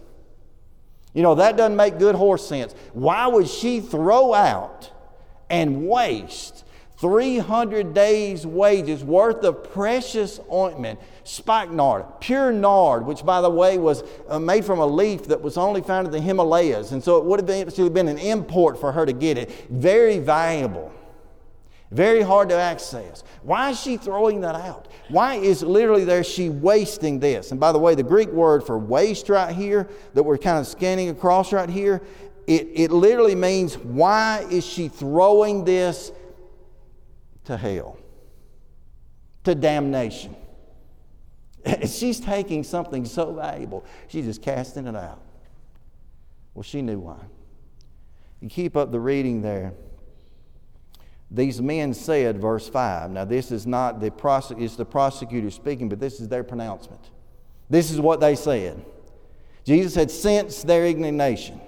You 1.13 1.23
know, 1.23 1.35
that 1.37 1.57
doesn't 1.57 1.77
make 1.77 1.99
good 1.99 2.15
horse 2.15 2.47
sense. 2.47 2.75
Why 2.93 3.27
would 3.27 3.49
she 3.49 3.81
throw 3.81 4.33
out 4.33 4.91
and 5.49 5.89
waste 5.89 6.65
300 6.99 7.95
days' 7.95 8.47
wages 8.47 9.03
worth 9.03 9.43
of 9.43 9.73
precious 9.73 10.39
ointment, 10.53 11.01
spikenard, 11.25 12.05
pure 12.21 12.53
nard, 12.53 13.07
which, 13.07 13.25
by 13.25 13.41
the 13.41 13.49
way, 13.49 13.79
was 13.79 14.05
uh, 14.29 14.39
made 14.39 14.65
from 14.67 14.81
a 14.81 14.87
leaf 14.87 15.25
that 15.25 15.41
was 15.41 15.57
only 15.57 15.81
found 15.81 16.07
in 16.07 16.13
the 16.13 16.21
Himalayas. 16.21 16.93
And 16.93 17.03
so 17.03 17.17
it 17.17 17.25
would 17.25 17.41
have 17.41 17.47
been, 17.47 17.93
been 17.93 18.09
an 18.09 18.19
import 18.19 18.79
for 18.79 18.93
her 18.93 19.07
to 19.07 19.15
get 19.15 19.39
it. 19.39 19.51
Very 19.71 20.19
valuable, 20.19 20.93
very 21.91 22.23
hard 22.23 22.49
to 22.51 22.55
access. 22.55 23.25
Why 23.43 23.71
is 23.71 23.81
she 23.81 23.97
throwing 23.97 24.43
that 24.43 24.55
out? 24.55 24.89
Why 25.09 25.35
is 25.35 25.63
literally 25.63 26.05
there 26.05 26.23
she 26.23 26.49
wasting 26.49 27.19
this? 27.19 27.51
And 27.51 27.59
by 27.59 27.73
the 27.73 27.79
way, 27.79 27.95
the 27.95 28.03
Greek 28.03 28.31
word 28.31 28.65
for 28.65 28.79
waste 28.79 29.29
right 29.29 29.55
here 29.55 29.89
that 30.15 30.23
we're 30.23 30.39
kind 30.39 30.59
of 30.59 30.67
scanning 30.67 31.09
across 31.09 31.53
right 31.53 31.69
here, 31.69 32.01
it, 32.47 32.69
it 32.75 32.91
literally 32.93 33.35
means 33.35 33.77
why 33.77 34.47
is 34.51 34.65
she 34.65 34.89
throwing 34.89 35.65
this 35.65 36.13
to 37.45 37.57
hell, 37.57 37.99
to 39.45 39.55
damnation. 39.57 40.37
She's 41.87 42.21
taking 42.21 42.63
something 42.63 43.05
so 43.05 43.35
valuable, 43.35 43.85
she's 44.09 44.27
just 44.27 44.43
casting 44.43 44.87
it 44.87 44.97
out. 44.97 45.21
Well, 46.55 46.63
she 46.63 46.83
knew 46.83 46.99
why. 46.99 47.19
You 48.41 48.49
keep 48.49 48.77
up 48.77 48.91
the 48.91 49.01
reading 49.01 49.43
there. 49.43 49.75
These 51.31 51.63
men 51.63 51.95
said, 51.95 52.41
verse 52.41 52.69
5. 52.69 53.13
Now, 53.13 53.25
this 53.25 53.53
is 53.53 53.67
not 53.67 54.01
the, 54.01 54.11
prosec- 54.11 54.61
it's 54.61 54.77
the 54.77 54.85
prosecutor 54.85 55.51
speaking, 55.51 55.89
but 55.89 56.01
this 56.01 56.21
is 56.21 56.29
their 56.29 56.43
pronouncement. 56.43 57.01
This 57.69 57.93
is 57.93 58.01
what 58.01 58.21
they 58.21 58.35
said. 58.35 58.85
Jesus 59.65 59.95
had 59.95 60.11
sensed 60.11 60.67
their 60.67 60.87
indignation. 60.87 61.61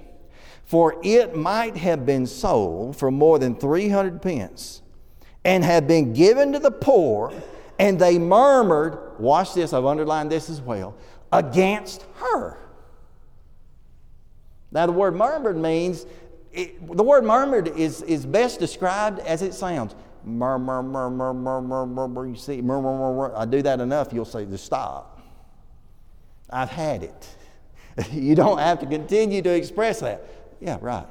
For 0.65 0.97
it 1.05 1.37
might 1.37 1.77
have 1.77 2.07
been 2.07 2.27
sold 2.27 2.97
for 2.97 3.11
more 3.11 3.39
than 3.39 3.55
300 3.55 4.21
pence 4.21 4.83
and 5.45 5.63
have 5.63 5.87
been 5.87 6.13
given 6.13 6.53
to 6.53 6.59
the 6.59 6.71
poor, 6.71 7.33
and 7.79 7.99
they 7.99 8.19
murmured, 8.19 9.21
watch 9.21 9.55
this, 9.55 9.73
I've 9.73 9.85
underlined 9.85 10.31
this 10.31 10.49
as 10.49 10.61
well, 10.61 10.97
against 11.31 12.05
her. 12.15 12.59
Now, 14.71 14.87
the 14.87 14.93
word 14.93 15.15
murmured 15.15 15.57
means, 15.57 16.07
it, 16.53 16.97
the 16.97 17.03
word 17.03 17.25
murmured 17.25 17.69
is, 17.69 18.03
is 18.03 18.27
best 18.27 18.61
described 18.61 19.21
as 19.21 19.43
it 19.43 19.55
sounds. 19.55 19.95
Murmur, 20.25 20.83
murmur, 20.83 21.33
murmur, 21.33 21.87
murmur. 21.87 22.27
You 22.27 22.37
see, 22.37 22.61
murmur, 22.61 22.97
murmur. 22.97 23.33
I 23.37 23.45
do 23.45 23.63
that 23.63 23.81
enough, 23.81 24.13
you'll 24.13 24.25
say, 24.25 24.45
just 24.45 24.65
stop. 24.65 25.21
I've 26.51 26.71
had 26.71 27.03
it. 27.03 27.29
you 28.13 28.35
don't 28.35 28.59
have 28.59 28.79
to 28.81 28.87
continue 28.87 29.43
to 29.43 29.51
express 29.51 30.01
that. 30.01 30.25
Yeah, 30.61 30.79
right. 30.81 31.07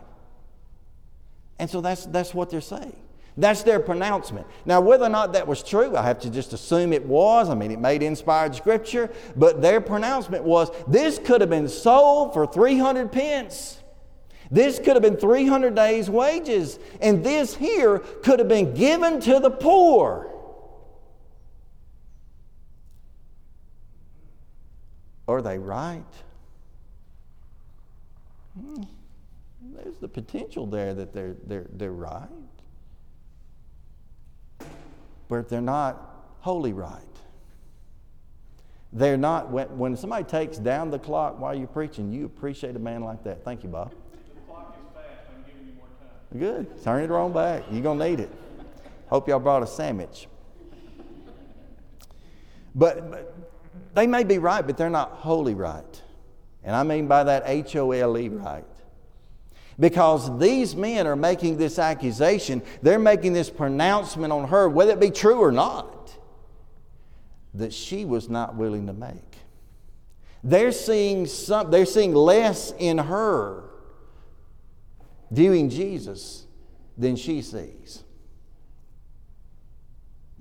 And 1.60 1.70
so 1.70 1.82
that's, 1.82 2.06
that's 2.06 2.34
what 2.34 2.50
they're 2.50 2.62
saying. 2.62 2.96
That's 3.38 3.64
their 3.64 3.80
pronouncement. 3.80 4.46
Now, 4.66 4.82
whether 4.82 5.06
or 5.06 5.10
not 5.10 5.34
that 5.34 5.48
was 5.48 5.64
true, 5.64 5.96
I 5.96 6.04
have 6.04 6.20
to 6.20 6.30
just 6.30 6.54
assume 6.54 6.92
it 6.94 7.06
was. 7.06 7.50
I 7.50 7.56
mean, 7.56 7.72
it 7.72 7.80
made 7.80 8.04
inspired 8.04 8.56
scripture, 8.56 9.10
but 9.36 9.62
their 9.62 9.80
pronouncement 9.80 10.44
was 10.44 10.70
this 10.88 11.18
could 11.18 11.42
have 11.42 11.50
been 11.50 11.70
sold 11.70 12.34
for 12.34 12.46
300 12.46 13.12
pence. 13.12 13.81
This 14.52 14.78
could 14.78 14.96
have 14.96 15.02
been 15.02 15.18
300 15.18 15.74
days' 15.74 16.10
wages, 16.10 16.78
and 17.00 17.24
this 17.24 17.56
here 17.56 18.00
could 18.00 18.40
have 18.40 18.50
been 18.50 18.74
given 18.74 19.20
to 19.22 19.40
the 19.40 19.50
poor. 19.50 20.28
Are 25.28 25.42
they 25.42 25.58
right? 25.58 26.04
Hmm. 28.60 28.84
There's 29.62 29.98
the 29.98 30.10
potential 30.10 30.68
there 30.68 30.94
that 30.94 31.14
they're, 31.14 31.36
they're, 31.48 31.68
they're 31.72 31.94
right 31.94 32.28
but 35.32 35.48
they're 35.48 35.62
not 35.62 36.26
wholly 36.42 36.74
right. 36.74 37.00
They're 38.92 39.16
not, 39.16 39.50
when, 39.50 39.78
when 39.78 39.96
somebody 39.96 40.26
takes 40.26 40.58
down 40.58 40.92
the 40.92 41.00
clock 41.00 41.40
while 41.40 41.56
you're 41.56 41.68
preaching, 41.68 42.12
you 42.12 42.26
appreciate 42.26 42.76
a 42.76 42.80
man 42.80 43.02
like 43.02 43.24
that. 43.24 43.46
Thank 43.46 43.64
you, 43.64 43.70
Bob. 43.70 43.92
The 43.92 44.42
clock 44.42 44.78
is 44.78 44.94
fast. 44.94 45.08
I'm 45.34 45.44
giving 45.50 45.68
you 45.68 45.74
more 45.76 45.86
time. 46.02 46.10
Good. 46.38 46.84
Turn 46.84 47.04
it 47.04 47.12
on 47.12 47.34
back. 47.34 47.64
You're 47.72 47.82
going 47.82 48.00
to 48.00 48.10
need 48.10 48.20
it. 48.22 48.32
Hope 49.08 49.28
y'all 49.28 49.40
brought 49.40 49.64
a 49.64 49.68
sandwich. 49.68 50.28
But, 52.74 53.12
but 53.12 53.36
they 53.94 54.08
may 54.08 54.24
be 54.24 54.38
right, 54.38 54.66
but 54.66 54.78
they're 54.78 54.90
not 54.90 55.12
wholly 55.12 55.54
right. 55.54 56.02
And 56.64 56.76
I 56.76 56.84
mean 56.84 57.08
by 57.08 57.26
that 57.26 57.44
H 57.46 57.76
O 57.76 57.92
L 57.92 58.18
E 58.18 58.30
right 58.30 58.64
because 59.80 60.38
these 60.38 60.76
men 60.76 61.08
are 61.08 61.16
making 61.16 61.58
this 61.58 61.80
accusation, 61.80 62.62
they're 62.84 63.00
making 63.00 63.34
this 63.34 63.50
pronouncement 63.50 64.32
on 64.32 64.48
her, 64.48 64.70
whether 64.70 64.92
it 64.92 65.00
be 65.00 65.10
true 65.10 65.40
or 65.40 65.52
not, 65.52 66.16
that 67.56 67.74
she 67.74 68.06
was 68.06 68.30
not 68.30 68.56
willing 68.56 68.86
to 68.86 68.94
make. 68.94 69.16
They're 70.44 70.72
seeing, 70.72 71.26
some, 71.26 71.72
they're 71.72 71.88
seeing 71.88 72.14
less 72.14 72.74
in 72.78 73.00
her 73.00 73.71
viewing 75.32 75.70
Jesus 75.70 76.46
than 76.98 77.16
she 77.16 77.42
sees. 77.42 78.04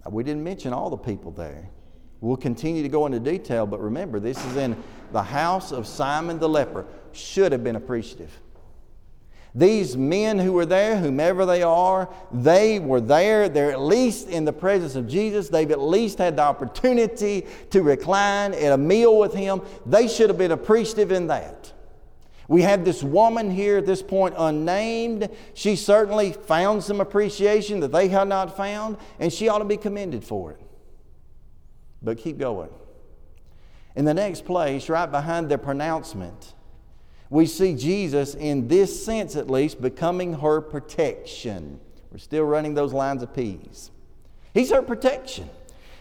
Now, 0.05 0.11
we 0.11 0.25
didn't 0.25 0.45
mention 0.45 0.73
all 0.73 0.91
the 0.91 0.97
people 0.97 1.31
there. 1.31 1.71
We'll 2.21 2.37
continue 2.37 2.83
to 2.83 2.89
go 2.89 3.07
into 3.07 3.21
detail, 3.21 3.67
but 3.67 3.81
remember, 3.81 4.21
this 4.21 4.45
is 4.47 4.57
in 4.57 4.77
the 5.13 5.23
house 5.23 5.73
of 5.73 5.87
Simon 5.87 6.39
the 6.39 6.49
leper. 6.49 6.87
Should 7.13 7.53
have 7.53 7.65
been 7.65 7.77
appreciative. 7.77 8.31
These 9.55 9.97
men 9.97 10.39
who 10.39 10.53
were 10.53 10.67
there, 10.67 10.97
whomever 10.97 11.45
they 11.45 11.63
are, 11.63 12.09
they 12.31 12.79
were 12.79 13.01
there. 13.01 13.49
They're 13.49 13.73
at 13.73 13.81
least 13.81 14.29
in 14.29 14.45
the 14.45 14.53
presence 14.53 14.95
of 14.95 15.09
Jesus. 15.09 15.49
They've 15.49 15.71
at 15.71 15.81
least 15.81 16.19
had 16.19 16.37
the 16.37 16.43
opportunity 16.43 17.47
to 17.71 17.83
recline 17.83 18.55
at 18.55 18.73
a 18.73 18.79
meal 18.79 19.19
with 19.19 19.35
him. 19.35 19.63
They 19.87 20.07
should 20.07 20.31
have 20.31 20.39
been 20.39 20.53
appreciative 20.53 21.11
in 21.11 21.27
that. 21.29 21.73
We 22.51 22.63
have 22.63 22.85
this 22.85 23.01
woman 23.01 23.49
here 23.49 23.79
at 23.79 23.87
this 23.87 24.03
point 24.03 24.35
unnamed. 24.37 25.29
She 25.55 25.77
certainly 25.77 26.33
found 26.33 26.83
some 26.83 27.01
appreciation 27.01 27.79
that 27.79 27.93
they 27.93 28.09
had 28.09 28.27
not 28.27 28.57
found, 28.57 28.97
and 29.21 29.33
she 29.33 29.49
ought 29.49 29.61
to 29.61 29.65
be 29.65 29.77
commended 29.77 30.25
for 30.25 30.51
it. 30.51 30.61
But 32.03 32.19
keep 32.19 32.39
going. 32.39 32.71
In 33.95 34.05
the 34.05 34.15
next 34.15 34.45
place, 34.45 34.89
right 34.89 35.09
behind 35.09 35.49
the 35.49 35.59
pronouncement, 35.59 36.55
we 37.29 37.47
see 37.47 37.77
Jesus, 37.77 38.35
in 38.35 38.67
this 38.67 39.05
sense 39.05 39.37
at 39.37 39.49
least, 39.49 39.81
becoming 39.81 40.35
her 40.35 40.61
protection. 40.61 41.79
We're 42.11 42.19
still 42.19 42.47
running 42.47 42.75
those 42.75 42.93
lines 42.93 43.23
of 43.23 43.33
P's. 43.33 43.93
He's 44.55 44.73
her 44.73 44.83
protection. 44.83 45.49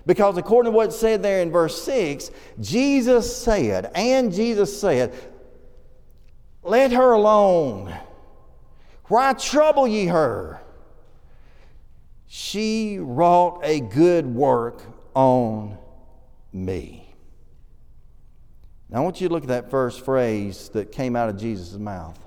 Because 0.08 0.40
according 0.40 0.72
to 0.72 0.76
what's 0.76 0.98
said 0.98 1.22
there 1.22 1.44
in 1.44 1.52
verse 1.52 1.80
6, 1.84 2.32
Jesus 2.60 3.38
said, 3.38 3.92
and 3.94 4.34
Jesus 4.34 4.82
said, 4.82 5.14
Let 6.64 6.92
her 6.92 7.12
alone. 7.12 7.96
Why 9.06 9.34
trouble 9.34 9.88
ye 9.88 10.08
her? 10.08 10.62
She 12.28 13.00
wrought 13.00 13.62
a 13.64 13.80
good 13.80 14.26
work 14.26 14.84
on 15.16 15.78
me. 16.54 17.16
Now, 18.90 19.00
I 19.00 19.02
want 19.02 19.22
you 19.22 19.28
to 19.28 19.34
look 19.34 19.44
at 19.44 19.50
that 19.50 19.70
first 19.70 20.04
phrase 20.04 20.70
that 20.70 20.92
came 20.92 21.16
out 21.16 21.30
of 21.30 21.38
Jesus' 21.38 21.78
mouth. 21.78 22.20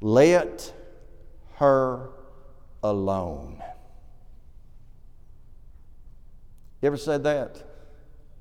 Let 0.00 0.72
her 1.56 2.10
alone. 2.82 3.62
You 6.80 6.86
ever 6.86 6.96
said 6.96 7.24
that 7.24 7.62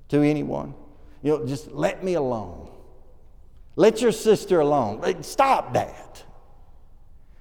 to 0.09 0.21
anyone? 0.21 0.73
You 1.21 1.39
know, 1.39 1.45
just 1.45 1.71
let 1.71 2.03
me 2.03 2.13
alone. 2.13 2.68
Let 3.80 4.01
your 4.01 4.11
sister 4.11 4.59
alone. 4.59 5.23
Stop 5.23 5.73
that. 5.75 6.21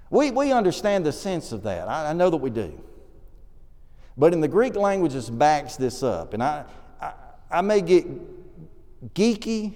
We, 0.09 0.31
we 0.31 0.53
understand 0.53 1.05
the 1.05 1.11
sense 1.11 1.51
of 1.51 1.65
that. 1.65 1.89
I, 1.89 2.11
I 2.11 2.13
know 2.13 2.31
that 2.31 2.37
we 2.37 2.49
do. 2.49 2.81
But 4.17 4.33
in 4.33 4.41
the 4.41 4.47
Greek 4.47 4.77
language, 4.77 5.15
this 5.15 5.29
backs 5.29 5.75
this 5.75 6.05
up. 6.05 6.35
And 6.35 6.43
I, 6.45 6.65
I, 7.03 7.13
I 7.51 7.61
may 7.61 7.81
get 7.81 8.07
geeky 9.15 9.75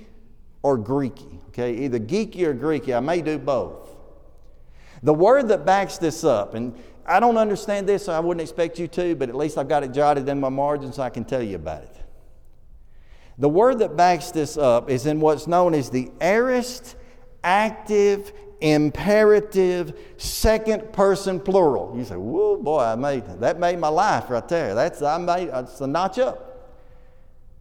or 0.63 0.79
Greeky, 0.79 1.41
okay? 1.49 1.75
Either 1.79 1.99
geeky 1.99 2.43
or 2.43 2.55
Greeky. 2.55 2.97
I 2.97 3.01
may 3.01 3.23
do 3.23 3.41
both. 3.41 3.97
The 5.03 5.15
word 5.15 5.49
that 5.49 5.67
backs 5.67 5.99
this 5.99 6.23
up, 6.23 6.55
and 6.55 6.81
I 7.05 7.19
don't 7.19 7.39
understand 7.39 7.89
this, 7.89 8.05
so 8.05 8.13
I 8.13 8.21
wouldn't 8.21 8.41
expect 8.41 8.79
you 8.79 8.87
to, 8.87 9.17
but 9.17 9.29
at 9.29 9.35
least 9.35 9.59
I've 9.59 9.67
got 9.67 9.83
it 9.83 9.91
jotted 9.93 10.29
in 10.29 10.39
my 10.39 10.49
margin 10.49 10.93
so 10.93 11.03
I 11.03 11.11
can 11.11 11.25
tell 11.25 11.43
you 11.43 11.57
about 11.57 11.83
it. 11.83 12.02
The 13.39 13.49
word 13.49 13.79
that 13.79 13.97
backs 13.97 14.31
this 14.31 14.57
up 14.57 14.91
is 14.91 15.07
in 15.07 15.21
what's 15.21 15.47
known 15.47 15.75
as 15.75 15.91
the 15.91 16.11
aorist 16.21 16.97
active 17.43 18.33
imperative 18.61 19.99
second 20.19 20.93
person 20.93 21.41
plural. 21.41 21.93
You 21.97 22.05
say, 22.05 22.15
"Whoa, 22.15 22.57
boy, 22.57 22.79
I 22.79 22.95
made 22.95 23.25
that 23.41 23.59
made 23.59 23.79
my 23.79 23.89
life 23.89 24.31
right 24.31 24.47
there. 24.47 24.75
That's 24.75 25.03
I 25.03 25.19
made 25.19 25.51
that's 25.51 25.81
a 25.81 25.87
notch 25.87 26.19
up." 26.19 26.71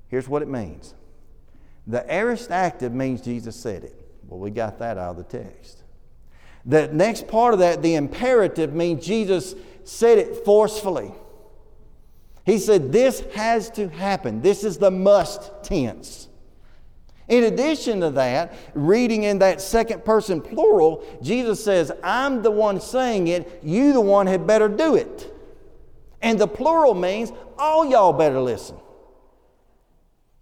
Here's 0.10 0.30
what 0.30 0.42
it 0.44 0.48
means. 0.48 0.94
The 1.88 2.06
aorist 2.14 2.52
active 2.52 2.94
means 2.94 3.22
Jesus 3.22 3.56
said 3.56 3.84
it. 3.84 3.96
Well, 4.28 4.40
we 4.40 4.52
got 4.52 4.78
that 4.80 4.98
out 4.98 5.18
of 5.18 5.18
the 5.18 5.24
text. 5.24 5.82
The 6.66 6.88
next 6.90 7.28
part 7.28 7.54
of 7.54 7.60
that, 7.60 7.82
the 7.82 7.96
imperative, 7.96 8.74
means 8.74 9.04
Jesus 9.04 9.56
said 9.84 10.20
it 10.20 10.46
forcefully. 10.46 11.14
He 12.46 12.58
said, 12.60 12.92
This 12.92 13.22
has 13.34 13.70
to 13.72 13.90
happen. 13.90 14.42
This 14.42 14.64
is 14.64 14.78
the 14.78 14.92
must 14.92 15.64
tense. 15.64 16.28
In 17.28 17.46
addition 17.46 18.02
to 18.02 18.10
that, 18.12 18.54
reading 18.74 19.24
in 19.24 19.40
that 19.40 19.62
second 19.62 20.04
person 20.04 20.42
plural, 20.42 21.04
Jesus 21.22 21.64
says, 21.64 21.92
I'm 22.04 22.42
the 22.42 22.52
one 22.52 22.82
saying 22.82 23.28
it, 23.28 23.62
you 23.64 23.94
the 23.94 24.02
one 24.02 24.28
had 24.28 24.46
better 24.46 24.68
do 24.68 24.96
it. 24.96 25.34
And 26.22 26.38
the 26.38 26.48
plural 26.48 26.94
means 26.94 27.32
all 27.58 27.86
y'all 27.86 28.14
better 28.14 28.40
listen. 28.42 28.78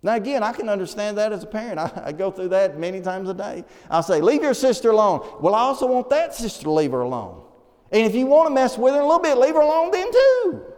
Now, 0.01 0.15
again, 0.15 0.43
I 0.43 0.53
can 0.53 0.69
understand 0.69 1.17
that 1.17 1.33
as 1.33 1.43
a 1.43 1.47
parent. 1.47 1.77
I, 1.77 1.91
I, 2.05 2.11
go 2.11 2.31
through 2.31 2.49
that 2.49 2.79
many 2.79 3.01
times 3.01 3.27
a 3.29 3.33
day. 3.33 3.65
I'll 3.89 4.01
say, 4.01 4.21
Leave 4.21 4.41
your 4.41 4.53
sister 4.53 4.91
alone. 4.91 5.27
Well, 5.41 5.53
I 5.53 5.59
also 5.59 5.87
want 5.87 6.09
that 6.09 6.33
sister 6.33 6.63
to 6.63 6.71
leave 6.71 6.91
her 6.91 7.01
alone. 7.01 7.43
And 7.91 8.05
if 8.05 8.15
you 8.15 8.25
want 8.25 8.47
to 8.47 8.53
mess 8.53 8.77
with 8.77 8.93
her 8.93 9.01
a 9.01 9.05
little 9.05 9.19
bit, 9.19 9.37
leave 9.37 9.55
her 9.55 9.61
alone 9.61 9.91
then 9.91 10.11
too. 10.11 10.68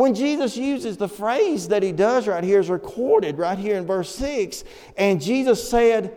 When 0.00 0.14
Jesus 0.14 0.56
uses 0.56 0.96
the 0.96 1.10
phrase 1.10 1.68
that 1.68 1.82
he 1.82 1.92
does 1.92 2.26
right 2.26 2.42
here 2.42 2.58
is 2.58 2.70
recorded 2.70 3.36
right 3.36 3.58
here 3.58 3.76
in 3.76 3.86
verse 3.86 4.08
6, 4.14 4.64
and 4.96 5.20
Jesus 5.20 5.68
said, 5.68 6.16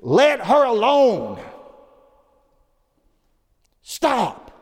Let 0.00 0.40
her 0.40 0.64
alone. 0.64 1.38
Stop. 3.82 4.52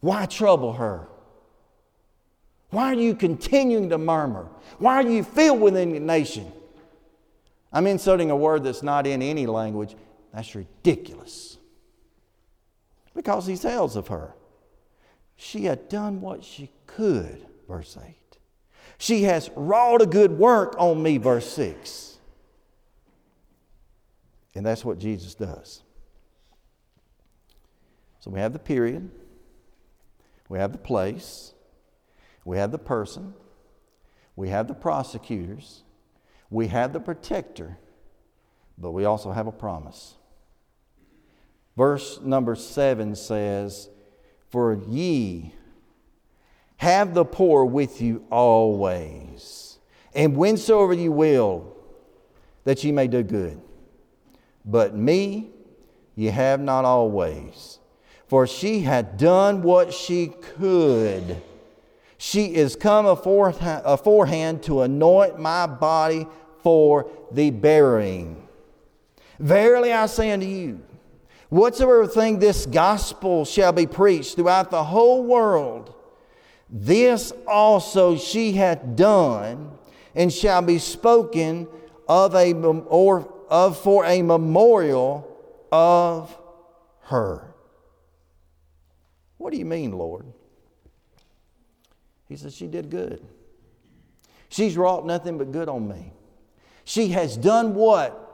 Why 0.00 0.26
trouble 0.26 0.72
her? 0.72 1.06
Why 2.70 2.86
are 2.86 2.94
you 2.94 3.14
continuing 3.14 3.90
to 3.90 3.98
murmur? 3.98 4.48
Why 4.80 4.94
are 4.94 5.08
you 5.08 5.22
filled 5.22 5.60
with 5.60 5.76
indignation? 5.76 6.50
I'm 7.72 7.86
inserting 7.86 8.32
a 8.32 8.36
word 8.36 8.64
that's 8.64 8.82
not 8.82 9.06
in 9.06 9.22
any 9.22 9.46
language. 9.46 9.94
That's 10.34 10.56
ridiculous. 10.56 11.55
Because 13.16 13.46
he 13.46 13.56
tells 13.56 13.96
of 13.96 14.08
her. 14.08 14.34
She 15.36 15.64
had 15.64 15.88
done 15.88 16.20
what 16.20 16.44
she 16.44 16.70
could, 16.86 17.46
verse 17.66 17.96
8. 18.00 18.14
She 18.98 19.24
has 19.24 19.50
wrought 19.56 20.02
a 20.02 20.06
good 20.06 20.32
work 20.38 20.74
on 20.78 21.02
me, 21.02 21.16
verse 21.18 21.50
6. 21.52 22.18
And 24.54 24.64
that's 24.64 24.84
what 24.84 24.98
Jesus 24.98 25.34
does. 25.34 25.82
So 28.20 28.30
we 28.30 28.40
have 28.40 28.52
the 28.52 28.58
period, 28.58 29.10
we 30.48 30.58
have 30.58 30.72
the 30.72 30.78
place, 30.78 31.52
we 32.44 32.58
have 32.58 32.70
the 32.70 32.78
person, 32.78 33.34
we 34.34 34.48
have 34.48 34.68
the 34.68 34.74
prosecutors, 34.74 35.84
we 36.50 36.68
have 36.68 36.92
the 36.92 37.00
protector, 37.00 37.78
but 38.78 38.92
we 38.92 39.04
also 39.04 39.30
have 39.32 39.46
a 39.46 39.52
promise. 39.52 40.16
Verse 41.76 42.20
number 42.22 42.54
seven 42.54 43.14
says, 43.14 43.88
For 44.50 44.74
ye 44.74 45.54
have 46.78 47.14
the 47.14 47.24
poor 47.24 47.64
with 47.64 48.00
you 48.00 48.24
always, 48.30 49.78
and 50.14 50.36
whensoever 50.36 50.94
you 50.94 51.12
will, 51.12 51.74
that 52.64 52.82
ye 52.82 52.92
may 52.92 53.08
do 53.08 53.22
good. 53.22 53.60
But 54.64 54.96
me 54.96 55.50
ye 56.14 56.26
have 56.26 56.60
not 56.60 56.84
always. 56.84 57.78
For 58.26 58.46
she 58.46 58.80
had 58.80 59.16
done 59.18 59.62
what 59.62 59.92
she 59.94 60.28
could 60.28 61.42
she 62.18 62.54
is 62.54 62.76
come 62.76 63.06
aforehand 63.06 64.62
to 64.64 64.82
anoint 64.82 65.38
my 65.38 65.66
body 65.66 66.26
for 66.62 67.10
the 67.30 67.50
burying. 67.50 68.48
Verily 69.38 69.92
I 69.92 70.06
say 70.06 70.30
unto 70.30 70.46
you, 70.46 70.80
whatsoever 71.48 72.06
thing 72.06 72.38
this 72.38 72.66
gospel 72.66 73.44
shall 73.44 73.72
be 73.72 73.86
preached 73.86 74.36
throughout 74.36 74.70
the 74.70 74.84
whole 74.84 75.24
world, 75.24 75.94
this 76.68 77.32
also 77.46 78.16
she 78.16 78.52
hath 78.52 78.96
done, 78.96 79.70
and 80.14 80.32
shall 80.32 80.62
be 80.62 80.78
spoken 80.78 81.68
of 82.08 82.34
a 82.34 82.52
or 82.54 83.32
of 83.48 83.78
for 83.78 84.04
a 84.04 84.22
memorial 84.22 85.36
of 85.70 86.36
her. 87.02 87.54
What 89.38 89.52
do 89.52 89.58
you 89.58 89.64
mean, 89.64 89.92
Lord? 89.92 90.26
He 92.28 92.36
says, 92.36 92.54
She 92.54 92.66
did 92.66 92.90
good. 92.90 93.24
She's 94.48 94.76
wrought 94.76 95.06
nothing 95.06 95.38
but 95.38 95.52
good 95.52 95.68
on 95.68 95.86
me. 95.86 96.12
She 96.84 97.08
has 97.08 97.36
done 97.36 97.74
what? 97.74 98.25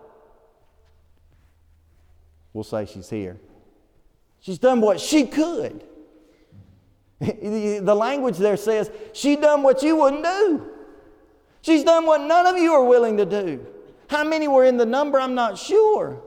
We'll 2.53 2.65
say 2.65 2.87
she's 2.87 3.09
here. 3.09 3.39
She's 4.41 4.59
done 4.59 4.81
what 4.81 5.01
she 5.01 5.27
could. 5.27 5.85
the 7.21 7.95
language 7.95 8.37
there 8.39 8.57
says, 8.57 8.91
She 9.13 9.37
done 9.37 9.63
what 9.63 9.83
you 9.83 9.97
wouldn't 9.97 10.25
do. 10.25 10.69
She's 11.63 11.85
done 11.85 12.07
what 12.07 12.21
none 12.21 12.47
of 12.47 12.59
you 12.59 12.73
are 12.73 12.85
willing 12.85 13.17
to 13.19 13.25
do. 13.25 13.65
How 14.09 14.25
many 14.25 14.49
were 14.49 14.65
in 14.65 14.77
the 14.77 14.87
number? 14.87 15.19
I'm 15.21 15.35
not 15.35 15.57
sure. 15.57 16.21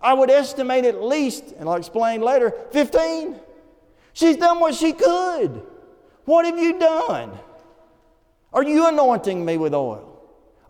I 0.00 0.14
would 0.14 0.30
estimate 0.30 0.84
at 0.84 1.02
least, 1.02 1.52
and 1.58 1.68
I'll 1.68 1.76
explain 1.76 2.22
later, 2.22 2.52
15. 2.70 3.38
She's 4.12 4.36
done 4.36 4.60
what 4.60 4.74
she 4.74 4.92
could. 4.92 5.62
What 6.24 6.46
have 6.46 6.58
you 6.58 6.78
done? 6.78 7.32
Are 8.52 8.62
you 8.62 8.88
anointing 8.88 9.44
me 9.44 9.56
with 9.56 9.74
oil? 9.74 10.06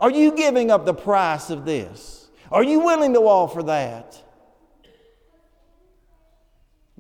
Are 0.01 0.11
you 0.11 0.32
giving 0.32 0.70
up 0.70 0.86
the 0.86 0.95
price 0.95 1.51
of 1.51 1.64
this? 1.64 2.30
Are 2.51 2.64
you 2.64 2.80
willing 2.80 3.12
to 3.14 3.20
offer 3.20 3.62
that? 3.64 4.20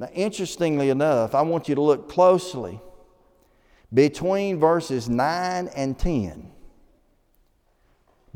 Now, 0.00 0.08
interestingly 0.14 0.88
enough, 0.88 1.34
I 1.34 1.42
want 1.42 1.68
you 1.68 1.76
to 1.76 1.82
look 1.82 2.08
closely 2.08 2.80
between 3.92 4.58
verses 4.58 5.08
9 5.08 5.68
and 5.76 5.98
10. 5.98 6.50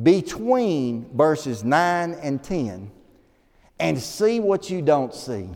between 0.03 1.09
verses 1.17 1.63
9 1.63 2.15
and 2.15 2.43
10 2.43 2.91
and 3.79 3.99
see 3.99 4.41
what 4.41 4.71
you 4.71 4.83
don't 4.83 5.15
see. 5.15 5.49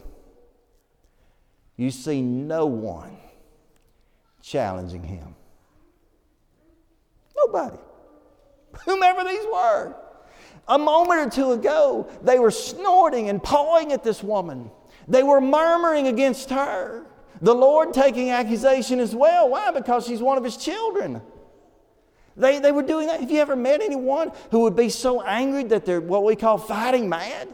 You 1.77 1.91
see 1.91 2.23
no 2.23 2.67
one 2.67 3.17
challenging 4.43 5.03
him. 5.03 5.35
Nobody. 7.37 7.79
Whomever 8.85 9.25
these 9.25 9.45
were. 9.45 9.97
A 10.69 10.79
moment 10.79 11.21
or 11.21 11.31
two 11.31 11.53
ago, 11.53 12.09
they 12.23 12.39
were 12.39 12.51
snorting 12.51 13.29
and 13.29 13.43
pawing 13.43 13.93
at 13.93 14.05
this 14.05 14.23
woman. 14.23 14.71
They 15.09 15.23
were 15.23 15.41
murmuring 15.41 16.07
against 16.07 16.51
her. 16.51 17.07
The 17.41 17.55
Lord 17.55 17.95
taking 17.95 18.31
accusation 18.31 19.01
as 19.01 19.15
well. 19.15 19.49
Why? 19.49 19.71
Because 19.71 20.07
she's 20.07 20.21
one 20.21 20.39
of 20.39 20.45
his 20.45 20.57
children. 20.57 21.23
They, 22.37 22.61
they 22.61 22.71
were 22.71 22.83
doing 22.83 23.07
that. 23.09 23.21
Have 23.21 23.31
you 23.31 23.41
ever 23.41 23.57
met 23.57 23.81
anyone 23.81 24.33
who 24.51 24.61
would 24.61 24.77
be 24.77 24.89
so 24.91 25.23
angry 25.23 25.65
that 25.65 25.85
they're 25.85 26.01
what 26.01 26.25
we 26.25 26.37
call 26.37 26.59
fighting 26.59 27.09
mad? 27.09 27.49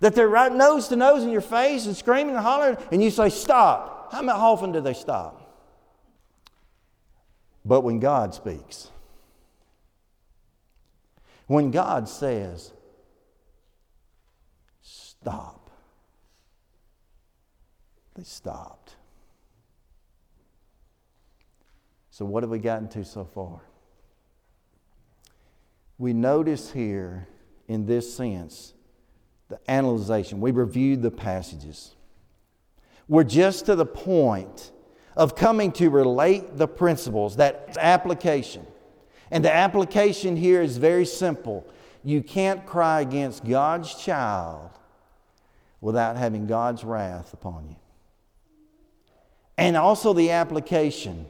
That 0.00 0.14
they're 0.14 0.28
right 0.28 0.52
nose 0.52 0.88
to 0.88 0.96
nose 0.96 1.22
in 1.22 1.30
your 1.30 1.40
face 1.40 1.86
and 1.86 1.96
screaming 1.96 2.34
and 2.34 2.44
hollering, 2.44 2.76
and 2.92 3.02
you 3.02 3.10
say, 3.10 3.30
Stop. 3.30 4.12
How 4.12 4.22
often 4.28 4.72
do 4.72 4.80
they 4.80 4.92
stop? 4.92 5.42
But 7.64 7.80
when 7.80 7.98
God 7.98 8.34
speaks, 8.34 8.90
when 11.46 11.70
God 11.70 12.08
says, 12.08 12.72
Stop, 14.82 15.55
they 18.16 18.24
stopped. 18.24 18.96
So, 22.10 22.24
what 22.24 22.42
have 22.42 22.50
we 22.50 22.58
gotten 22.58 22.88
to 22.88 23.04
so 23.04 23.24
far? 23.24 23.60
We 25.98 26.12
notice 26.12 26.72
here 26.72 27.28
in 27.68 27.86
this 27.86 28.14
sense 28.14 28.72
the 29.48 29.58
analyzation. 29.70 30.40
We 30.40 30.50
reviewed 30.50 31.02
the 31.02 31.10
passages. 31.10 31.94
We're 33.06 33.24
just 33.24 33.66
to 33.66 33.76
the 33.76 33.86
point 33.86 34.72
of 35.14 35.36
coming 35.36 35.72
to 35.72 35.88
relate 35.88 36.56
the 36.56 36.66
principles, 36.66 37.36
that 37.36 37.76
application. 37.78 38.66
And 39.30 39.44
the 39.44 39.54
application 39.54 40.36
here 40.36 40.62
is 40.62 40.76
very 40.76 41.06
simple. 41.06 41.66
You 42.02 42.22
can't 42.22 42.64
cry 42.66 43.00
against 43.02 43.44
God's 43.44 43.94
child 43.94 44.70
without 45.80 46.16
having 46.16 46.46
God's 46.46 46.84
wrath 46.84 47.32
upon 47.32 47.68
you. 47.68 47.76
And 49.58 49.76
also 49.76 50.12
the 50.12 50.30
application 50.30 51.26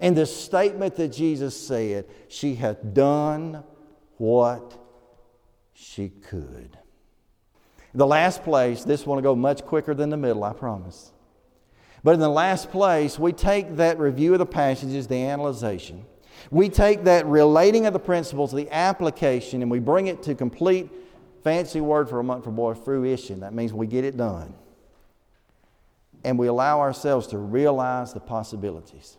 and 0.00 0.16
the 0.16 0.26
statement 0.26 0.96
that 0.96 1.08
Jesus 1.08 1.58
said, 1.58 2.06
She 2.28 2.56
hath 2.56 2.92
done 2.92 3.62
what 4.18 4.78
she 5.72 6.08
could. 6.08 6.76
The 7.94 8.06
last 8.06 8.42
place, 8.42 8.84
this 8.84 9.06
one 9.06 9.16
will 9.16 9.22
go 9.22 9.36
much 9.36 9.64
quicker 9.64 9.94
than 9.94 10.10
the 10.10 10.16
middle, 10.16 10.44
I 10.44 10.52
promise. 10.52 11.12
But 12.02 12.14
in 12.14 12.20
the 12.20 12.28
last 12.28 12.70
place, 12.70 13.18
we 13.18 13.32
take 13.32 13.76
that 13.76 13.98
review 13.98 14.32
of 14.32 14.38
the 14.38 14.46
passages, 14.46 15.06
the 15.06 15.22
analyzation, 15.22 16.04
we 16.50 16.68
take 16.68 17.04
that 17.04 17.26
relating 17.26 17.86
of 17.86 17.92
the 17.92 17.98
principles, 17.98 18.52
the 18.52 18.68
application, 18.70 19.62
and 19.62 19.70
we 19.70 19.78
bring 19.78 20.08
it 20.08 20.22
to 20.24 20.34
complete, 20.34 20.90
fancy 21.44 21.80
word 21.80 22.08
for 22.08 22.18
a 22.18 22.24
month 22.24 22.44
for 22.44 22.50
boy, 22.50 22.74
fruition. 22.74 23.40
That 23.40 23.54
means 23.54 23.72
we 23.72 23.86
get 23.86 24.04
it 24.04 24.16
done. 24.16 24.54
And 26.24 26.38
we 26.38 26.46
allow 26.46 26.80
ourselves 26.80 27.26
to 27.28 27.38
realize 27.38 28.12
the 28.12 28.20
possibilities. 28.20 29.16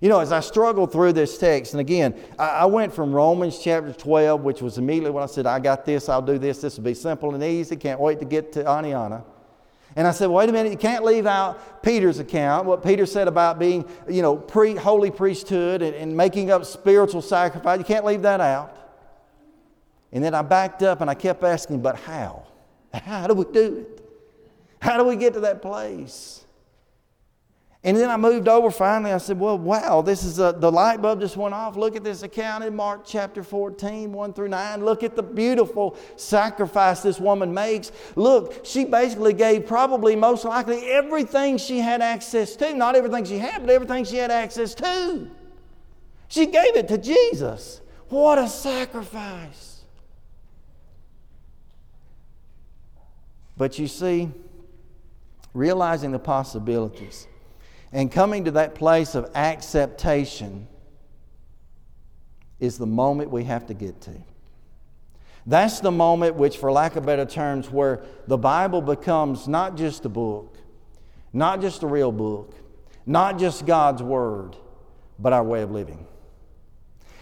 You 0.00 0.08
know, 0.08 0.20
as 0.20 0.32
I 0.32 0.40
struggled 0.40 0.92
through 0.92 1.14
this 1.14 1.38
text, 1.38 1.72
and 1.72 1.80
again, 1.80 2.14
I, 2.38 2.66
went 2.66 2.92
from 2.92 3.12
Romans 3.12 3.58
chapter 3.58 3.92
12, 3.92 4.42
which 4.42 4.60
was 4.60 4.76
immediately 4.76 5.10
when 5.10 5.22
I 5.22 5.26
said, 5.26 5.46
I 5.46 5.58
got 5.58 5.86
this, 5.86 6.08
I'll 6.08 6.20
do 6.20 6.36
this, 6.36 6.60
this 6.60 6.76
will 6.76 6.84
be 6.84 6.94
simple 6.94 7.34
and 7.34 7.42
easy, 7.42 7.74
can't 7.76 7.98
wait 7.98 8.18
to 8.18 8.26
get 8.26 8.52
to 8.52 8.64
Oneonta. 8.64 9.24
And 9.96 10.06
I 10.06 10.10
said, 10.10 10.26
wait 10.26 10.48
a 10.48 10.52
minute, 10.52 10.72
you 10.72 10.78
can't 10.78 11.04
leave 11.04 11.24
out 11.24 11.82
Peter's 11.82 12.18
account, 12.18 12.66
what 12.66 12.82
Peter 12.82 13.06
said 13.06 13.28
about 13.28 13.58
being, 13.58 13.88
you 14.08 14.22
know, 14.22 14.36
pre, 14.36 14.74
holy 14.74 15.10
priesthood 15.10 15.80
and, 15.82 15.94
and 15.94 16.14
making 16.14 16.50
up 16.50 16.64
spiritual 16.64 17.22
sacrifice. 17.22 17.78
You 17.78 17.84
can't 17.84 18.04
leave 18.04 18.22
that 18.22 18.40
out. 18.40 18.76
And 20.12 20.22
then 20.22 20.34
I 20.34 20.42
backed 20.42 20.82
up 20.82 21.00
and 21.00 21.08
I 21.08 21.14
kept 21.14 21.42
asking, 21.44 21.80
but 21.80 21.96
how? 21.96 22.46
How 22.92 23.26
do 23.26 23.34
we 23.34 23.44
do 23.44 23.78
it? 23.78 24.03
How 24.84 24.98
do 24.98 25.04
we 25.04 25.16
get 25.16 25.32
to 25.32 25.40
that 25.40 25.62
place? 25.62 26.44
And 27.82 27.96
then 27.96 28.10
I 28.10 28.18
moved 28.18 28.48
over 28.48 28.70
finally. 28.70 29.12
I 29.12 29.16
said, 29.18 29.40
Well, 29.40 29.56
wow, 29.56 30.02
this 30.02 30.24
is 30.24 30.38
a, 30.38 30.54
the 30.54 30.70
light 30.70 31.00
bulb 31.00 31.20
just 31.20 31.38
went 31.38 31.54
off. 31.54 31.74
Look 31.74 31.96
at 31.96 32.04
this 32.04 32.22
account 32.22 32.64
in 32.64 32.76
Mark 32.76 33.00
chapter 33.06 33.42
14, 33.42 34.12
1 34.12 34.32
through 34.34 34.48
9. 34.48 34.84
Look 34.84 35.02
at 35.02 35.16
the 35.16 35.22
beautiful 35.22 35.96
sacrifice 36.16 37.00
this 37.00 37.18
woman 37.18 37.54
makes. 37.54 37.92
Look, 38.14 38.66
she 38.66 38.84
basically 38.84 39.32
gave 39.32 39.66
probably 39.66 40.16
most 40.16 40.44
likely 40.44 40.84
everything 40.90 41.56
she 41.56 41.78
had 41.78 42.02
access 42.02 42.54
to. 42.56 42.74
Not 42.74 42.94
everything 42.94 43.24
she 43.24 43.38
had, 43.38 43.62
but 43.62 43.70
everything 43.70 44.04
she 44.04 44.16
had 44.16 44.30
access 44.30 44.74
to. 44.74 45.30
She 46.28 46.44
gave 46.44 46.76
it 46.76 46.88
to 46.88 46.98
Jesus. 46.98 47.80
What 48.10 48.36
a 48.36 48.48
sacrifice. 48.48 49.80
But 53.56 53.78
you 53.78 53.88
see, 53.88 54.30
realizing 55.54 56.10
the 56.10 56.18
possibilities 56.18 57.26
and 57.92 58.10
coming 58.10 58.44
to 58.44 58.50
that 58.50 58.74
place 58.74 59.14
of 59.14 59.30
acceptation 59.34 60.66
is 62.58 62.76
the 62.76 62.86
moment 62.86 63.30
we 63.30 63.44
have 63.44 63.66
to 63.66 63.74
get 63.74 64.00
to. 64.02 64.12
That's 65.46 65.80
the 65.80 65.92
moment 65.92 66.34
which, 66.34 66.56
for 66.56 66.72
lack 66.72 66.96
of 66.96 67.06
better 67.06 67.24
terms, 67.24 67.70
where 67.70 68.02
the 68.26 68.36
Bible 68.38 68.82
becomes 68.82 69.46
not 69.46 69.76
just 69.76 70.04
a 70.04 70.08
book, 70.08 70.56
not 71.32 71.60
just 71.60 71.82
a 71.82 71.86
real 71.86 72.10
book, 72.10 72.54
not 73.06 73.38
just 73.38 73.64
God's 73.64 74.02
Word, 74.02 74.56
but 75.18 75.32
our 75.32 75.44
way 75.44 75.62
of 75.62 75.70
living. 75.70 76.06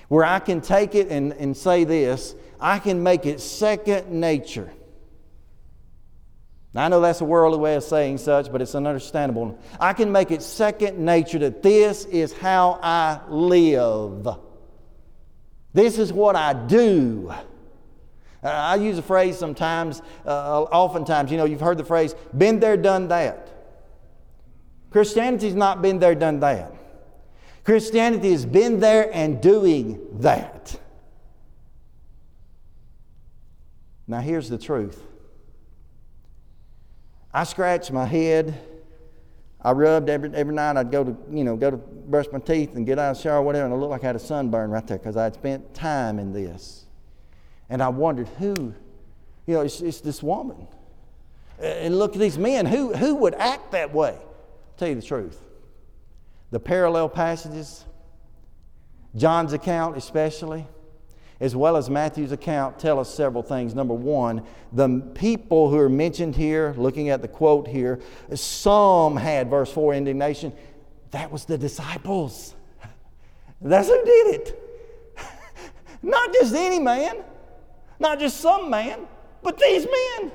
Where 0.08 0.24
I 0.24 0.38
can 0.38 0.60
take 0.60 0.94
it 0.94 1.08
and, 1.08 1.32
and 1.34 1.56
say 1.56 1.84
this 1.84 2.34
I 2.60 2.78
can 2.78 3.02
make 3.02 3.26
it 3.26 3.40
second 3.40 4.10
nature 4.10 4.72
now, 6.74 6.86
I 6.86 6.88
know 6.88 7.00
that's 7.02 7.20
a 7.20 7.24
worldly 7.24 7.58
way 7.58 7.74
of 7.74 7.84
saying 7.84 8.18
such, 8.18 8.50
but 8.50 8.62
it's 8.62 8.74
an 8.74 8.86
understandable. 8.86 9.58
I 9.78 9.92
can 9.92 10.10
make 10.10 10.30
it 10.30 10.42
second 10.42 10.98
nature 10.98 11.38
that 11.40 11.62
this 11.62 12.06
is 12.06 12.32
how 12.32 12.80
I 12.82 13.20
live. 13.28 14.26
This 15.74 15.98
is 15.98 16.12
what 16.12 16.34
I 16.34 16.54
do. 16.54 17.30
Uh, 18.42 18.48
I 18.48 18.76
use 18.76 18.96
a 18.96 19.02
phrase 19.02 19.38
sometimes, 19.38 20.00
uh, 20.26 20.62
oftentimes, 20.62 21.30
you 21.30 21.36
know, 21.36 21.44
you've 21.44 21.60
heard 21.60 21.78
the 21.78 21.84
phrase, 21.84 22.14
been 22.36 22.58
there, 22.58 22.78
done 22.78 23.08
that. 23.08 23.50
Christianity's 24.90 25.54
not 25.54 25.82
been 25.82 25.98
there, 25.98 26.14
done 26.14 26.40
that. 26.40 26.74
Christianity 27.64 28.32
has 28.32 28.44
been 28.44 28.80
there 28.80 29.10
and 29.14 29.40
doing 29.40 30.00
that. 30.20 30.78
Now, 34.06 34.20
here's 34.20 34.48
the 34.48 34.58
truth 34.58 35.00
I 37.32 37.44
scratched 37.44 37.90
my 37.92 38.04
head. 38.04 38.58
I 39.60 39.72
rubbed 39.72 40.08
every, 40.08 40.34
every 40.34 40.54
night. 40.54 40.76
I'd 40.76 40.90
go 40.90 41.04
to, 41.04 41.16
you 41.30 41.44
know, 41.44 41.56
go 41.56 41.70
to 41.70 41.76
brush 41.76 42.26
my 42.32 42.40
teeth 42.40 42.74
and 42.74 42.84
get 42.84 42.98
out 42.98 43.12
of 43.12 43.16
the 43.16 43.22
shower 43.22 43.38
or 43.38 43.42
whatever, 43.42 43.66
and 43.66 43.74
I 43.74 43.76
looked 43.76 43.90
like 43.90 44.04
I 44.04 44.08
had 44.08 44.16
a 44.16 44.20
sunburn 44.20 44.70
right 44.70 44.86
there 44.86 44.98
because 44.98 45.16
I 45.16 45.24
had 45.24 45.34
spent 45.34 45.72
time 45.72 46.18
in 46.18 46.32
this. 46.32 46.84
And 47.70 47.82
I 47.82 47.88
wondered 47.88 48.28
who, 48.38 48.74
you 49.46 49.54
know, 49.54 49.60
it's, 49.60 49.80
it's 49.80 50.00
this 50.00 50.22
woman. 50.22 50.66
And 51.58 51.98
look 51.98 52.14
at 52.14 52.20
these 52.20 52.38
men. 52.38 52.66
Who, 52.66 52.92
who 52.92 53.14
would 53.16 53.34
act 53.34 53.72
that 53.72 53.94
way? 53.94 54.18
I'll 54.18 54.76
tell 54.76 54.88
you 54.88 54.96
the 54.96 55.02
truth. 55.02 55.40
The 56.50 56.60
parallel 56.60 57.08
passages, 57.08 57.84
John's 59.14 59.52
account 59.52 59.96
especially, 59.96 60.66
as 61.42 61.56
well 61.56 61.76
as 61.76 61.90
Matthew's 61.90 62.30
account, 62.30 62.78
tell 62.78 63.00
us 63.00 63.12
several 63.12 63.42
things. 63.42 63.74
Number 63.74 63.94
one, 63.94 64.44
the 64.72 65.00
people 65.12 65.68
who 65.68 65.76
are 65.76 65.88
mentioned 65.88 66.36
here, 66.36 66.72
looking 66.78 67.08
at 67.08 67.20
the 67.20 67.26
quote 67.26 67.66
here, 67.66 67.98
some 68.32 69.16
had, 69.16 69.50
verse 69.50 69.70
4, 69.72 69.94
indignation. 69.94 70.52
That 71.10 71.32
was 71.32 71.44
the 71.44 71.58
disciples. 71.58 72.54
That's 73.60 73.88
who 73.88 74.04
did 74.04 74.34
it. 74.36 75.18
Not 76.02 76.32
just 76.32 76.54
any 76.54 76.78
man, 76.78 77.24
not 77.98 78.18
just 78.18 78.40
some 78.40 78.70
man, 78.70 79.00
but 79.42 79.58
these 79.58 79.84
men. 79.84 80.32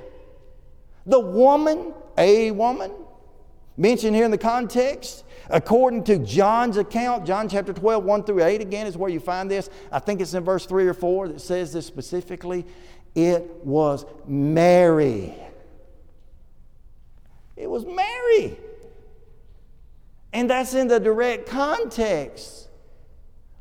The 1.05 1.19
woman, 1.19 1.93
a 2.17 2.51
woman, 2.51 2.91
mentioned 3.75 4.15
here 4.15 4.23
in 4.23 4.31
the 4.31 4.37
context, 4.37 5.25
According 5.49 6.03
to 6.05 6.17
John's 6.19 6.77
account, 6.77 7.25
John 7.25 7.47
chapter 7.47 7.73
12, 7.73 8.03
1 8.03 8.23
through 8.23 8.43
8, 8.43 8.61
again, 8.61 8.87
is 8.87 8.97
where 8.97 9.09
you 9.09 9.19
find 9.19 9.49
this. 9.49 9.69
I 9.91 9.99
think 9.99 10.21
it's 10.21 10.33
in 10.33 10.43
verse 10.43 10.65
3 10.65 10.87
or 10.87 10.93
4 10.93 11.29
that 11.29 11.41
says 11.41 11.73
this 11.73 11.85
specifically. 11.85 12.65
It 13.15 13.49
was 13.63 14.05
Mary. 14.27 15.35
It 17.55 17.69
was 17.69 17.85
Mary. 17.85 18.57
And 20.33 20.49
that's 20.49 20.73
in 20.73 20.87
the 20.87 20.99
direct 20.99 21.47
context 21.47 22.67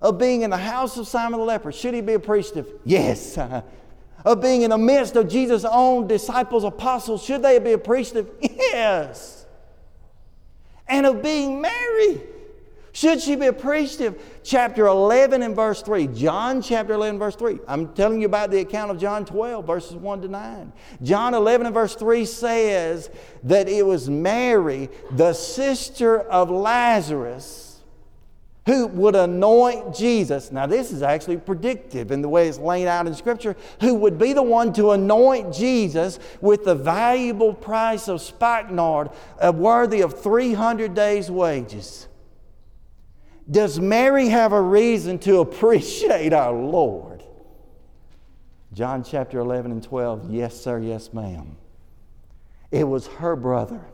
of 0.03 0.19
being 0.19 0.43
in 0.43 0.51
the 0.51 0.59
house 0.59 0.97
of 0.99 1.09
Simon 1.09 1.41
the 1.41 1.47
leper, 1.47 1.73
should 1.73 1.95
he 1.95 2.01
be 2.01 2.13
appreciative? 2.13 2.69
Yes. 2.85 3.39
of 4.25 4.43
being 4.43 4.63
in 4.63 4.71
the 4.71 4.79
midst 4.79 5.17
of 5.17 5.29
Jesus' 5.29 5.65
own 5.65 6.07
disciples, 6.07 6.65
apostles, 6.65 7.23
should 7.25 7.43
they 7.43 7.59
be 7.59 7.73
appreciative? 7.73 8.31
Yes. 8.77 9.36
And 10.89 11.07
of 11.07 11.23
being 11.23 11.61
Mary, 11.61 12.23
should 12.93 13.21
she 13.21 13.37
be 13.37 13.47
a 13.47 13.53
priest? 13.53 14.01
appreciative? 14.01 14.41
Chapter 14.43 14.87
11 14.87 15.43
and 15.43 15.55
verse 15.55 15.83
3. 15.83 16.07
John 16.07 16.63
chapter 16.63 16.95
11, 16.95 17.19
verse 17.19 17.37
3. 17.37 17.59
I'm 17.69 17.93
telling 17.93 18.21
you 18.21 18.27
about 18.27 18.51
the 18.51 18.61
account 18.61 18.91
of 18.91 18.99
John 18.99 19.27
12, 19.27 19.67
verses 19.67 19.97
1 19.97 20.23
to 20.23 20.29
9. 20.29 20.73
John 21.03 21.35
11 21.35 21.67
and 21.67 21.75
verse 21.75 21.95
3 21.95 22.25
says 22.25 23.11
that 23.43 23.69
it 23.69 23.85
was 23.85 24.09
Mary, 24.09 24.89
the 25.11 25.35
sister 25.35 26.21
of 26.21 26.51
Lazarus 26.51 27.66
who 28.67 28.89
would 28.89 29.15
anoint 29.15 29.95
Jesus. 29.95 30.51
Now, 30.51 30.67
this 30.67 30.91
is 30.91 31.01
actually 31.01 31.37
predictive 31.39 32.11
in 32.11 32.21
the 32.21 32.29
way 32.29 32.49
it's 32.49 32.59
laid 32.59 32.89
out 32.89 33.07
in 33.07 33.15
Scripture, 33.15 33.57
who 33.81 33.95
would 33.95 34.19
be 34.19 34.33
the 34.33 34.43
one 34.43 34.73
to 34.75 34.91
anoint 34.91 35.55
Jesus 35.55 36.19
with 36.41 36.65
the 36.65 36.75
valuable 36.75 37.55
price 37.55 38.09
of 38.09 38.21
spikenard, 38.21 39.11
uh, 39.41 39.53
worthy 39.53 40.01
of 40.01 40.21
300 40.21 40.95
days' 40.95 41.31
wages. 41.31 42.09
Does 43.49 43.79
Mary 43.79 44.29
have 44.29 44.53
a 44.53 44.61
reason 44.61 45.21
to 45.21 45.39
appreciate 45.41 46.33
our 46.33 46.53
Lord? 46.53 47.23
John 48.73 49.05
chapter 49.05 49.39
11 49.39 49.71
and 49.71 49.83
12, 49.83 50.31
yes, 50.31 50.61
sir, 50.61 50.81
yes, 50.81 51.13
ma'am. 51.13 51.57
It 52.73 52.85
was 52.85 53.07
her 53.07 53.37
brother 53.37 53.87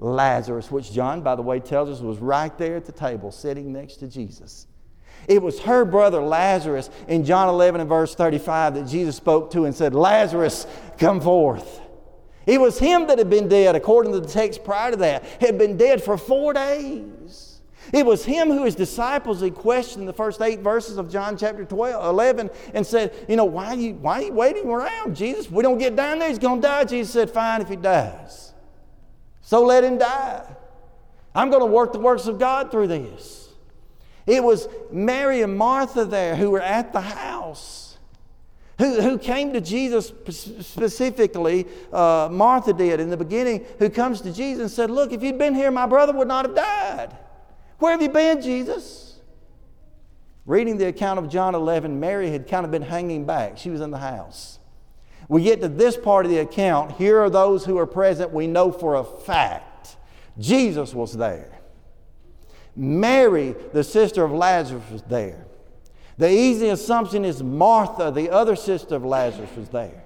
Lazarus, 0.00 0.70
which 0.70 0.92
John, 0.92 1.20
by 1.20 1.36
the 1.36 1.42
way, 1.42 1.60
tells 1.60 1.88
us 1.88 2.00
was 2.00 2.18
right 2.18 2.56
there 2.58 2.76
at 2.76 2.86
the 2.86 2.92
table 2.92 3.30
sitting 3.30 3.72
next 3.72 3.96
to 3.96 4.08
Jesus. 4.08 4.66
It 5.28 5.42
was 5.42 5.60
her 5.60 5.84
brother 5.84 6.20
Lazarus 6.22 6.88
in 7.06 7.24
John 7.24 7.48
11 7.48 7.82
and 7.82 7.88
verse 7.88 8.14
35 8.14 8.74
that 8.74 8.88
Jesus 8.88 9.16
spoke 9.16 9.50
to 9.52 9.66
and 9.66 9.74
said, 9.74 9.94
Lazarus, 9.94 10.66
come 10.98 11.20
forth. 11.20 11.82
It 12.46 12.58
was 12.58 12.78
him 12.78 13.06
that 13.08 13.18
had 13.18 13.28
been 13.28 13.48
dead, 13.48 13.76
according 13.76 14.12
to 14.12 14.20
the 14.20 14.28
text 14.28 14.64
prior 14.64 14.92
to 14.92 14.96
that, 14.96 15.24
had 15.40 15.58
been 15.58 15.76
dead 15.76 16.02
for 16.02 16.16
four 16.16 16.54
days. 16.54 17.60
It 17.92 18.06
was 18.06 18.24
him 18.24 18.48
who 18.48 18.64
his 18.64 18.74
disciples 18.74 19.42
had 19.42 19.54
questioned 19.54 20.08
the 20.08 20.12
first 20.12 20.40
eight 20.40 20.60
verses 20.60 20.96
of 20.96 21.10
John 21.10 21.36
chapter 21.36 21.64
12, 21.64 22.04
11 22.04 22.50
and 22.72 22.86
said, 22.86 23.12
You 23.28 23.36
know, 23.36 23.44
why 23.44 23.66
are 23.66 23.74
you, 23.74 23.94
why 23.94 24.20
are 24.20 24.22
you 24.22 24.32
waiting 24.32 24.70
around, 24.70 25.16
Jesus? 25.16 25.50
We 25.50 25.62
don't 25.62 25.78
get 25.78 25.96
down 25.96 26.20
there, 26.20 26.28
he's 26.28 26.38
going 26.38 26.62
to 26.62 26.66
die. 26.66 26.84
Jesus 26.84 27.12
said, 27.12 27.30
Fine 27.30 27.62
if 27.62 27.68
he 27.68 27.76
dies. 27.76 28.49
So 29.50 29.64
let 29.64 29.82
him 29.82 29.98
die. 29.98 30.44
I'm 31.34 31.50
going 31.50 31.62
to 31.62 31.66
work 31.66 31.92
the 31.92 31.98
works 31.98 32.28
of 32.28 32.38
God 32.38 32.70
through 32.70 32.86
this. 32.86 33.48
It 34.24 34.44
was 34.44 34.68
Mary 34.92 35.42
and 35.42 35.58
Martha 35.58 36.04
there 36.04 36.36
who 36.36 36.52
were 36.52 36.60
at 36.60 36.92
the 36.92 37.00
house, 37.00 37.98
who, 38.78 39.02
who 39.02 39.18
came 39.18 39.52
to 39.54 39.60
Jesus 39.60 40.12
specifically. 40.60 41.66
Uh, 41.92 42.28
Martha 42.30 42.72
did 42.72 43.00
in 43.00 43.10
the 43.10 43.16
beginning, 43.16 43.66
who 43.80 43.90
comes 43.90 44.20
to 44.20 44.32
Jesus 44.32 44.60
and 44.60 44.70
said, 44.70 44.88
Look, 44.88 45.10
if 45.10 45.20
you'd 45.20 45.36
been 45.36 45.56
here, 45.56 45.72
my 45.72 45.86
brother 45.86 46.12
would 46.12 46.28
not 46.28 46.44
have 46.44 46.54
died. 46.54 47.16
Where 47.80 47.90
have 47.90 48.02
you 48.02 48.08
been, 48.08 48.40
Jesus? 48.40 49.18
Reading 50.46 50.78
the 50.78 50.86
account 50.86 51.18
of 51.18 51.28
John 51.28 51.56
11, 51.56 51.98
Mary 51.98 52.30
had 52.30 52.46
kind 52.46 52.64
of 52.64 52.70
been 52.70 52.82
hanging 52.82 53.26
back. 53.26 53.58
She 53.58 53.70
was 53.70 53.80
in 53.80 53.90
the 53.90 53.98
house 53.98 54.59
we 55.30 55.44
get 55.44 55.60
to 55.60 55.68
this 55.68 55.96
part 55.96 56.26
of 56.26 56.32
the 56.32 56.38
account, 56.38 56.90
here 56.96 57.20
are 57.20 57.30
those 57.30 57.64
who 57.64 57.78
are 57.78 57.86
present. 57.86 58.32
We 58.32 58.48
know 58.48 58.72
for 58.72 58.96
a 58.96 59.04
fact 59.04 59.94
Jesus 60.40 60.92
was 60.92 61.16
there. 61.16 61.60
Mary, 62.74 63.54
the 63.72 63.84
sister 63.84 64.24
of 64.24 64.32
Lazarus, 64.32 64.82
was 64.90 65.02
there. 65.02 65.46
The 66.18 66.28
easy 66.28 66.70
assumption 66.70 67.24
is 67.24 67.44
Martha, 67.44 68.10
the 68.10 68.28
other 68.28 68.56
sister 68.56 68.96
of 68.96 69.04
Lazarus, 69.04 69.50
was 69.56 69.68
there. 69.68 70.02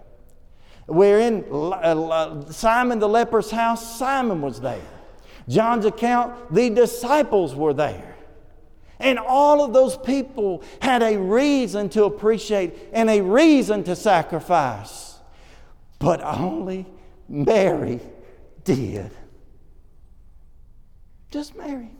We're 0.86 1.20
in 1.20 1.46
uh, 1.50 2.44
Simon 2.50 2.98
the 2.98 3.08
leper's 3.08 3.50
house, 3.50 3.98
Simon 3.98 4.42
was 4.42 4.60
there. 4.60 4.86
John's 5.48 5.86
account, 5.86 6.52
the 6.52 6.68
disciples 6.68 7.54
were 7.54 7.72
there. 7.72 8.14
And 8.98 9.18
all 9.18 9.64
of 9.64 9.72
those 9.72 9.96
people 9.96 10.62
had 10.82 11.02
a 11.02 11.16
reason 11.16 11.88
to 11.90 12.04
appreciate 12.04 12.90
and 12.92 13.08
a 13.08 13.22
reason 13.22 13.84
to 13.84 13.96
sacrifice 13.96 15.13
but 16.04 16.22
only 16.22 16.84
Mary 17.28 17.98
did. 18.62 19.10
Just 21.30 21.56
Mary. 21.56 21.90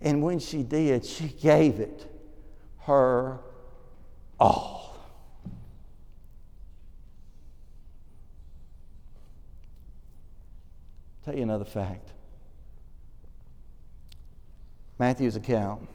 And 0.00 0.22
when 0.22 0.38
she 0.38 0.62
did, 0.62 1.04
she 1.04 1.28
gave 1.28 1.80
it 1.80 2.10
her 2.80 3.40
all. 4.40 4.96
Tell 11.24 11.36
you 11.36 11.42
another 11.42 11.66
fact. 11.66 12.12
Matthew's 14.98 15.36
account 15.36 15.86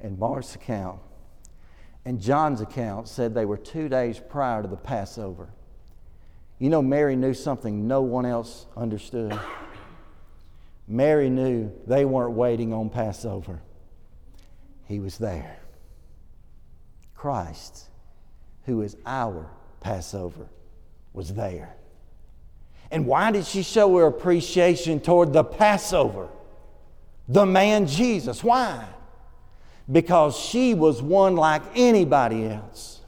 and 0.00 0.16
Mark's 0.16 0.54
account 0.54 1.00
and 2.04 2.20
John's 2.20 2.60
account 2.60 3.08
said 3.08 3.34
they 3.34 3.46
were 3.46 3.56
two 3.56 3.88
days 3.88 4.20
prior 4.20 4.62
to 4.62 4.68
the 4.68 4.76
Passover. 4.76 5.48
You 6.58 6.70
know, 6.70 6.82
Mary 6.82 7.16
knew 7.16 7.34
something 7.34 7.88
no 7.88 8.02
one 8.02 8.26
else 8.26 8.66
understood. 8.76 9.38
Mary 10.86 11.30
knew 11.30 11.72
they 11.86 12.04
weren't 12.04 12.32
waiting 12.32 12.72
on 12.72 12.90
Passover, 12.90 13.60
He 14.86 15.00
was 15.00 15.18
there. 15.18 15.58
Christ, 17.14 17.88
who 18.66 18.82
is 18.82 18.96
our 19.06 19.48
Passover, 19.80 20.46
was 21.14 21.32
there. 21.32 21.74
And 22.90 23.06
why 23.06 23.30
did 23.30 23.46
she 23.46 23.62
show 23.62 23.96
her 23.96 24.06
appreciation 24.06 25.00
toward 25.00 25.32
the 25.32 25.42
Passover? 25.42 26.28
The 27.28 27.46
man 27.46 27.86
Jesus. 27.86 28.44
Why? 28.44 28.84
Because 29.90 30.38
she 30.38 30.74
was 30.74 31.02
one 31.02 31.36
like 31.36 31.62
anybody 31.74 32.46
else 32.46 33.00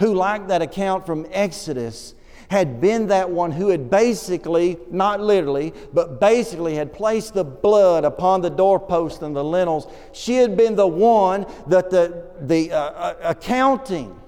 who, 0.00 0.14
like 0.14 0.48
that 0.48 0.62
account 0.62 1.06
from 1.06 1.26
Exodus, 1.30 2.14
had 2.50 2.80
been 2.80 3.06
that 3.06 3.30
one 3.30 3.52
who 3.52 3.68
had 3.68 3.88
basically, 3.88 4.76
not 4.90 5.20
literally, 5.20 5.72
but 5.92 6.18
basically 6.18 6.74
had 6.74 6.92
placed 6.92 7.32
the 7.32 7.44
blood 7.44 8.04
upon 8.04 8.40
the 8.40 8.50
doorpost 8.50 9.22
and 9.22 9.36
the 9.36 9.44
lintels. 9.44 9.86
She 10.12 10.34
had 10.34 10.56
been 10.56 10.74
the 10.74 10.86
one 10.86 11.46
that 11.68 11.90
the, 11.90 12.26
the 12.40 12.72
uh, 12.72 12.76
uh 12.76 13.14
accounting, 13.22 14.18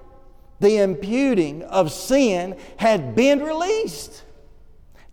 the 0.61 0.77
imputing 0.77 1.65
of 1.65 1.91
sin 1.91 2.57
had 2.77 3.17
been 3.17 3.41
released. 3.41 4.23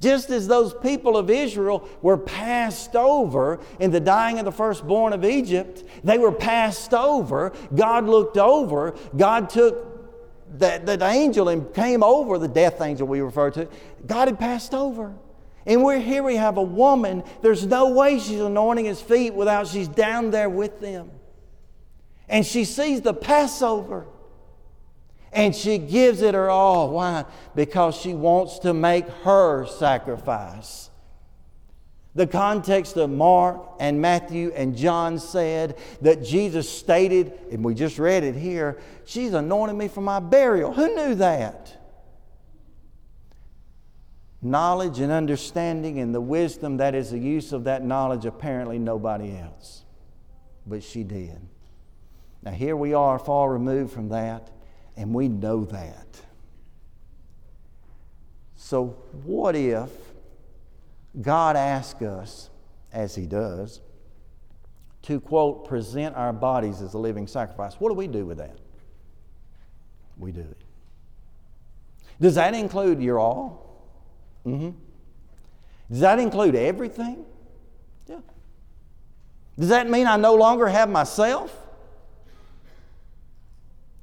Just 0.01 0.29
as 0.29 0.47
those 0.47 0.73
people 0.73 1.17
of 1.17 1.29
Israel 1.29 1.87
were 2.01 2.17
passed 2.17 2.95
over 2.95 3.59
in 3.79 3.91
the 3.91 3.99
dying 3.99 4.39
of 4.39 4.45
the 4.45 4.51
firstborn 4.51 5.11
of 5.11 5.25
Egypt, 5.25 5.83
they 6.03 6.17
were 6.17 6.31
passed 6.31 6.93
over. 6.93 7.51
God 7.75 8.05
looked 8.05 8.37
over. 8.37 8.95
God 9.17 9.49
took 9.49 10.57
that, 10.59 10.85
that 10.85 11.01
angel 11.01 11.49
and 11.49 11.73
came 11.73 12.01
over, 12.01 12.37
the 12.37 12.47
death 12.47 12.81
angel 12.81 13.07
we 13.07 13.19
refer 13.19 13.51
to. 13.51 13.67
God 14.05 14.29
had 14.29 14.39
passed 14.39 14.73
over. 14.73 15.13
And 15.65 15.83
we're 15.83 15.99
here, 15.99 16.23
we 16.23 16.37
have 16.37 16.57
a 16.57 16.63
woman. 16.63 17.23
There's 17.41 17.65
no 17.65 17.89
way 17.89 18.19
she's 18.19 18.39
anointing 18.39 18.85
his 18.85 19.01
feet 19.01 19.33
without 19.33 19.67
she's 19.67 19.89
down 19.89 20.31
there 20.31 20.49
with 20.49 20.79
them. 20.79 21.11
And 22.29 22.45
she 22.45 22.63
sees 22.63 23.01
the 23.01 23.13
Passover. 23.13 24.07
And 25.31 25.55
she 25.55 25.77
gives 25.77 26.21
it 26.21 26.33
her 26.33 26.49
all. 26.49 26.91
Why? 26.91 27.25
Because 27.55 27.95
she 27.95 28.13
wants 28.13 28.59
to 28.59 28.73
make 28.73 29.07
her 29.23 29.65
sacrifice. 29.65 30.89
The 32.15 32.25
context 32.25 32.97
of 32.97 33.09
Mark 33.09 33.61
and 33.79 34.01
Matthew 34.01 34.51
and 34.55 34.75
John 34.75 35.19
said 35.19 35.77
that 36.01 36.23
Jesus 36.23 36.67
stated, 36.67 37.31
and 37.51 37.63
we 37.63 37.75
just 37.75 37.99
read 37.99 38.23
it 38.23 38.35
here, 38.35 38.79
she's 39.05 39.33
anointed 39.33 39.75
me 39.75 39.87
for 39.87 40.01
my 40.01 40.19
burial. 40.19 40.73
Who 40.73 40.95
knew 40.95 41.15
that? 41.15 41.75
Knowledge 44.41 44.99
and 44.99 45.11
understanding 45.11 45.99
and 45.99 46.15
the 46.15 46.21
wisdom 46.21 46.77
that 46.77 46.95
is 46.95 47.11
the 47.11 47.19
use 47.19 47.53
of 47.53 47.65
that 47.65 47.85
knowledge, 47.85 48.25
apparently 48.25 48.79
nobody 48.79 49.37
else. 49.37 49.83
But 50.65 50.81
she 50.81 51.03
did. 51.03 51.39
Now, 52.41 52.51
here 52.51 52.75
we 52.75 52.93
are, 52.93 53.19
far 53.19 53.51
removed 53.51 53.93
from 53.93 54.09
that. 54.09 54.49
And 54.99 55.13
we 55.13 55.29
know 55.29 55.63
that. 55.63 56.21
So, 58.57 58.97
what 59.23 59.55
if 59.55 59.89
God 61.21 61.55
asks 61.55 62.01
us, 62.01 62.49
as 62.91 63.15
He 63.15 63.25
does, 63.25 63.79
to 65.03 65.21
quote, 65.21 65.65
present 65.69 66.17
our 66.17 66.33
bodies 66.33 66.81
as 66.81 66.95
a 66.95 66.97
living 66.97 67.27
sacrifice? 67.27 67.75
What 67.75 67.87
do 67.89 67.95
we 67.95 68.07
do 68.07 68.25
with 68.25 68.39
that? 68.39 68.57
We 70.17 70.33
do 70.33 70.41
it. 70.41 70.61
Does 72.19 72.35
that 72.35 72.53
include 72.53 73.01
your 73.01 73.19
all? 73.19 73.87
Mm-hmm. 74.45 74.71
Does 75.89 76.01
that 76.01 76.19
include 76.19 76.55
everything? 76.55 77.23
Yeah. 78.05 78.19
Does 79.57 79.69
that 79.69 79.89
mean 79.89 80.07
I 80.07 80.17
no 80.17 80.35
longer 80.35 80.67
have 80.67 80.89
myself? 80.89 81.55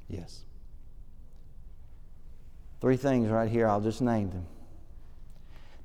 Yes. 0.09 0.36
Three 2.79 2.97
things 2.97 3.29
right 3.29 3.49
here, 3.49 3.67
I'll 3.67 3.81
just 3.81 4.01
name 4.01 4.29
them. 4.29 4.45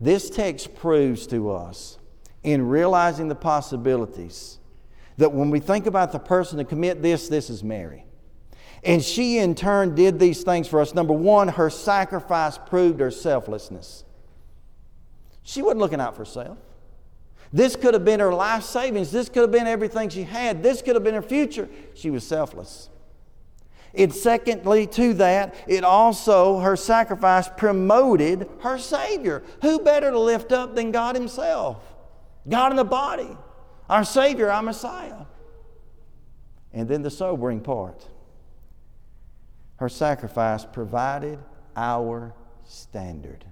This 0.01 0.29
text 0.29 0.75
proves 0.75 1.27
to 1.29 1.51
us, 1.51 1.99
in 2.43 2.69
realizing 2.69 3.29
the 3.29 3.35
possibilities, 3.35 4.59
that 5.17 5.33
when 5.33 5.51
we 5.51 5.61
think 5.61 5.87
about 5.87 6.13
the 6.13 6.19
person 6.19 6.59
to 6.59 6.65
commit 6.65 7.03
this, 7.03 7.29
this 7.29 7.49
is 7.49 7.63
Mary. 7.63 8.05
And 8.83 9.03
she, 9.03 9.39
in 9.39 9.55
turn, 9.55 9.95
did 9.95 10.19
these 10.19 10.43
things 10.43 10.67
for 10.67 10.81
us. 10.81 10.93
Number 10.93 11.13
one, 11.13 11.49
her 11.49 11.71
sacrifice 11.71 12.59
proved 12.59 12.99
her 13.01 13.13
selflessness. 13.13 14.05
She 15.45 15.63
wasn't 15.63 15.81
looking 15.81 16.01
out 16.01 16.15
for 16.15 16.23
herself. 16.23 16.59
This 17.53 17.77
could 17.77 17.95
have 17.95 18.05
been 18.05 18.19
her 18.21 18.35
life 18.35 18.65
savings. 18.65 19.13
This 19.13 19.29
could 19.29 19.43
have 19.43 19.53
been 19.53 19.67
everything 19.67 20.09
she 20.09 20.25
had. 20.25 20.63
This 20.63 20.83
could 20.83 20.95
have 20.95 21.05
been 21.05 21.15
her 21.15 21.23
future. 21.23 21.69
She 21.95 22.11
was 22.11 22.27
selfless. 22.27 22.89
And 23.95 24.13
secondly, 24.13 24.87
to 24.89 25.15
that, 25.15 25.55
it 25.67 25.85
also, 25.85 26.59
her 26.61 26.77
sacrifice 26.77 27.49
promoted 27.49 28.49
her 28.61 28.79
Savior. 28.79 29.43
Who 29.61 29.81
better 29.81 30.11
to 30.11 30.19
lift 30.19 30.51
up 30.51 30.75
than 30.75 30.93
God 30.93 31.15
Himself? 31.15 31.77
God 32.49 32.73
in 32.73 32.77
the 32.77 32.85
body, 32.85 33.37
our 33.89 34.05
Savior, 34.05 34.51
our 34.51 34.63
Messiah. 34.63 35.27
And 36.73 36.89
then 36.89 37.03
the 37.03 37.11
sobering 37.11 37.61
part 37.61 38.09
her 39.77 39.89
sacrifice 39.89 40.65
provided 40.65 41.41
our 41.75 42.33
standard. 42.65 43.45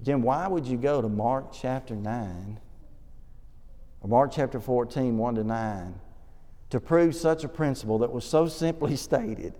Jim, 0.00 0.22
why 0.22 0.46
would 0.46 0.64
you 0.64 0.76
go 0.76 1.02
to 1.02 1.08
Mark 1.08 1.52
chapter 1.52 1.96
9 1.96 2.60
or 4.00 4.08
Mark 4.08 4.30
chapter 4.32 4.60
14, 4.60 5.18
1 5.18 5.34
to 5.34 5.42
9, 5.42 6.00
to 6.70 6.80
prove 6.80 7.14
such 7.14 7.44
a 7.44 7.48
principle 7.48 7.98
that 7.98 8.12
was 8.12 8.24
so 8.24 8.46
simply 8.48 8.96
stated 9.08 9.54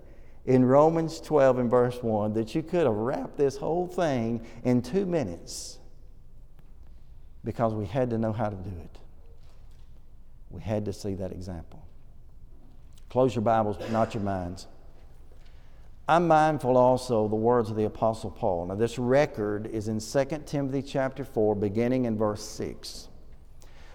in 0.45 0.65
Romans 0.65 1.21
12 1.21 1.59
and 1.59 1.69
verse 1.69 2.01
1 2.01 2.33
that 2.33 2.55
you 2.55 2.63
could 2.63 2.85
have 2.85 2.95
wrapped 2.95 3.37
this 3.37 3.57
whole 3.57 3.87
thing 3.87 4.45
in 4.63 4.81
two 4.81 5.05
minutes 5.05 5.77
because 7.43 7.73
we 7.73 7.85
had 7.85 8.09
to 8.09 8.17
know 8.17 8.33
how 8.33 8.49
to 8.49 8.55
do 8.55 8.71
it. 8.83 8.97
We 10.49 10.61
had 10.61 10.85
to 10.85 10.93
see 10.93 11.13
that 11.15 11.31
example. 11.31 11.85
Close 13.09 13.35
your 13.35 13.43
Bibles, 13.43 13.77
not 13.91 14.13
your 14.13 14.23
minds. 14.23 14.67
I'm 16.07 16.27
mindful 16.27 16.75
also 16.75 17.25
of 17.25 17.29
the 17.29 17.37
words 17.37 17.69
of 17.69 17.75
the 17.75 17.85
Apostle 17.85 18.31
Paul. 18.31 18.65
Now, 18.65 18.75
this 18.75 18.97
record 18.97 19.67
is 19.67 19.87
in 19.87 19.99
2 19.99 20.43
Timothy 20.45 20.81
chapter 20.81 21.23
4, 21.23 21.55
beginning 21.55 22.05
in 22.05 22.17
verse 22.17 22.43
6. 22.43 23.07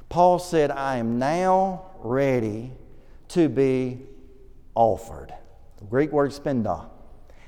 Paul 0.08 0.38
said, 0.38 0.70
I 0.70 0.96
am 0.96 1.18
now 1.18 1.90
ready 1.98 2.72
to 3.28 3.48
be 3.48 4.00
offered. 4.74 5.32
The 5.78 5.84
Greek 5.84 6.12
word 6.12 6.32
spenda. 6.32 6.88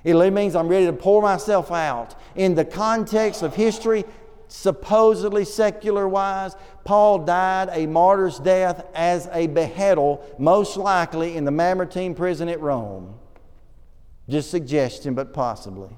It 0.05 0.15
literally 0.15 0.31
means 0.31 0.55
I'm 0.55 0.69
ready 0.69 0.87
to 0.87 0.93
pour 0.93 1.23
myself 1.23 1.71
out. 1.71 2.15
In 2.35 2.55
the 2.55 2.65
context 2.65 3.43
of 3.43 3.55
history, 3.55 4.05
supposedly 4.49 5.45
secular 5.45 6.09
wise, 6.09 6.57
Paul 6.85 7.21
died 7.21 7.69
a 7.73 7.87
martyr's 7.87 8.39
death 8.39 8.87
as 8.95 9.27
a 9.33 9.49
beheadal, 9.49 10.39
most 10.39 10.77
likely 10.77 11.37
in 11.37 11.45
the 11.45 11.51
Mamertine 11.51 12.15
prison 12.15 12.49
at 12.49 12.61
Rome. 12.61 13.15
Just 14.29 14.51
suggestion, 14.51 15.15
but 15.15 15.33
possibly. 15.33 15.91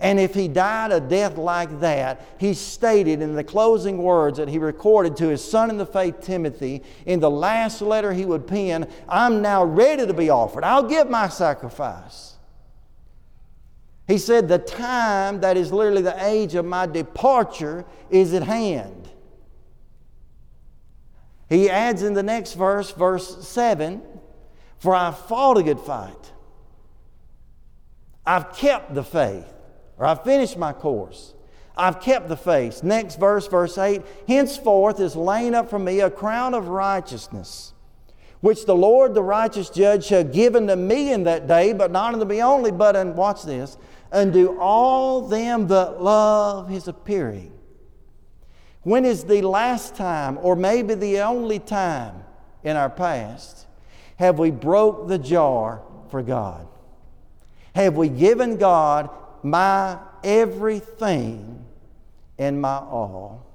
And 0.00 0.20
if 0.20 0.34
he 0.34 0.46
died 0.46 0.92
a 0.92 1.00
death 1.00 1.36
like 1.36 1.80
that, 1.80 2.24
he 2.38 2.54
stated 2.54 3.20
in 3.20 3.34
the 3.34 3.42
closing 3.42 3.98
words 3.98 4.38
that 4.38 4.48
he 4.48 4.58
recorded 4.58 5.16
to 5.16 5.28
his 5.28 5.42
son 5.42 5.70
in 5.70 5.76
the 5.76 5.86
faith, 5.86 6.20
Timothy, 6.20 6.84
in 7.04 7.18
the 7.18 7.30
last 7.30 7.82
letter 7.82 8.12
he 8.12 8.24
would 8.24 8.46
pen 8.46 8.88
I'm 9.08 9.42
now 9.42 9.64
ready 9.64 10.06
to 10.06 10.14
be 10.14 10.30
offered. 10.30 10.62
I'll 10.62 10.88
give 10.88 11.10
my 11.10 11.28
sacrifice. 11.28 12.36
He 14.06 14.18
said, 14.18 14.48
The 14.48 14.58
time 14.58 15.40
that 15.40 15.56
is 15.56 15.72
literally 15.72 16.02
the 16.02 16.24
age 16.24 16.54
of 16.54 16.64
my 16.64 16.86
departure 16.86 17.84
is 18.08 18.32
at 18.34 18.42
hand. 18.42 19.10
He 21.48 21.68
adds 21.70 22.02
in 22.02 22.14
the 22.14 22.22
next 22.22 22.54
verse, 22.54 22.90
verse 22.90 23.46
7 23.46 24.02
For 24.78 24.94
I 24.94 25.10
fought 25.10 25.58
a 25.58 25.62
good 25.62 25.80
fight. 25.80 26.32
I've 28.24 28.54
kept 28.54 28.94
the 28.94 29.04
faith, 29.04 29.46
or 29.98 30.06
I've 30.06 30.24
finished 30.24 30.56
my 30.56 30.72
course. 30.72 31.34
I've 31.76 32.00
kept 32.00 32.28
the 32.28 32.36
faith. 32.36 32.82
Next 32.82 33.18
verse, 33.18 33.46
verse 33.46 33.78
8 33.78 34.02
Henceforth 34.26 35.00
is 35.00 35.14
laying 35.14 35.54
up 35.54 35.70
for 35.70 35.78
me 35.78 36.00
a 36.00 36.10
crown 36.10 36.54
of 36.54 36.68
righteousness, 36.68 37.72
which 38.40 38.66
the 38.66 38.74
Lord, 38.74 39.14
the 39.14 39.22
righteous 39.22 39.70
judge, 39.70 40.04
shall 40.04 40.24
give 40.24 40.56
unto 40.56 40.74
me 40.74 41.12
in 41.12 41.24
that 41.24 41.46
day, 41.46 41.72
but 41.72 41.92
not 41.92 42.14
unto 42.14 42.26
me 42.26 42.42
only, 42.42 42.72
but, 42.72 42.96
and 42.96 43.16
watch 43.16 43.44
this, 43.44 43.78
unto 44.10 44.58
all 44.58 45.28
them 45.28 45.68
that 45.68 46.02
love 46.02 46.68
his 46.68 46.88
appearing. 46.88 47.52
When 48.82 49.04
is 49.04 49.24
the 49.24 49.42
last 49.42 49.94
time, 49.94 50.38
or 50.42 50.56
maybe 50.56 50.94
the 50.94 51.20
only 51.20 51.58
time 51.58 52.24
in 52.64 52.76
our 52.76 52.90
past, 52.90 53.66
have 54.16 54.38
we 54.38 54.50
broke 54.50 55.08
the 55.08 55.18
jar 55.18 55.82
for 56.10 56.22
God? 56.22 56.66
Have 57.74 57.96
we 57.96 58.08
given 58.08 58.56
God 58.56 59.10
my 59.42 59.98
everything 60.22 61.64
and 62.38 62.60
my 62.60 62.76
all? 62.76 63.46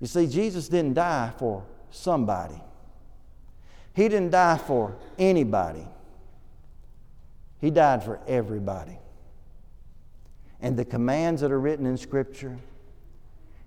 You 0.00 0.06
see, 0.06 0.26
Jesus 0.26 0.68
didn't 0.68 0.94
die 0.94 1.32
for 1.38 1.64
somebody. 1.90 2.60
He 3.94 4.08
didn't 4.08 4.30
die 4.30 4.58
for 4.58 4.96
anybody. 5.18 5.86
He 7.60 7.70
died 7.70 8.02
for 8.02 8.18
everybody. 8.26 8.98
And 10.60 10.76
the 10.76 10.84
commands 10.84 11.40
that 11.42 11.52
are 11.52 11.60
written 11.60 11.86
in 11.86 11.96
Scripture 11.96 12.58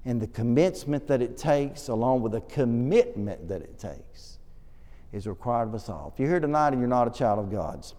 and 0.03 0.21
the 0.21 0.27
commencement 0.27 1.07
that 1.07 1.21
it 1.21 1.37
takes, 1.37 1.87
along 1.87 2.21
with 2.21 2.33
the 2.33 2.41
commitment 2.41 3.47
that 3.47 3.61
it 3.61 3.79
takes, 3.79 4.37
is 5.11 5.27
required 5.27 5.69
of 5.69 5.75
us 5.75 5.89
all. 5.89 6.11
If 6.13 6.19
you're 6.19 6.29
here 6.29 6.39
tonight 6.39 6.69
and 6.69 6.79
you're 6.79 6.87
not 6.87 7.07
a 7.07 7.11
child 7.11 7.39
of 7.39 7.51
God's, 7.51 7.95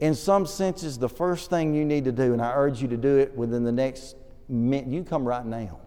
in 0.00 0.14
some 0.14 0.46
senses, 0.46 0.98
the 0.98 1.08
first 1.08 1.50
thing 1.50 1.74
you 1.74 1.84
need 1.84 2.04
to 2.04 2.12
do, 2.12 2.32
and 2.32 2.42
I 2.42 2.52
urge 2.54 2.82
you 2.82 2.88
to 2.88 2.96
do 2.96 3.18
it 3.18 3.34
within 3.36 3.64
the 3.64 3.72
next 3.72 4.16
minute, 4.48 4.88
you 4.88 5.04
come 5.04 5.26
right 5.26 5.44
now. 5.44 5.80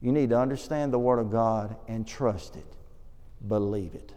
You 0.00 0.12
need 0.12 0.30
to 0.30 0.38
understand 0.38 0.92
the 0.92 0.98
Word 0.98 1.18
of 1.18 1.30
God 1.30 1.76
and 1.86 2.06
trust 2.06 2.56
it, 2.56 2.76
believe 3.46 3.94
it. 3.94 4.14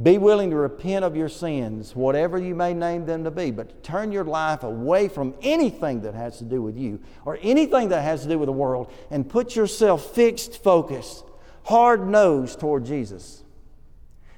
Be 0.00 0.16
willing 0.16 0.50
to 0.50 0.56
repent 0.56 1.04
of 1.04 1.16
your 1.16 1.28
sins, 1.28 1.94
whatever 1.94 2.38
you 2.38 2.54
may 2.54 2.72
name 2.72 3.04
them 3.04 3.24
to 3.24 3.32
be, 3.32 3.50
but 3.50 3.82
turn 3.82 4.12
your 4.12 4.24
life 4.24 4.62
away 4.62 5.08
from 5.08 5.34
anything 5.42 6.02
that 6.02 6.14
has 6.14 6.38
to 6.38 6.44
do 6.44 6.62
with 6.62 6.76
you 6.76 7.00
or 7.24 7.38
anything 7.42 7.88
that 7.88 8.02
has 8.02 8.22
to 8.22 8.28
do 8.28 8.38
with 8.38 8.46
the 8.46 8.52
world 8.52 8.92
and 9.10 9.28
put 9.28 9.56
yourself 9.56 10.14
fixed, 10.14 10.62
focused, 10.62 11.24
hard 11.64 12.06
nosed 12.06 12.60
toward 12.60 12.84
Jesus. 12.84 13.42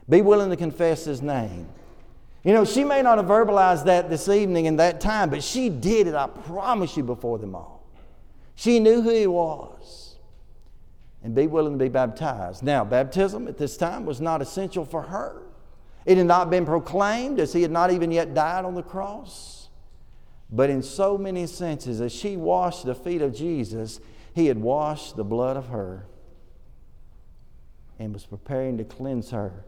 Be 0.08 0.22
willing 0.22 0.48
to 0.48 0.56
confess 0.56 1.04
His 1.04 1.20
name. 1.20 1.68
You 2.42 2.54
know, 2.54 2.64
she 2.64 2.84
may 2.84 3.02
not 3.02 3.18
have 3.18 3.26
verbalized 3.26 3.84
that 3.84 4.08
this 4.08 4.28
evening 4.28 4.64
in 4.66 4.76
that 4.76 5.00
time, 5.00 5.28
but 5.30 5.42
she 5.42 5.68
did 5.68 6.06
it, 6.06 6.14
I 6.14 6.26
promise 6.26 6.96
you, 6.96 7.02
before 7.02 7.38
them 7.38 7.54
all. 7.54 7.86
She 8.54 8.80
knew 8.80 9.02
who 9.02 9.10
He 9.10 9.26
was 9.26 10.16
and 11.22 11.34
be 11.34 11.46
willing 11.46 11.78
to 11.78 11.84
be 11.84 11.88
baptized. 11.88 12.62
Now, 12.62 12.84
baptism 12.84 13.46
at 13.46 13.58
this 13.58 13.76
time 13.76 14.06
was 14.06 14.20
not 14.20 14.40
essential 14.40 14.84
for 14.84 15.02
her. 15.02 15.42
It 16.06 16.16
had 16.16 16.26
not 16.26 16.48
been 16.50 16.64
proclaimed 16.64 17.38
as 17.38 17.52
he 17.52 17.62
had 17.62 17.70
not 17.70 17.90
even 17.90 18.10
yet 18.10 18.32
died 18.32 18.64
on 18.64 18.74
the 18.74 18.82
cross. 18.82 19.68
But 20.50 20.70
in 20.70 20.82
so 20.82 21.18
many 21.18 21.46
senses, 21.46 22.00
as 22.00 22.10
she 22.10 22.36
washed 22.36 22.84
the 22.84 22.94
feet 22.94 23.22
of 23.22 23.34
Jesus, 23.34 24.00
he 24.34 24.46
had 24.46 24.58
washed 24.58 25.16
the 25.16 25.24
blood 25.24 25.56
of 25.56 25.68
her 25.68 26.06
and 27.98 28.14
was 28.14 28.24
preparing 28.24 28.78
to 28.78 28.84
cleanse 28.84 29.30
her 29.30 29.64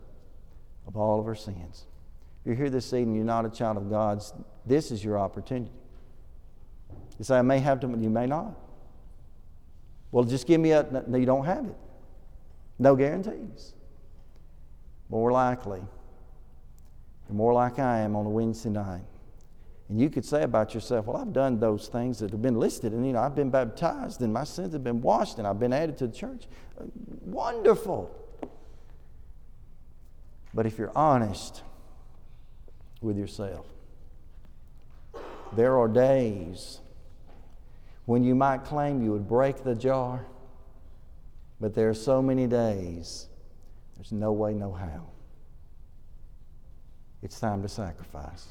of 0.87 0.97
all 0.97 1.21
of 1.21 1.27
her 1.27 1.35
sins. 1.35 1.85
If 2.43 2.47
you're 2.47 2.57
here 2.57 2.71
this 2.71 2.93
evening, 2.93 3.15
you're 3.15 3.25
not 3.25 3.47
a 3.47 3.51
child 3.51 3.77
of 3.77 3.89
God's, 3.89 4.33
this 4.67 4.91
is 4.91 5.05
your 5.05 5.17
opportunity. 5.17 5.71
You 7.17 7.25
say, 7.25 7.39
I 7.39 7.43
may 7.43 7.61
have 7.61 7.79
to, 7.81 7.87
you 7.87 8.11
may 8.11 8.27
not. 8.27 8.59
Well, 10.11 10.25
just 10.25 10.49
give 10.49 10.61
me 10.61 10.73
a, 10.73 11.05
no, 11.07 11.19
you 11.19 11.25
don't 11.25 11.45
have 11.45 11.67
it. 11.67 11.77
No 12.81 12.97
guarantees. 12.97 13.75
More 15.09 15.31
likely, 15.31 15.83
more 17.31 17.53
like 17.53 17.79
I 17.79 18.01
am 18.01 18.17
on 18.17 18.27
a 18.27 18.31
Wednesday 18.31 18.71
night. 18.71 19.05
And 19.89 20.01
you 20.01 20.11
could 20.11 20.25
say 20.25 20.43
about 20.43 20.75
yourself, 20.75 21.07
well, 21.07 21.19
I've 21.19 21.33
done 21.33 21.61
those 21.61 21.87
things 21.87 22.19
that 22.19 22.33
have 22.33 22.43
been 22.43 22.59
listed, 22.59 22.93
and 22.93 23.07
you 23.07 23.13
know, 23.13 23.21
I've 23.21 23.37
been 23.37 23.51
baptized, 23.51 24.21
and 24.21 24.33
my 24.33 24.43
sins 24.43 24.73
have 24.73 24.83
been 24.83 25.01
washed, 25.01 25.39
and 25.39 25.47
I've 25.47 25.61
been 25.61 25.73
added 25.73 25.97
to 25.99 26.09
the 26.09 26.13
church. 26.13 26.49
Wonderful. 27.21 28.11
But 30.53 30.67
if 30.67 30.77
you're 30.77 30.97
honest 30.97 31.63
with 33.03 33.17
yourself, 33.17 33.67
there 35.55 35.79
are 35.79 35.89
days 35.89 36.81
when 38.07 38.25
you 38.25 38.35
might 38.35 38.65
claim 38.65 39.03
you 39.03 39.13
would 39.13 39.29
break 39.29 39.63
the 39.65 39.75
jar, 39.75 40.27
but 41.61 41.75
there 41.75 41.89
are 41.89 41.95
so 41.95 42.21
many 42.21 42.47
days, 42.47 43.29
there's 43.97 44.13
no 44.13 44.33
way, 44.33 44.55
no 44.55 44.73
how. 44.73 45.07
It's 47.23 47.39
time 47.39 47.63
to 47.63 47.69
sacrifice. 47.69 48.49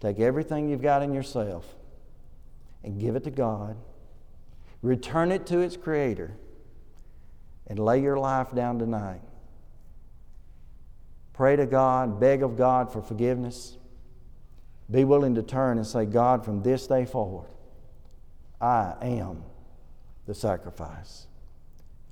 Take 0.00 0.18
everything 0.18 0.70
you've 0.70 0.80
got 0.80 1.02
in 1.02 1.12
yourself 1.12 1.74
and 2.82 2.98
give 2.98 3.16
it 3.16 3.24
to 3.24 3.30
God. 3.30 3.76
Return 4.82 5.30
it 5.30 5.46
to 5.46 5.58
its 5.58 5.76
Creator 5.76 6.32
and 7.66 7.78
lay 7.78 8.00
your 8.00 8.18
life 8.18 8.54
down 8.54 8.78
tonight. 8.78 9.20
Pray 11.32 11.56
to 11.56 11.66
God, 11.66 12.20
beg 12.20 12.42
of 12.42 12.56
God 12.56 12.92
for 12.92 13.00
forgiveness. 13.00 13.76
Be 14.90 15.04
willing 15.04 15.34
to 15.36 15.42
turn 15.42 15.78
and 15.78 15.86
say, 15.86 16.04
God, 16.04 16.44
from 16.44 16.62
this 16.62 16.86
day 16.86 17.04
forward, 17.04 17.48
I 18.60 18.94
am 19.00 19.44
the 20.26 20.34
sacrifice. 20.34 21.26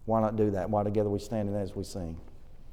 Why 0.04 0.20
not 0.20 0.36
do 0.36 0.52
that? 0.52 0.70
Why 0.70 0.84
together 0.84 1.10
we 1.10 1.18
stand 1.18 1.48
and 1.48 1.58
as 1.58 1.74
we 1.74 1.84
sing? 1.84 2.18